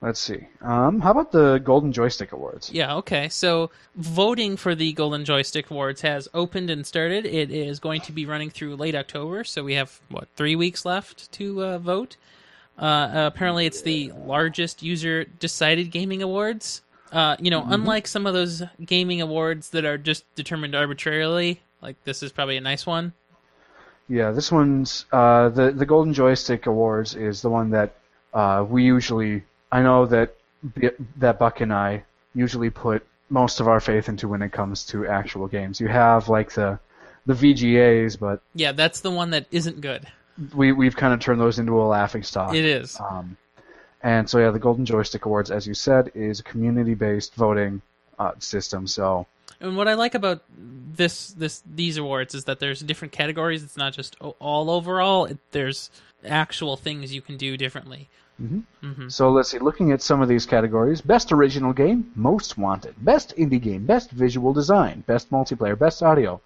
[0.00, 0.46] let's see.
[0.62, 2.70] Um, how about the Golden Joystick Awards?
[2.72, 3.28] Yeah, okay.
[3.28, 7.26] So, voting for the Golden Joystick Awards has opened and started.
[7.26, 10.84] It is going to be running through late October, so we have, what, three weeks
[10.84, 12.16] left to uh, vote?
[12.78, 16.80] Uh, apparently, it's the largest user decided gaming awards.
[17.12, 21.96] Uh, you know, unlike some of those gaming awards that are just determined arbitrarily, like
[22.04, 23.12] this is probably a nice one.
[24.08, 27.94] Yeah, this one's uh, the the Golden Joystick Awards is the one that
[28.34, 29.42] uh, we usually.
[29.72, 30.34] I know that
[31.16, 32.04] that Buck and I
[32.34, 35.80] usually put most of our faith into when it comes to actual games.
[35.80, 36.78] You have like the
[37.26, 40.06] the VGAs, but Yeah, that's the one that isn't good.
[40.54, 42.54] we we've kind of turned those into a laughing stock.
[42.54, 42.98] It is.
[42.98, 43.36] Um,
[44.02, 47.82] and so yeah, the Golden Joystick Awards, as you said, is a community-based voting
[48.18, 48.86] uh, system.
[48.86, 49.26] So
[49.60, 53.62] And what I like about this this these awards is that there's different categories.
[53.62, 55.26] It's not just all overall.
[55.26, 55.90] It, there's
[56.26, 58.08] actual things you can do differently.
[58.40, 58.86] Mm-hmm.
[58.86, 59.08] Mm-hmm.
[59.08, 59.58] So let's see.
[59.58, 64.10] Looking at some of these categories: best original game, most wanted; best indie game, best
[64.10, 66.40] visual design, best multiplayer, best audio,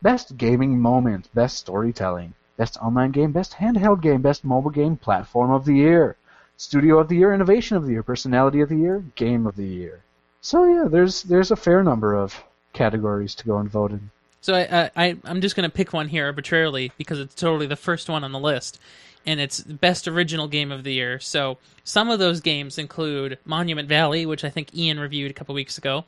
[0.00, 5.50] best gaming moment, best storytelling, best online game, best handheld game, best mobile game, platform
[5.50, 6.16] of the year,
[6.56, 9.66] studio of the year, innovation of the year, personality of the year, game of the
[9.66, 10.02] year.
[10.42, 12.42] So yeah, there's there's a fair number of
[12.74, 14.10] categories to go and vote in.
[14.40, 17.76] So I, I I- I'm just gonna pick one here arbitrarily because it's totally the
[17.76, 18.78] first one on the list,
[19.26, 21.20] and it's best original game of the year.
[21.20, 25.54] So some of those games include Monument Valley, which I think Ian reviewed a couple
[25.54, 26.04] weeks ago,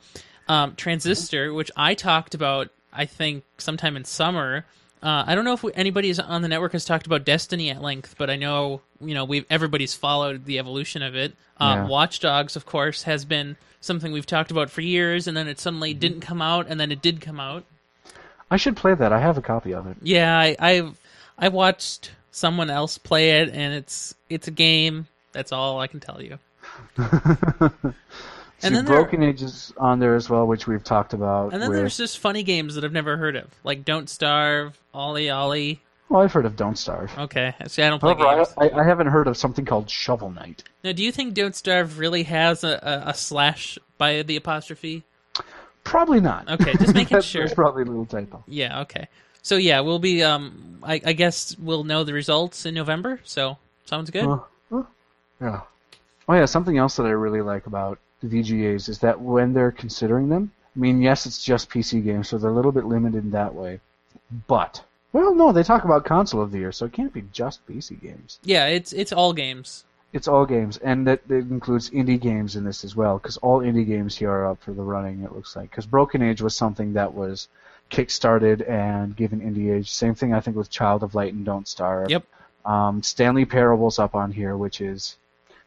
[0.47, 4.65] um, Transistor, which I talked about I think sometime in summer.
[5.01, 7.69] Uh, I don't know if we, anybody is on the network has talked about Destiny
[7.69, 11.33] at length, but I know you know we've everybody's followed the evolution of it.
[11.59, 11.87] Uh, Yeah.
[11.87, 15.59] Watch Dogs, of course, has been something we've talked about for years, and then it
[15.59, 17.63] suddenly didn't come out, and then it did come out.
[18.49, 19.11] I should play that.
[19.11, 19.97] I have a copy of it.
[20.03, 20.99] Yeah, I, I've
[21.37, 25.07] I watched someone else play it, and it's it's a game.
[25.31, 26.37] That's all I can tell you.
[26.97, 31.53] See, then there- Broken Age is on there as well, which we've talked about.
[31.53, 34.77] And then with- there's just funny games that I've never heard of, like Don't Starve,
[34.93, 35.79] OlliOlli.
[36.09, 37.11] well, I've heard of Don't Starve.
[37.17, 38.53] Okay, see, I don't play However, games.
[38.57, 40.63] I, I, haven't heard of something called Shovel Knight.
[40.83, 45.03] Now, do you think Don't Starve really has a, a, a slash by the apostrophe?
[45.83, 46.49] Probably not.
[46.49, 47.41] Okay, just making sure.
[47.41, 48.43] There's probably a little typo.
[48.47, 49.07] Yeah, okay.
[49.43, 50.23] So yeah, we'll be.
[50.23, 53.19] Um, I, I guess we'll know the results in November.
[53.23, 54.25] So sounds good.
[54.25, 54.39] Uh,
[54.71, 54.83] uh,
[55.39, 55.61] yeah.
[56.27, 59.71] Oh yeah, something else that I really like about the VGAs is that when they're
[59.71, 63.25] considering them, I mean, yes, it's just PC games, so they're a little bit limited
[63.25, 63.81] in that way.
[64.47, 67.65] But well, no, they talk about console of the year, so it can't be just
[67.67, 68.39] PC games.
[68.43, 69.83] Yeah, it's it's all games.
[70.13, 73.59] It's all games, and that, that includes indie games in this as well, because all
[73.61, 75.23] indie games here are up for the running.
[75.23, 77.47] It looks like because Broken Age was something that was
[77.91, 79.91] kickstarted and given indie age.
[79.91, 82.09] Same thing I think with Child of Light and Don't Starve.
[82.09, 82.23] Yep.
[82.65, 85.17] Um, Stanley Parable's up on here, which is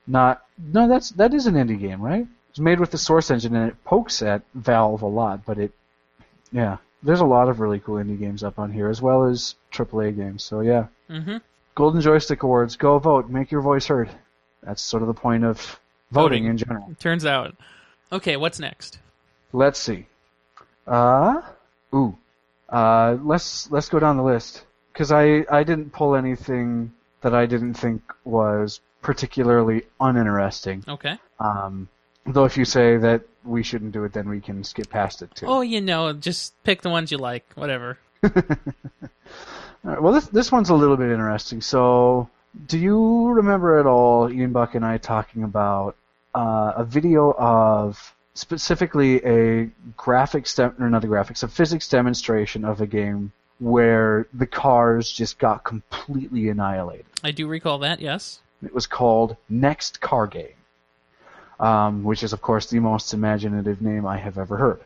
[0.07, 2.27] not no, that's that is an indie game, right?
[2.51, 5.73] It's made with the Source engine and it pokes at Valve a lot, but it
[6.53, 9.57] yeah, there's a lot of really cool indie games up on here as well as
[9.73, 10.43] AAA games.
[10.43, 11.37] So yeah, Mm-hmm.
[11.77, 14.09] Golden Joystick Awards, go vote, make your voice heard.
[14.63, 15.59] That's sort of the point of
[16.11, 16.47] voting, Voting.
[16.47, 16.97] in general.
[16.99, 17.55] Turns out.
[18.11, 18.99] Okay, what's next?
[19.53, 20.07] Let's see.
[20.87, 21.43] Uh,
[21.95, 22.17] ooh,
[22.69, 26.93] uh, let's let's go down the list because I I didn't pull anything
[27.23, 30.85] that I didn't think was particularly uninteresting.
[30.87, 31.17] Okay.
[31.39, 31.89] Um,
[32.27, 35.35] though if you say that we shouldn't do it, then we can skip past it
[35.35, 35.47] too.
[35.47, 37.45] Oh, you know, just pick the ones you like.
[37.55, 37.99] Whatever.
[38.25, 38.33] All
[39.85, 41.61] right, well, this this one's a little bit interesting.
[41.61, 42.29] So,
[42.67, 45.95] do you remember at all Ian Buck and I talking about
[46.35, 52.65] uh, a video of specifically a graphics dem- or not the graphics, a physics demonstration
[52.65, 57.07] of a game where the cars just got completely annihilated?
[57.25, 58.01] I do recall that.
[58.01, 58.41] Yes.
[58.63, 60.57] It was called Next Car Game,
[61.59, 64.81] um, which is, of course, the most imaginative name I have ever heard.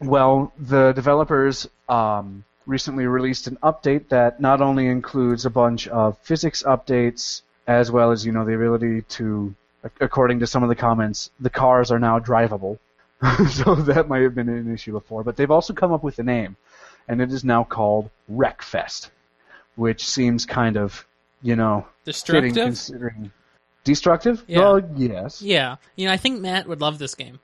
[0.00, 6.18] Well, the developers um, recently released an update that not only includes a bunch of
[6.18, 9.54] physics updates, as well as you know the ability to,
[10.00, 12.78] according to some of the comments, the cars are now drivable.
[13.50, 16.22] so that might have been an issue before, but they've also come up with a
[16.22, 16.56] name,
[17.08, 19.08] and it is now called Wreckfest,
[19.76, 21.06] which seems kind of,
[21.42, 22.12] you know, fitting
[22.52, 22.54] Destructive?
[22.64, 23.32] considering
[23.84, 24.44] destructive.
[24.46, 24.58] Yeah.
[24.58, 25.40] Well, yes.
[25.40, 25.76] Yeah.
[25.96, 27.40] You know, I think Matt would love this game.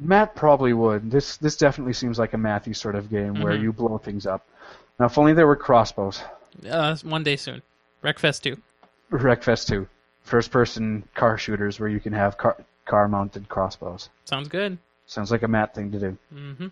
[0.00, 1.10] Matt probably would.
[1.10, 3.62] This this definitely seems like a Matthew sort of game where Mhm.
[3.62, 4.46] you blow things up.
[4.98, 6.22] Now, if only there were crossbows.
[6.68, 7.62] Uh, one day soon.
[8.04, 8.56] Wreckfest 2.
[9.10, 9.88] Wreckfest 2.
[10.22, 14.08] First person car shooters where you can have car, car mounted crossbows.
[14.24, 14.78] Sounds good.
[15.06, 16.18] Sounds like a Matt thing to do.
[16.32, 16.66] hmm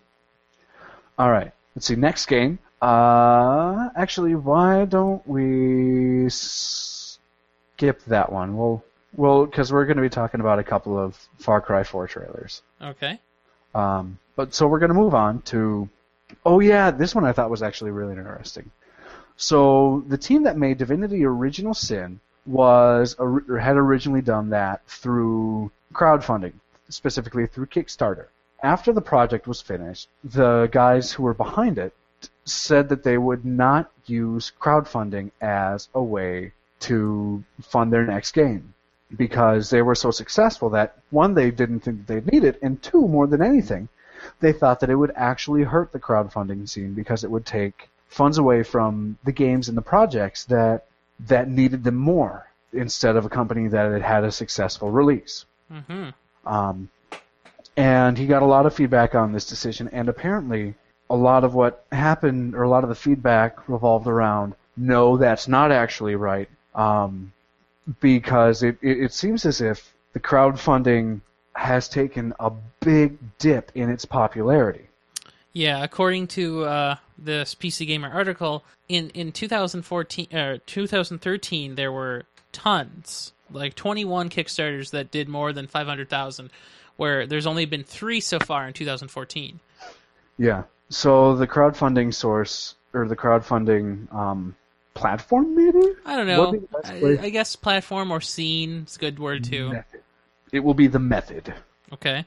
[1.17, 1.51] All right.
[1.75, 1.95] Let's see.
[1.95, 2.59] Next game.
[2.81, 8.55] Uh, actually, why don't we skip that one?
[8.57, 8.83] We'll,
[9.15, 12.61] we'll, because we're going to be talking about a couple of Far Cry 4 trailers.
[12.81, 13.19] Okay.
[13.75, 15.89] Um, but so we're going to move on to.
[16.45, 18.71] Oh yeah, this one I thought was actually really interesting.
[19.35, 25.71] So the team that made Divinity Original Sin was or had originally done that through
[25.93, 26.53] crowdfunding,
[26.89, 28.27] specifically through Kickstarter.
[28.61, 31.93] After the project was finished, the guys who were behind it
[32.43, 36.51] said that they would not use crowdfunding as a way
[36.81, 38.73] to fund their next game
[39.15, 43.07] because they were so successful that one they didn't think they'd need it and two
[43.07, 43.89] more than anything
[44.39, 48.37] they thought that it would actually hurt the crowdfunding scene because it would take funds
[48.37, 50.85] away from the games and the projects that
[51.19, 56.09] that needed them more instead of a company that had had a successful release hmm
[56.45, 56.89] um,
[57.79, 60.75] and he got a lot of feedback on this decision, and apparently,
[61.09, 65.47] a lot of what happened, or a lot of the feedback revolved around, no, that's
[65.47, 67.31] not actually right, um,
[68.01, 71.21] because it, it, it seems as if the crowdfunding
[71.53, 72.51] has taken a
[72.81, 74.87] big dip in its popularity.
[75.53, 82.25] Yeah, according to uh, this PC Gamer article, in in 2014 or 2013 there were
[82.51, 86.49] tons, like 21 Kickstarters that did more than 500,000,
[86.97, 89.59] where there's only been three so far in 2014.
[90.37, 90.63] Yeah.
[90.89, 94.55] So the crowdfunding source, or the crowdfunding um,
[94.95, 95.93] platform, maybe?
[96.05, 96.39] I don't know.
[96.39, 97.19] What'd be the best way?
[97.19, 99.69] I, I guess platform or scene is a good word too.
[99.69, 100.01] Method.
[100.51, 101.53] It will be the method.
[101.93, 102.25] Okay.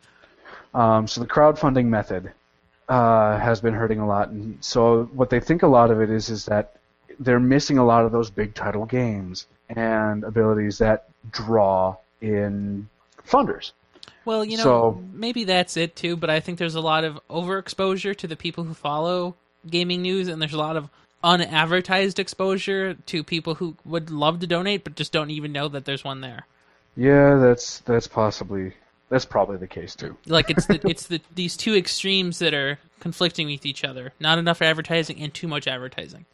[0.75, 2.33] Um, so the crowdfunding method
[2.89, 6.11] uh, has been hurting a lot, and so what they think a lot of it
[6.11, 6.77] is is that
[7.21, 12.89] they're missing a lot of those big title games and abilities that draw in
[13.27, 13.73] funders.
[14.25, 17.21] Well, you know, So- maybe that's it too, but I think there's a lot of
[17.29, 19.35] overexposure to the people who follow
[19.69, 20.89] gaming news, and there's a lot of
[21.25, 25.85] unadvertised exposure to people who would love to donate but just don't even know that
[25.85, 26.47] there's one there.
[26.97, 28.75] Yeah, that's that's possibly
[29.13, 30.17] that's probably the case too.
[30.27, 34.15] Like it's the it's the these two extremes that are conflicting with each other.
[34.19, 36.25] Not enough advertising and too much advertising.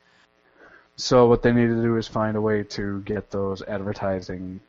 [0.94, 4.60] So what they need to do is find a way to get those advertising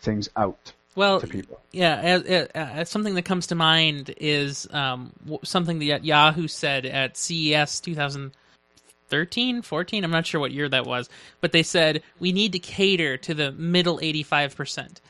[0.00, 1.60] things out Well, to people.
[1.70, 2.22] Yeah, as,
[2.54, 5.12] as, something that comes to mind is um,
[5.42, 10.04] something that Yahoo said at CES 2013, 14.
[10.04, 11.10] I'm not sure what year that was,
[11.42, 15.00] but they said we need to cater to the middle 85 percent.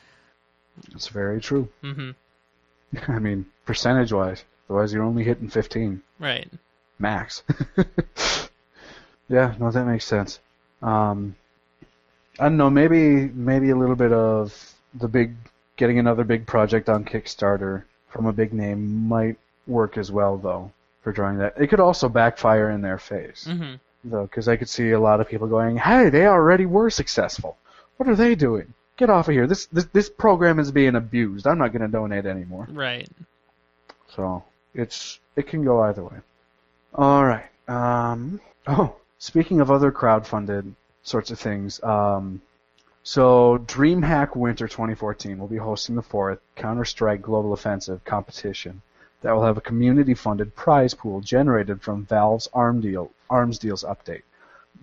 [0.93, 1.69] It's very true.
[1.81, 2.11] hmm
[3.07, 6.49] I mean, percentage wise, otherwise you're only hitting 15 Right.
[6.99, 7.43] max.
[9.29, 10.39] yeah, no, that makes sense.
[10.81, 11.35] Um,
[12.39, 15.35] I don't know, maybe maybe a little bit of the big
[15.77, 19.37] getting another big project on Kickstarter from a big name might
[19.67, 21.53] work as well, though, for drawing that.
[21.57, 25.21] It could also backfire in their face, hmm though, because I could see a lot
[25.21, 27.57] of people going, "Hey, they already were successful.
[27.97, 28.73] What are they doing?
[29.01, 29.47] Get off of here!
[29.47, 31.47] This this this program is being abused.
[31.47, 33.09] I'm not going to donate anymore." Right.
[34.15, 34.43] So
[34.75, 36.17] it's it can go either way.
[36.93, 37.49] All right.
[37.67, 42.43] Um, oh, speaking of other crowd-funded sorts of things, um,
[43.01, 48.83] so DreamHack Winter 2014 will be hosting the fourth Counter-Strike Global Offensive competition
[49.21, 54.21] that will have a community-funded prize pool generated from Valve's Arm deal, Arms Deals update,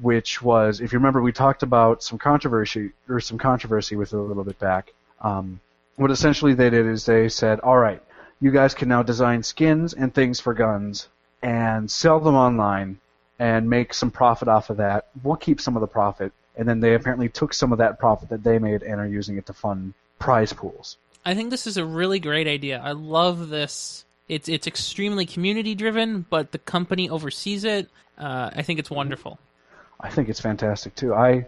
[0.01, 4.17] which was, if you remember, we talked about some controversy or some controversy with it
[4.17, 4.93] a little bit back.
[5.21, 5.61] Um,
[5.97, 8.03] what essentially they did is they said, all right
[8.41, 11.09] you guys can now design skins and things for guns
[11.43, 12.99] and sell them online
[13.39, 15.09] and make some profit off of that.
[15.23, 16.33] We'll keep some of the profit.
[16.57, 19.37] And then they apparently took some of that profit that they made and are using
[19.37, 20.97] it to fund prize pools.
[21.25, 22.81] I think this is a really great idea.
[22.83, 24.05] I love this.
[24.29, 27.89] It's it's extremely community driven, but the company oversees it.
[28.17, 29.39] Uh, I think it's wonderful.
[30.01, 31.15] I think it's fantastic too.
[31.15, 31.47] I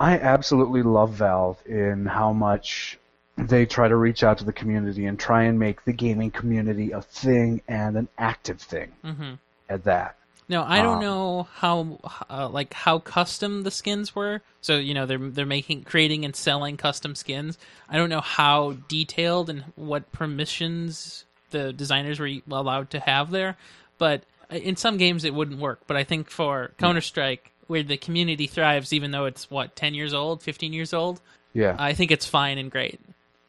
[0.00, 2.98] I absolutely love Valve in how much
[3.36, 6.92] they try to reach out to the community and try and make the gaming community
[6.92, 9.34] a thing and an active thing hmm
[9.68, 10.16] at that.
[10.48, 11.98] No, I don't Um, know how
[12.30, 14.42] uh, like how custom the skins were.
[14.60, 17.58] So you know they're they're making creating and selling custom skins.
[17.88, 23.56] I don't know how detailed and what permissions the designers were allowed to have there,
[23.98, 25.80] but in some games it wouldn't work.
[25.86, 29.94] But I think for Counter Strike, where the community thrives, even though it's what ten
[29.94, 31.20] years old, fifteen years old,
[31.52, 31.76] Yeah.
[31.78, 33.00] I think it's fine and great.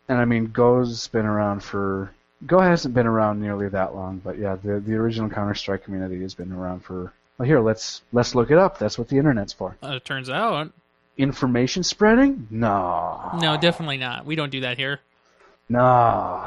[0.09, 2.11] And I mean, Go's been around for.
[2.45, 6.21] Go hasn't been around nearly that long, but yeah, the the original Counter Strike community
[6.21, 7.11] has been around for.
[7.37, 8.77] Well, here let's let's look it up.
[8.79, 9.75] That's what the internet's for.
[9.83, 10.71] Uh, it turns out,
[11.17, 12.47] Information spreading?
[12.51, 13.31] No.
[13.41, 14.25] no, definitely not.
[14.25, 14.99] We don't do that here.
[15.67, 16.43] No.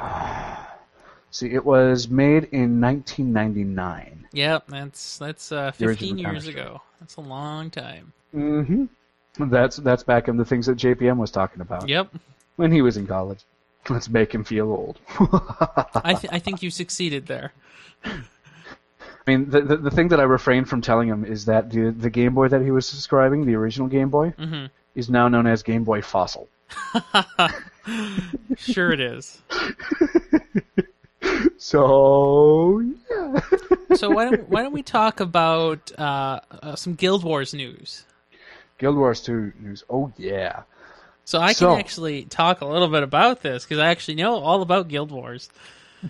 [1.32, 4.26] See, it was made in 1999.
[4.32, 6.56] Yep, that's that's uh, fifteen years Counter-Strike.
[6.56, 6.82] ago.
[7.00, 8.12] That's a long time.
[8.34, 9.50] Mm-hmm.
[9.50, 12.14] That's that's back in the things that JPM was talking about Yep.
[12.56, 13.40] when he was in college.
[13.88, 14.98] Let's make him feel old.
[16.04, 17.52] I, th- I think you succeeded there.
[18.04, 18.10] I
[19.26, 22.10] mean, the, the the thing that I refrained from telling him is that the the
[22.10, 25.62] Game Boy that he was describing, the original Game Boy, hmm is now known as
[25.62, 26.48] Game Boy Fossil.
[28.58, 29.40] Sure it is.
[31.62, 33.40] So yeah.
[33.94, 38.04] So why don't why don't we talk about uh, uh, some Guild Wars news?
[38.78, 39.84] Guild Wars 2 news.
[39.90, 40.62] Oh yeah.
[41.26, 44.36] So I can So- actually talk a little bit about this because I actually know
[44.36, 45.50] all about Guild Wars.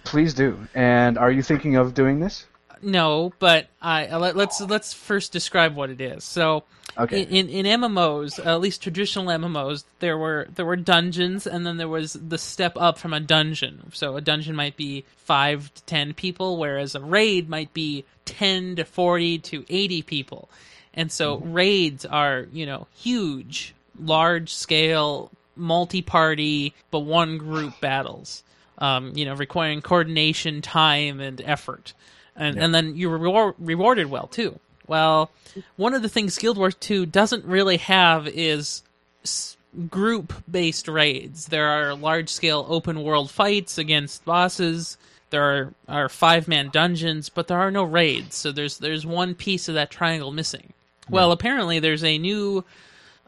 [0.05, 0.57] Please do.
[0.73, 2.47] And are you thinking of doing this?
[2.83, 6.25] No, but I uh, let, let's let's first describe what it is.
[6.25, 6.65] So
[6.99, 7.23] Okay.
[7.23, 11.89] in, in MMOs, at least traditional MMOs, there were there were dungeons, and then there
[11.89, 13.91] was the step up from a dungeon.
[13.93, 18.77] So a dungeon might be five to ten people, whereas a raid might be ten
[18.77, 20.49] to forty to eighty people.
[20.93, 28.43] And so raids are you know huge, large scale, multi party, but one group battles.
[28.79, 31.93] Um, you know, requiring coordination, time, and effort,
[32.41, 34.59] and and then you're rewar- rewarded well too.
[34.89, 35.31] Well,
[35.77, 38.83] one of the things Guild Wars 2 doesn't really have is
[39.23, 39.57] s-
[39.89, 41.47] group based raids.
[41.47, 44.99] There are large scale open world fights against bosses.
[45.31, 48.35] There are, are five man dungeons, but there are no raids.
[48.35, 50.73] So there's there's one piece of that triangle missing.
[51.09, 52.65] Well, apparently there's a new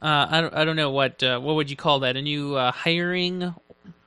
[0.01, 2.17] uh, I don't I don't know what uh, what would you call that?
[2.17, 3.55] A new uh, hiring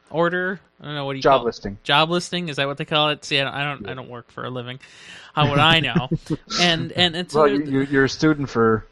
[0.09, 0.59] order?
[0.81, 1.45] I don't know what do you Job call it?
[1.45, 1.77] listing.
[1.83, 2.49] job listing?
[2.49, 3.23] Is that what they call it?
[3.25, 4.79] See i don't i don't, I don't work for a living.
[5.33, 6.09] How would i know?
[6.59, 8.85] And and it's Well, you, you- you're a student for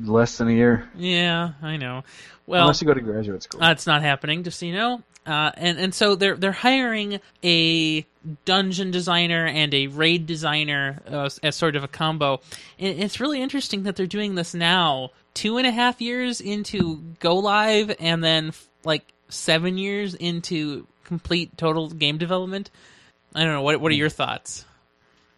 [0.00, 2.04] less than a year, yeah i know.
[2.46, 3.60] Well unless you go to graduate school.
[3.60, 5.02] that's not happening just so you know.
[5.26, 8.06] Uh, and and so they're they're hiring a
[8.44, 12.40] dungeon designer and a raid designer uh, as sort of a combo.
[12.78, 16.98] And it's really interesting that they're doing this now, two and a half years into
[17.18, 18.52] go live, and then
[18.84, 22.70] like seven years into complete total game development.
[23.34, 23.62] I don't know.
[23.62, 24.64] What what are your thoughts?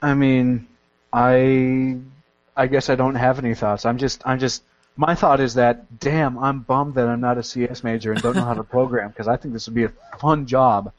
[0.01, 0.67] I mean,
[1.13, 1.99] I
[2.57, 3.85] I guess I don't have any thoughts.
[3.85, 4.63] I'm just I'm just
[4.97, 8.37] my thought is that damn, I'm bummed that I'm not a CS major and don't
[8.37, 10.93] know how to program because I think this would be a fun job.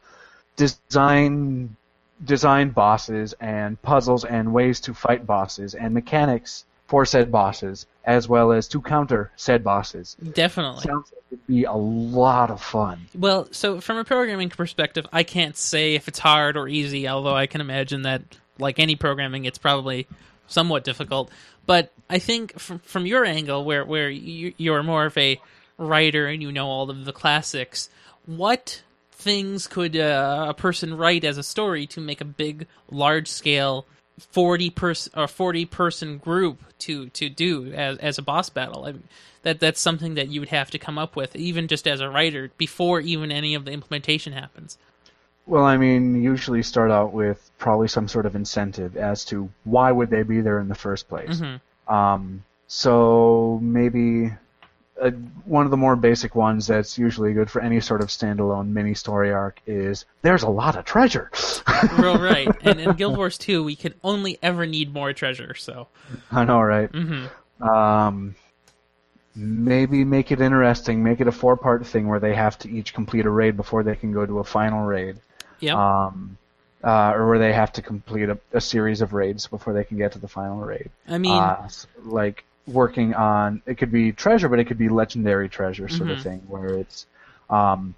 [0.56, 1.76] Design
[2.24, 8.28] design bosses and puzzles and ways to fight bosses and mechanics for said bosses as
[8.28, 10.18] well as to counter said bosses.
[10.34, 10.82] Definitely.
[10.82, 13.06] Sounds like it'd be a lot of fun.
[13.14, 17.36] Well, so from a programming perspective, I can't say if it's hard or easy, although
[17.36, 18.24] I can imagine that,
[18.58, 20.08] like any programming, it's probably
[20.48, 21.30] somewhat difficult.
[21.68, 25.40] But I think from from your angle, where where you, you're more of a
[25.78, 27.90] writer and you know all of the classics,
[28.26, 33.28] what things could uh, a person write as a story to make a big, large
[33.28, 33.86] scale
[34.20, 38.86] forty person or forty person group to to do as as a boss battle?
[38.86, 39.04] I mean,
[39.44, 42.10] that that's something that you would have to come up with, even just as a
[42.10, 44.78] writer, before even any of the implementation happens.
[45.46, 49.92] Well, I mean, usually start out with probably some sort of incentive as to why
[49.92, 51.42] would they be there in the first place.
[51.42, 51.60] Mhm.
[51.92, 54.32] Um, so maybe
[55.02, 55.12] uh,
[55.46, 58.94] one of the more basic ones that's usually good for any sort of standalone mini
[58.94, 61.32] story arc is there's a lot of treasure.
[61.98, 62.48] Real right.
[62.62, 65.56] And in Guild Wars 2, we can only ever need more treasure.
[65.56, 65.88] So,
[66.32, 66.90] I know, right?
[66.92, 67.26] hmm
[67.64, 68.36] Um,
[69.36, 71.04] maybe make it interesting.
[71.04, 73.96] Make it a four-part thing where they have to each complete a raid before they
[73.96, 75.18] can go to a final raid.
[75.60, 75.76] yep.
[75.76, 76.38] Um,
[76.84, 79.98] uh, or where they have to complete a, a series of raids before they can
[79.98, 80.90] get to the final raid.
[81.08, 81.68] I mean, uh,
[82.06, 86.14] like working on it could be treasure, but it could be legendary treasure sort Mhm.
[86.14, 87.06] of thing, where it's
[87.50, 87.96] um,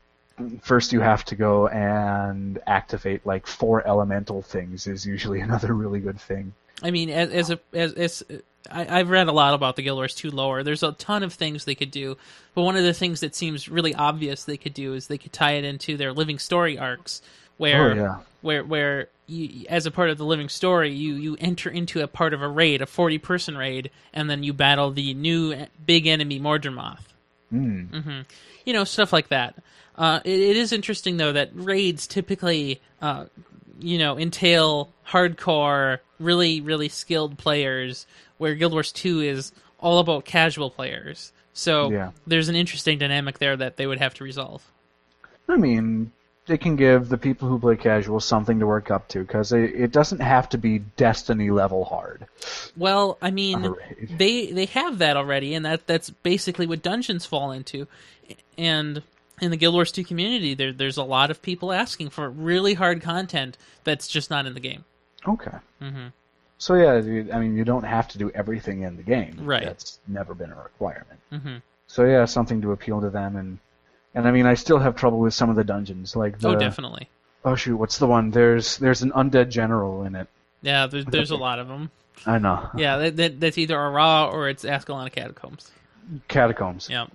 [0.61, 5.99] first you have to go and activate like four elemental things is usually another really
[5.99, 6.53] good thing.
[6.83, 8.23] I mean, as, as a as, as
[8.71, 10.63] I, I've read a lot about the Guild Wars 2 lore.
[10.63, 12.17] There's a ton of things they could do,
[12.55, 15.33] but one of the things that seems really obvious they could do is they could
[15.33, 17.21] tie it into their living story arcs,
[17.57, 18.17] where Oh, yeah.
[18.41, 22.07] where where you, as a part of the living story, you you enter into a
[22.07, 25.55] part of a raid, a 40 person raid, and then you battle the new
[25.85, 26.99] big enemy Mordremoth.
[27.53, 28.03] Mm.
[28.03, 28.19] hmm
[28.65, 29.55] You know, stuff like that.
[29.95, 33.25] Uh, it, it is interesting though that raids typically, uh,
[33.79, 38.05] you know, entail hardcore, really, really skilled players,
[38.37, 41.31] where Guild Wars Two is all about casual players.
[41.53, 42.11] So Yeah.
[42.25, 44.63] there's an interesting dynamic there that they would have to resolve.
[45.49, 46.11] I mean,
[46.51, 49.73] they can give the people who play casual something to work up to because it,
[49.73, 52.27] it doesn't have to be Destiny level hard.
[52.75, 54.15] Well, I mean, on a raid.
[54.17, 57.87] they they have that already, and that that's basically what dungeons fall into.
[58.57, 59.01] And
[59.39, 62.73] in the Guild Wars 2 community, there there's a lot of people asking for really
[62.73, 64.83] hard content that's just not in the game.
[65.25, 65.57] Okay.
[65.79, 66.07] hmm
[66.57, 66.95] So yeah,
[67.33, 69.37] I mean, you don't have to do everything in the game.
[69.39, 69.63] Right.
[69.63, 71.19] That's never been a requirement.
[71.29, 71.57] hmm
[71.87, 73.57] So yeah, something to appeal to them, and
[74.15, 76.55] and I mean, I still have trouble with some of the dungeons, like the Oh,
[76.55, 77.09] definitely.
[77.45, 78.31] oh shoot, what's the one?
[78.31, 80.27] There's there's an undead general in it.
[80.61, 81.89] Yeah, there's there's a lot of them.
[82.25, 82.69] I know.
[82.75, 85.71] Yeah, that, that, that's either Arah or it's Ascalon Catacombs.
[86.27, 86.87] Catacombs.
[86.89, 87.07] Yeah,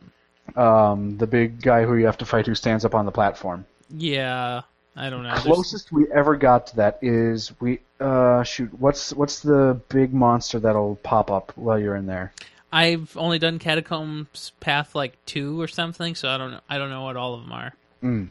[0.57, 3.65] Um, the big guy who you have to fight who stands up on the platform.
[3.91, 4.63] yeah.
[4.99, 5.29] I don't know.
[5.29, 10.15] There's- Closest we ever got to that is we uh shoot, what's what's the big
[10.15, 12.33] monster that'll pop up while you're in there?
[12.73, 16.61] I've only done Catacombs Path like two or something, so I don't know.
[16.69, 17.75] I don't know what all of them are.
[18.03, 18.29] Mm.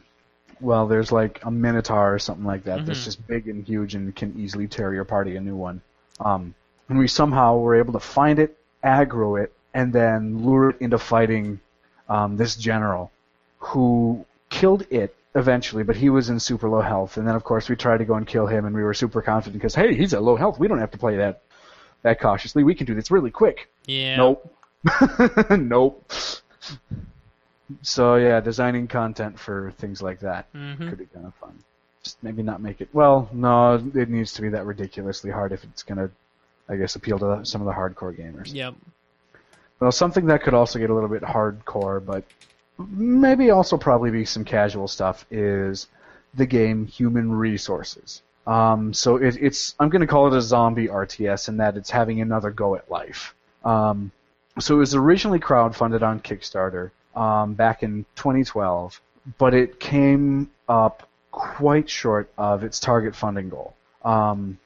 [0.60, 3.04] Well, there's like a minotaur or something like that that's Mhm.
[3.04, 5.80] just big and huge and can easily tear your party a new one.
[6.20, 6.54] Um,
[6.88, 10.98] and we somehow were able to find it, aggro it, and then lure it into
[10.98, 11.60] fighting
[12.08, 13.10] um, this general,
[13.58, 17.16] who killed it eventually, but he was in super low health.
[17.16, 19.20] And then of course we tried to go and kill him, and we were super
[19.20, 20.58] confident because hey, he's at low health.
[20.58, 21.42] We don't have to play that
[22.06, 22.62] that cautiously.
[22.62, 23.68] We can do this really quick.
[23.86, 24.16] Yeah.
[24.16, 24.54] Nope.
[25.50, 26.12] nope.
[27.82, 31.58] So yeah, designing content for things like that hmm could be kind of fun.
[32.04, 32.88] Just maybe not make it.
[32.92, 36.08] Well, no, it needs to be that ridiculously hard if it's gonna,
[36.68, 38.54] I guess, appeal to some of the hardcore gamers.
[38.54, 38.74] Yep.
[39.80, 42.22] Well, something that could also get a little bit hardcore, but
[42.78, 45.88] maybe also probably be some casual stuff is
[46.34, 48.22] the game Human Resources.
[48.46, 51.90] Um, so it, it's I'm going to call it a zombie RTS in that it's
[51.90, 53.34] having another go at life.
[53.64, 54.12] Um,
[54.58, 59.00] so it was originally crowdfunded on Kickstarter um, back in 2012,
[59.38, 63.74] but it came up quite short of its target funding goal.
[64.04, 64.58] Um,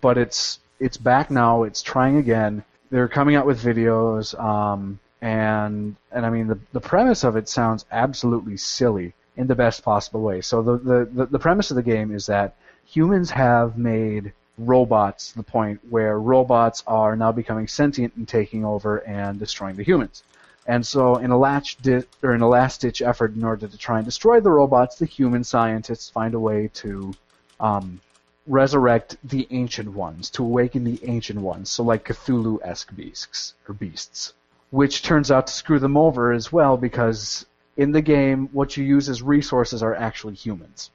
[0.00, 1.62] but it's it's back now.
[1.62, 2.64] It's trying again.
[2.90, 7.48] They're coming out with videos, um, and and I mean the the premise of it
[7.48, 10.40] sounds absolutely silly in the best possible way.
[10.40, 12.56] So the the the, the premise of the game is that
[12.86, 18.64] humans have made robots to the point where robots are now becoming sentient and taking
[18.64, 20.22] over and destroying the humans.
[20.66, 23.98] And so, in a latch di- or in a last-ditch effort, in order to try
[23.98, 27.14] and destroy the robots, the human scientists find a way to
[27.60, 28.00] um,
[28.46, 34.32] resurrect the ancient ones, to awaken the ancient ones, so like Cthulhu-esque beasts or beasts,
[34.70, 37.46] which turns out to screw them over as well because
[37.76, 40.90] in the game, what you use as resources are actually humans.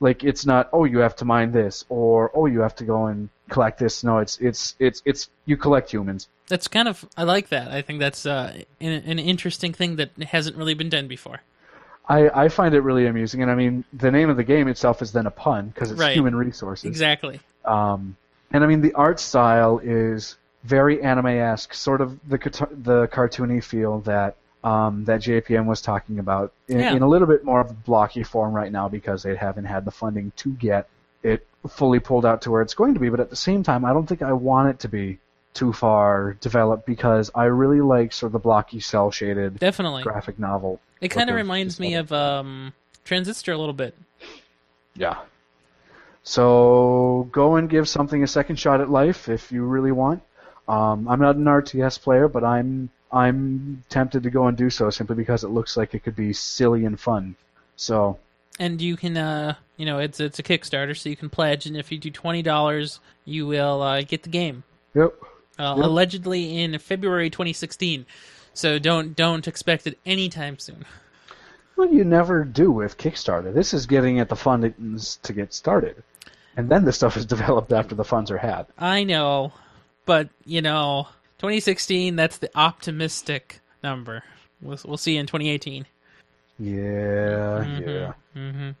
[0.00, 3.06] Like it's not oh you have to mine this or oh you have to go
[3.06, 4.04] and collect this.
[4.04, 6.28] No, it's it's it's it's you collect humans.
[6.48, 7.70] That's kind of I like that.
[7.70, 11.40] I think that's uh, an, an interesting thing that hasn't really been done before.
[12.08, 15.02] I, I find it really amusing, and I mean the name of the game itself
[15.02, 16.14] is then a pun because it's Right.
[16.14, 16.84] human resources.
[16.84, 17.40] Exactly.
[17.64, 18.16] Um,
[18.52, 22.38] and I mean, the art style is very anime-esque, sort of the
[22.82, 24.36] the cartoony feel that
[24.66, 26.92] um, that JPM was talking about in, Yeah.
[26.92, 29.84] in a little bit more of a blocky form right now because they haven't had
[29.84, 30.88] the funding to get
[31.22, 33.08] it fully pulled out to where it's going to be.
[33.08, 35.18] But at the same time, I don't think I want it to be
[35.54, 40.02] too far developed because I really like sort of the blocky, cell-shaded Definitely.
[40.02, 40.80] graphic novel.
[41.00, 42.72] It kind of reminds me of um,
[43.04, 43.94] Transistor a little bit.
[44.94, 45.18] Yeah.
[46.24, 50.22] So go and give something a second shot at life if you really want.
[50.66, 54.90] Um, I'm not an RTS player, but I'm I'm tempted to go and do so
[54.90, 57.36] simply because it looks like it could be silly and fun.
[57.76, 58.18] So
[58.58, 61.76] and you can uh you know it's it's a kickstarter so you can pledge and
[61.76, 64.62] if you do $20 you will uh, get the game
[64.94, 65.12] yep.
[65.58, 65.84] uh, Yep.
[65.84, 68.06] allegedly in february 2016
[68.54, 70.86] so don't don't expect it anytime soon
[71.76, 73.52] Well, you never do with Kickstarter.
[73.52, 76.02] This is getting at the funds to get started,
[76.56, 78.64] and then the stuff is developed after the funds are had.
[78.78, 79.52] i know
[80.06, 81.08] but you know
[81.38, 84.22] 2016 that's the optimistic number
[84.62, 85.84] we'll, we'll see in 2018
[86.58, 88.74] Yeah, Mhm, yeah, mhm.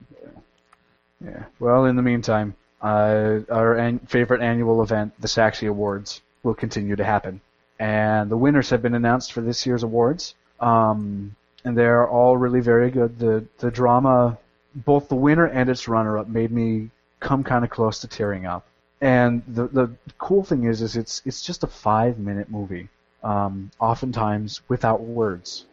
[1.24, 1.44] yeah.
[1.60, 6.96] Well, in the meantime, uh, our an- favorite annual event, the Saxxy Awards, will continue
[6.96, 7.40] to happen,
[7.78, 10.34] and the winners have been announced for this year's awards.
[10.60, 11.34] Um,
[11.64, 13.18] and they're all really very good.
[13.18, 14.38] The the drama,
[14.74, 18.64] both the winner and its runner-up, made me come kind of close to tearing up.
[19.00, 22.88] And the the cool thing is, is it's it's just a five-minute movie,
[23.22, 25.66] um, oftentimes without words,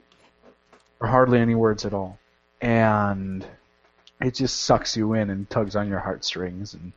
[1.00, 2.20] or hardly any words at all,
[2.62, 3.45] and
[4.20, 6.91] it just sucks you in and tugs on your heartstrings and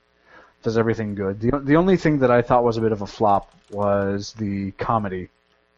[0.62, 1.40] does everything good.
[1.40, 4.72] The the only thing that I thought was a bit of a flop was the
[4.72, 5.28] comedy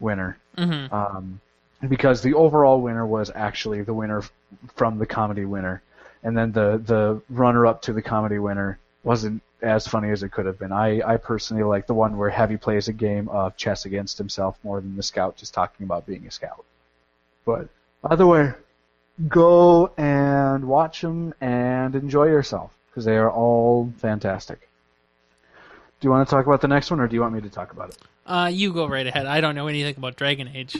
[0.00, 0.90] winner Mhm.
[0.92, 1.40] um,
[1.88, 4.32] because the overall winner was actually the winner f-
[4.76, 5.82] from the comedy winner,
[6.22, 10.30] and then the the runner up to the comedy winner wasn't as funny as it
[10.30, 10.72] could have been.
[10.72, 14.58] I I personally like the one where Heavy plays a game of chess against himself
[14.62, 16.64] more than the scout just talking about being a scout.
[17.44, 17.68] But
[18.04, 18.52] either way,
[19.26, 24.68] go and watch them and enjoy yourself because they are all fantastic.
[26.00, 27.50] Do you want to talk about the next one, or do you want me to
[27.50, 27.98] talk about it?
[28.24, 29.26] Uh, you go right ahead.
[29.26, 30.76] I don't know anything about Dragon Age.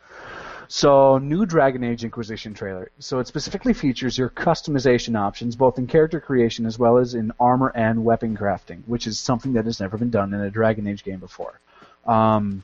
[0.72, 2.92] So, new Dragon Age Inquisition trailer.
[3.00, 7.32] So, it specifically features your customization options, both in character creation as well as in
[7.40, 10.86] armor and weapon crafting, which is something that has never been done in a Dragon
[10.86, 11.60] Age game before.
[12.06, 12.64] Um,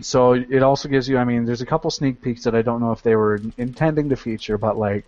[0.00, 2.80] so, it also gives you, I mean, there's a couple sneak peeks that I don't
[2.80, 5.04] know if they were intending to feature, but like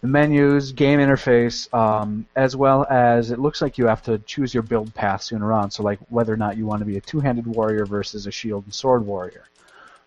[0.00, 4.52] the menus, game interface, um, as well as it looks like you have to choose
[4.52, 5.70] your build path sooner on.
[5.70, 8.32] So, like whether or not you want to be a two handed warrior versus a
[8.32, 9.44] shield and sword warrior.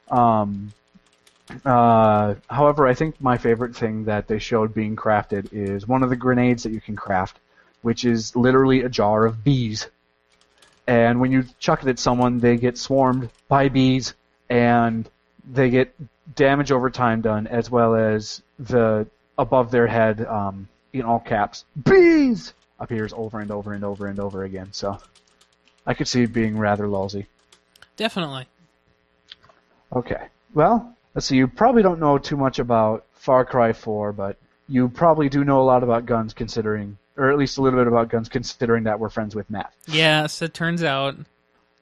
[0.09, 0.73] Um,
[1.65, 6.09] uh, however, I think my favorite thing that they showed being crafted is one of
[6.09, 7.39] the grenades that you can craft,
[7.81, 9.89] which is literally a jar of bees.
[10.87, 14.13] And when you chuck it at someone, they get swarmed by bees,
[14.49, 15.09] and
[15.49, 15.93] they get
[16.35, 19.07] damage over time done, as well as the
[19.37, 24.19] above their head, um, in all caps, bees appears over and over and over and
[24.19, 24.69] over again.
[24.71, 24.97] So
[25.85, 27.27] I could see it being rather lousy.
[27.95, 28.47] Definitely.
[29.93, 30.27] Okay.
[30.53, 31.37] Well, let's see.
[31.37, 35.61] You probably don't know too much about Far Cry 4, but you probably do know
[35.61, 38.99] a lot about guns, considering, or at least a little bit about guns, considering that
[38.99, 39.73] we're friends with Matt.
[39.87, 41.15] Yes, it turns out.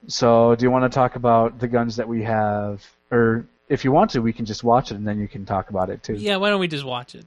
[0.08, 3.92] So, do you want to talk about the guns that we have, or if you
[3.92, 6.14] want to, we can just watch it and then you can talk about it too.
[6.14, 7.26] Yeah, why don't we just watch it?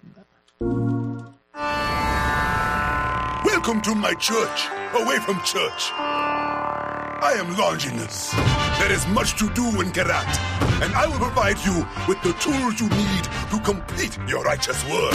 [3.44, 5.92] Welcome to my church, away from church.
[7.22, 8.32] I am Longinus.
[8.80, 10.26] There is much to do in Kyrat,
[10.82, 15.14] and I will provide you with the tools you need to complete your righteous work.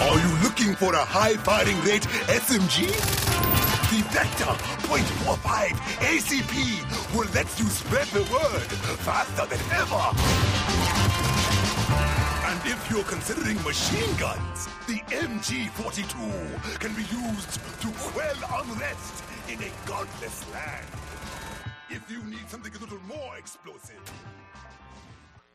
[0.00, 2.86] Are you looking for a high firing rate SMG?
[3.90, 4.56] The Vector
[4.88, 8.66] .45 ACP will let you spread the word
[9.04, 11.35] faster than ever.
[12.56, 19.58] And if you're considering machine guns, the MG42 can be used to quell unrest in
[19.62, 20.86] a godless land.
[21.90, 24.00] If you need something a little more explosive,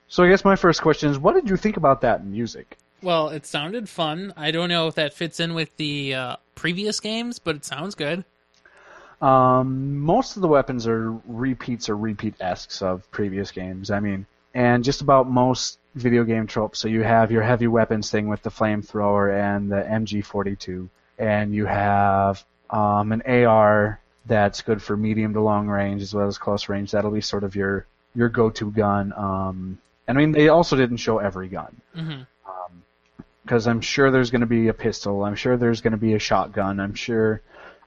[0.09, 2.77] So, I guess my first question is, what did you think about that music?
[3.01, 4.31] Well, it sounded fun.
[4.37, 7.95] I don't know if that fits in with the uh, previous games, but it sounds
[7.95, 8.25] good.
[9.23, 13.89] Um, most of the weapons are repeats or repeat esques of previous games.
[13.89, 16.79] I mean, and just about most video game tropes.
[16.79, 20.87] So you have your heavy weapons thing with the flamethrower and the MG42,
[21.19, 26.27] and you have um, an AR that's good for medium to long range as well
[26.27, 26.91] as close range.
[26.91, 27.85] That'll be sort of your
[28.15, 29.13] your go-to gun.
[29.15, 29.77] Um,
[30.07, 32.21] and I mean, they also didn't show every gun hmm
[33.43, 35.25] because I'm sure there's going to be a pistol.
[35.25, 36.79] I'm sure there's going to be a shotgun.
[36.79, 37.41] I'm sure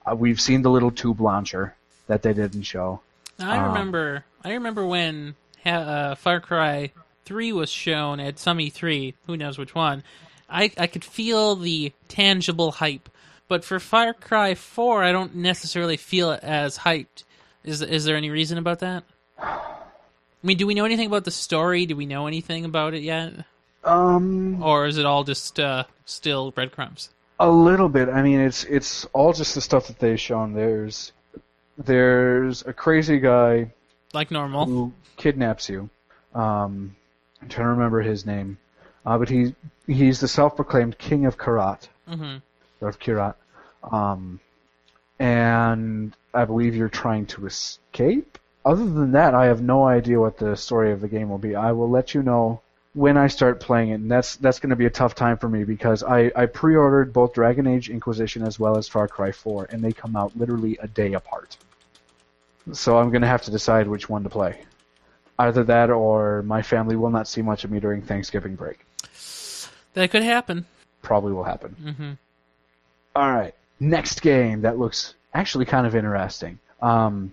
[0.04, 1.74] uh, we've seen the little tube launcher
[2.08, 3.00] that they didn't show.
[3.38, 4.24] I Um, remember.
[4.42, 6.90] I remember when ha- uh, Far Cry
[7.24, 9.14] Three was shown at some E3.
[9.26, 10.02] Who knows which one?
[10.48, 13.08] I I could feel the tangible hype,
[13.48, 17.24] but for Far Cry Four, I don't necessarily feel it as hyped.
[17.64, 19.04] Is is there any reason about that?
[19.38, 21.86] I mean, do we know anything about the story?
[21.86, 23.32] Do we know anything about it yet,
[23.82, 27.08] Um, or is it all just uh, still breadcrumbs?
[27.40, 28.08] a little bit.
[28.10, 30.52] I mean, it's it's all just the stuff that they've shown.
[30.52, 31.12] There's
[31.78, 33.72] there's a crazy guy
[34.12, 34.66] Like normal.
[34.66, 35.88] who kidnaps you.
[36.34, 36.94] Um,
[37.44, 38.56] I'm trying to remember his name,
[39.04, 39.54] uh, but he
[39.86, 41.88] he's the self-proclaimed king of Karat.
[42.06, 42.36] hmm
[42.80, 43.34] of Kyrat.
[43.82, 44.40] Um,
[45.18, 48.38] and I believe you're trying to escape.
[48.64, 51.54] Other than that, I have no idea what the story of the game will be.
[51.54, 52.60] I will let you know
[52.94, 55.48] when I start playing it, and that's that's going to be a tough time for
[55.48, 59.68] me because I, I pre-ordered both Dragon Age Inquisition as well as Far Cry 4,
[59.70, 61.56] and they come out literally a day apart.
[62.72, 64.60] So I'm going to have to decide which one to play.
[65.38, 68.86] Either that, or my family will not see much of me during Thanksgiving break.
[69.94, 70.66] That could happen.
[71.02, 71.76] Probably will happen.
[71.82, 72.12] Mm-hmm.
[73.16, 76.58] All right, next game that looks actually kind of interesting.
[76.80, 77.32] Um,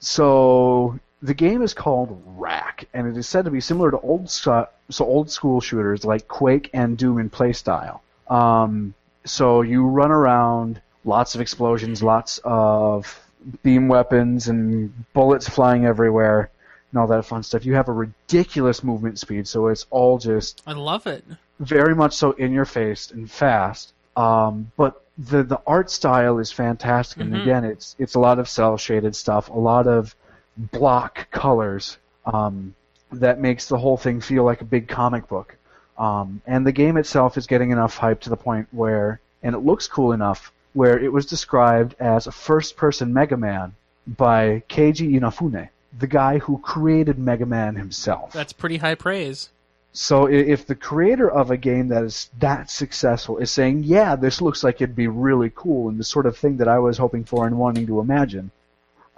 [0.00, 4.30] so the game is called Rack, and it is said to be similar to old
[4.30, 4.68] so
[5.00, 8.00] old school shooters like Quake and Doom in playstyle.
[8.28, 8.94] Um,
[9.24, 13.20] so you run around, lots of explosions, lots of
[13.62, 16.50] beam weapons, and bullets flying everywhere,
[16.92, 17.64] and all that fun stuff.
[17.64, 21.24] You have a ridiculous movement speed, so it's all just I love it.
[21.60, 23.92] very much so in your face and fast.
[24.16, 27.42] Um, but the the art style is fantastic, and Mhm.
[27.42, 30.14] again, it's it's a lot of cell shaded stuff, a lot of
[30.56, 32.74] block colors um,
[33.12, 35.56] that makes the whole thing feel like a big comic book.
[35.96, 39.58] Um, and the game itself is getting enough hype to the point where, and it
[39.60, 43.74] looks cool enough, where it was described as a first person Mega Man
[44.06, 48.32] by Keiji Inafune, the guy who created Mega Man himself.
[48.32, 49.50] That's pretty high praise.
[49.92, 54.40] So if the creator of a game that is that successful is saying, "Yeah, this
[54.40, 57.24] looks like it'd be really cool and the sort of thing that I was hoping
[57.24, 58.50] for and wanting to imagine,"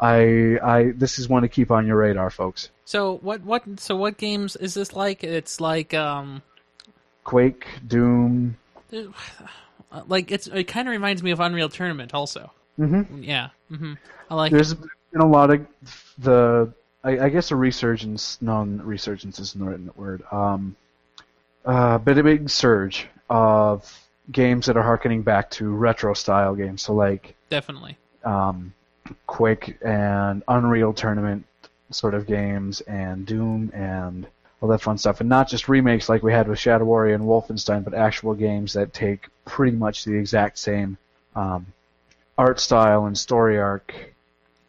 [0.01, 2.71] I, I, this is one to keep on your radar, folks.
[2.85, 5.23] So what what so what games is this like?
[5.23, 6.43] It's like um
[7.25, 8.57] Quake, Doom.
[10.07, 12.53] like it's it kind of reminds me of Unreal Tournament also.
[12.77, 13.51] hmm Yeah.
[13.69, 13.95] hmm
[14.31, 14.79] I like There's it.
[15.12, 15.66] Been a lot of
[16.19, 16.73] the,
[17.03, 18.41] I, I guess a resurgence.
[18.41, 20.23] No, resurgence isn't the right word.
[20.31, 20.77] Um,
[21.65, 26.82] uh, but a big surge of games that are harkening back to retro style games.
[26.82, 27.97] So like definitely.
[28.24, 28.73] um,
[29.27, 31.45] Quake and Unreal Tournament
[31.91, 34.27] sort of games, and Doom and
[34.61, 37.24] all that fun stuff, and not just remakes like we had with Shadow Warrior and
[37.24, 40.99] Wolfenstein, but actual games that take pretty much the exact same
[41.35, 41.66] um,
[42.39, 43.95] art style and story arc.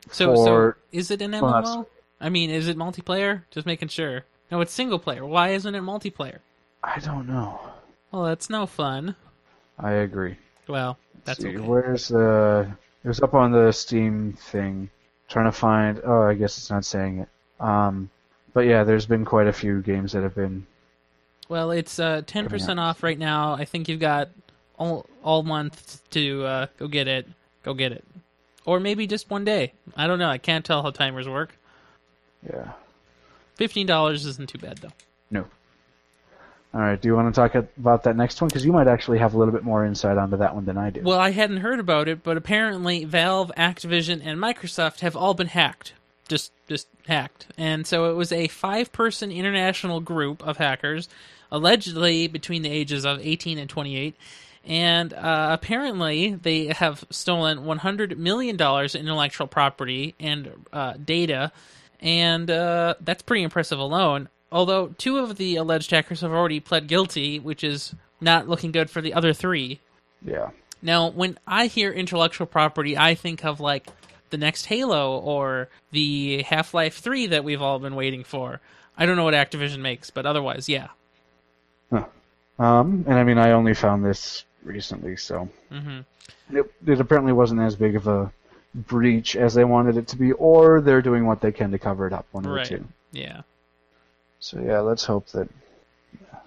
[0.10, 1.86] So so is it an MMO?
[2.20, 3.44] I mean, is it multiplayer?
[3.52, 4.26] Just making sure.
[4.52, 5.26] No, it's single player.
[5.26, 6.40] Why isn't it multiplayer?
[6.84, 7.60] I don't know.
[8.12, 9.16] Well, that's no fun.
[9.80, 10.38] I agree.
[10.68, 11.58] Well, that's See, okay.
[11.58, 12.70] Where's the?
[13.04, 14.90] It was up on the Steam thing.
[15.30, 16.02] Trying to find.
[16.06, 17.30] Oh, I guess it's not saying it.
[17.60, 18.10] Um,
[18.54, 20.68] but yeah, there's been quite a few games that have been.
[21.48, 23.54] Well, it's uh, 10% off right now.
[23.54, 24.30] I think you've got
[24.78, 27.28] all all month to uh, go get it.
[27.64, 28.04] Go get it.
[28.66, 29.74] Or maybe just one day.
[29.96, 30.30] I don't know.
[30.30, 31.58] I can't tell how timers work.
[32.46, 32.74] Yeah.
[33.60, 34.92] $15 isn't too bad, though.
[35.30, 35.46] No.
[36.74, 37.00] All right.
[37.00, 38.48] Do you want to talk about that next one?
[38.48, 40.90] Because you might actually have a little bit more insight onto that one than I
[40.90, 41.02] do.
[41.02, 45.48] Well, I hadn't heard about it, but apparently Valve, Activision, and Microsoft have all been
[45.48, 45.94] hacked.
[46.28, 47.48] Just just hacked.
[47.58, 51.10] And so it was a five-person international group of hackers,
[51.52, 54.16] allegedly between the ages of 18 and 28.
[54.66, 61.52] And uh, apparently, they have stolen 100 million dollars in intellectual property and uh, data,
[62.00, 64.30] and uh, that's pretty impressive alone.
[64.52, 68.90] Although two of the alleged hackers have already pled guilty, which is not looking good
[68.90, 69.80] for the other three.
[70.24, 70.50] yeah.
[70.84, 73.88] Now, when I hear intellectual property, I think of like
[74.32, 78.60] the next Halo or the Half Life 3 that we've all been waiting for.
[78.98, 80.88] I don't know what Activision makes, but otherwise, yeah.
[82.60, 86.00] Um, and I mean, I only found this recently, so hmm
[86.54, 88.32] it, it apparently wasn't as big of a
[88.76, 92.06] breach as they wanted it to be, or they're doing what they can to cover
[92.08, 92.26] it up.
[92.32, 92.68] One of Right.
[92.70, 92.86] the two.
[93.12, 93.42] Yeah.
[94.40, 95.48] So yeah, let's hope that.
[96.20, 96.40] yeah.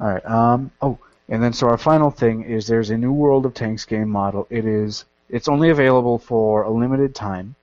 [0.00, 0.24] All right.
[0.26, 0.70] Um.
[0.80, 0.98] Oh,
[1.28, 4.46] and then so our final thing is there's a new World of Tanks game model.
[4.50, 5.04] It is.
[5.28, 7.54] It's only available for a limited time.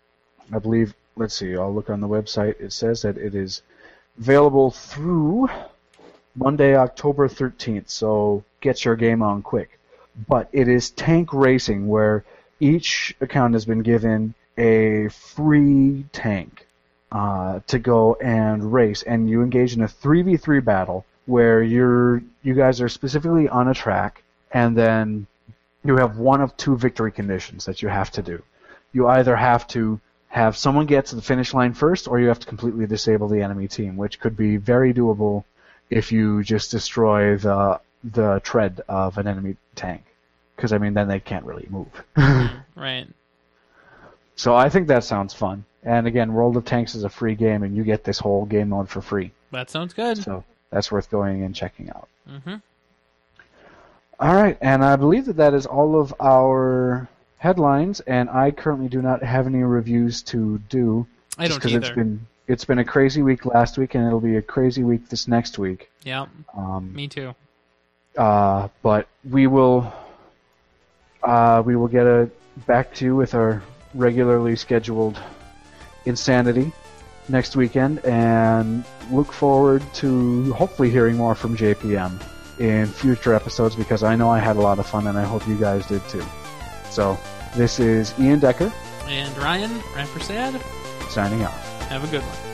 [0.54, 0.94] I believe.
[1.16, 1.56] Let's see.
[1.56, 2.60] I'll look on the website.
[2.60, 3.62] It says that it is
[4.20, 5.48] available through
[6.36, 7.90] Monday, October 13th.
[7.90, 9.80] So get your game on quick.
[10.28, 12.24] But it is tank racing, where
[12.60, 16.68] each account has been given a free tank
[17.12, 22.54] uh, to go and race, and you engage in a 3v3 battle where you're you
[22.54, 25.26] guys are specifically on a track, and then
[25.84, 28.42] you have one of two victory conditions that you have to do.
[28.92, 32.40] You either have to have someone get to the finish line first, or you have
[32.40, 35.44] to completely disable the enemy team, which could be very doable
[35.94, 40.04] if you just destroy the the tread of an enemy tank.
[40.56, 42.04] Because I mean, then they can't really move.
[42.76, 43.08] Right.
[44.36, 45.64] So I think that sounds fun.
[45.84, 48.70] And again, World of Tanks is a free game, and you get this whole game
[48.70, 49.32] mode for free.
[49.52, 50.18] That sounds good.
[50.18, 52.08] So that's worth going and checking out.
[52.28, 52.56] hmm
[54.20, 57.08] All right, and I believe that that is all of our
[57.38, 58.00] headlines.
[58.02, 61.06] And I currently do not have any reviews to do.
[61.38, 61.94] I don't it's either.
[61.94, 65.28] been it's been a crazy week last week, and it'll be a crazy week this
[65.28, 65.90] next week.
[66.04, 66.26] Yeah,
[66.56, 67.34] Um, me too.
[68.18, 69.92] uh, but we will
[71.24, 72.30] uh, we will get a
[72.68, 73.62] back to you with our
[73.96, 75.20] regularly scheduled
[76.06, 76.72] insanity
[77.30, 82.22] next weekend, and look forward to hopefully hearing more from JPM
[82.60, 85.48] in future episodes because I know I had a lot of fun, and I hope
[85.48, 86.24] you guys did too.
[86.90, 87.18] So
[87.56, 88.72] this is Ian Decker
[89.08, 90.62] And Ryan Rampersad,
[91.10, 91.63] signing off.
[91.94, 92.53] Have a good one.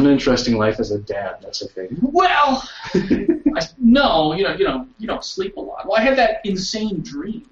[0.00, 1.36] Uninteresting life as a dad.
[1.42, 1.96] That's a thing.
[2.00, 5.86] Well, I, no, you know, you know, you don't sleep a lot.
[5.86, 7.46] Well, I had that insane dream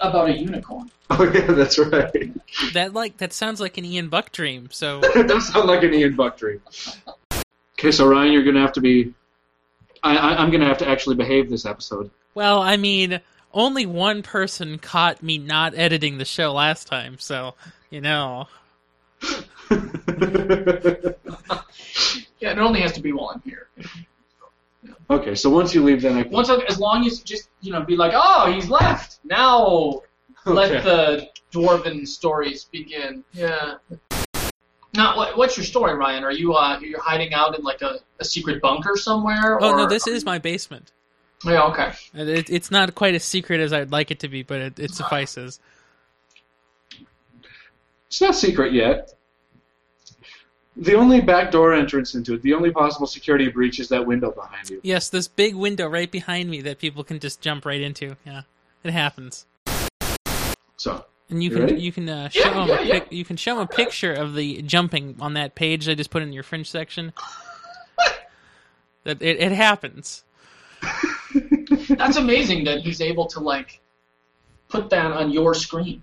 [0.00, 0.90] about a unicorn.
[1.10, 2.32] Oh yeah, that's right.
[2.72, 4.68] That like that sounds like an Ian Buck dream.
[4.72, 6.60] So that does sound like an Ian Buck dream.
[7.78, 9.12] Okay, so Ryan, you're gonna have to be.
[10.02, 12.10] I, I, I'm gonna have to actually behave this episode.
[12.34, 13.20] well, I mean,
[13.52, 17.54] only one person caught me not editing the show last time, so
[17.90, 18.48] you know.
[22.40, 23.68] Yeah, it only has to be while I'm here.
[25.08, 26.22] okay, so once you leave, then I.
[26.24, 29.20] Once, I, as long as you just you know, be like, oh, he's left.
[29.22, 30.00] Now
[30.44, 30.82] let Okay.
[30.82, 33.22] the dwarven stories begin.
[33.32, 33.74] Yeah.
[34.94, 36.24] Now, what, what's your story, Ryan?
[36.24, 39.62] Are you uh, you're hiding out in like a, a secret bunker somewhere?
[39.62, 40.90] Oh or, no, this is my basement.
[41.44, 41.92] Yeah, okay.
[42.12, 44.78] And It, it's not quite as secret as I'd like it to be, but it,
[44.80, 45.60] it suffices.
[48.08, 49.14] It's not secret yet.
[50.76, 54.70] The only backdoor entrance into it, the only possible security breach is that window behind
[54.70, 54.80] you.
[54.82, 58.16] Yes, this big window right behind me that people can just jump right into.
[58.24, 58.42] Yeah,
[58.82, 59.44] it happens.
[60.78, 61.80] So, And you You can ready?
[61.80, 63.04] you can uh, Yeah, show 'em yeah, a yeah.
[63.10, 66.22] you can show 'em a picture of the jumping on that page I just put
[66.22, 67.12] in your fringe section.
[69.04, 70.24] that it, it happens.
[71.90, 73.80] That's amazing that he's able to like
[74.68, 76.02] put that on your screen.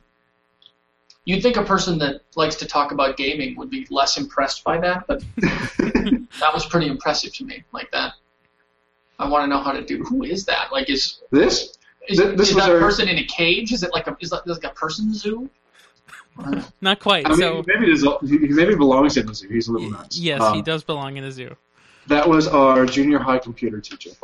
[1.30, 4.80] You'd think a person that likes to talk about gaming would be less impressed by
[4.80, 7.64] that, but that was pretty impressive to me.
[7.72, 8.14] Like that,
[9.20, 10.04] I want to know how to do.
[10.06, 10.72] Who is that?
[10.72, 11.78] Like, is this?
[12.08, 13.72] is, Th- this is was that our- person in a cage?
[13.72, 15.48] Is it like a is that like a person zoo?
[16.82, 17.28] Not quite.
[17.28, 19.50] I mean, so maybe, there's he maybe belongs in the zoo.
[19.50, 20.18] He's a little nuts.
[20.18, 21.56] yes, Um, he does belong in a zoo.
[22.08, 24.10] That was our junior high computer teacher.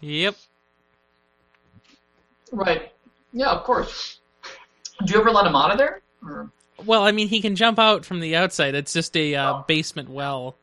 [0.00, 0.36] Yep.
[2.52, 2.92] right.
[3.38, 4.18] Yeah, of course.
[5.04, 6.02] Do you ever let him out of there?
[6.26, 6.50] Or,
[6.84, 8.74] Well, I mean, he can jump out from the outside.
[8.74, 9.64] It's just a uh, Oh.
[9.68, 10.56] basement well,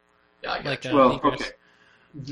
[0.43, 0.91] yeah, I got like you.
[0.91, 1.41] a well, egress.
[1.41, 1.51] okay.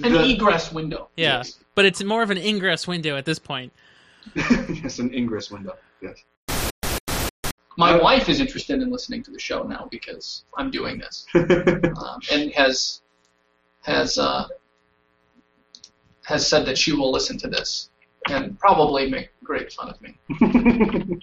[0.04, 1.08] an The- egress window.
[1.16, 1.60] Yeah, Yes.
[1.76, 3.72] but it's more of an ingress window at this point.
[4.36, 5.78] yes, an ingress window.
[6.02, 6.22] Yes.
[7.78, 11.26] My Uh, wife is interested in listening to the show now because I'm doing this,
[11.36, 13.02] um, and has
[13.84, 14.48] has uh,
[16.26, 17.90] has said that she will listen to this
[18.30, 20.18] and probably make great fun of me.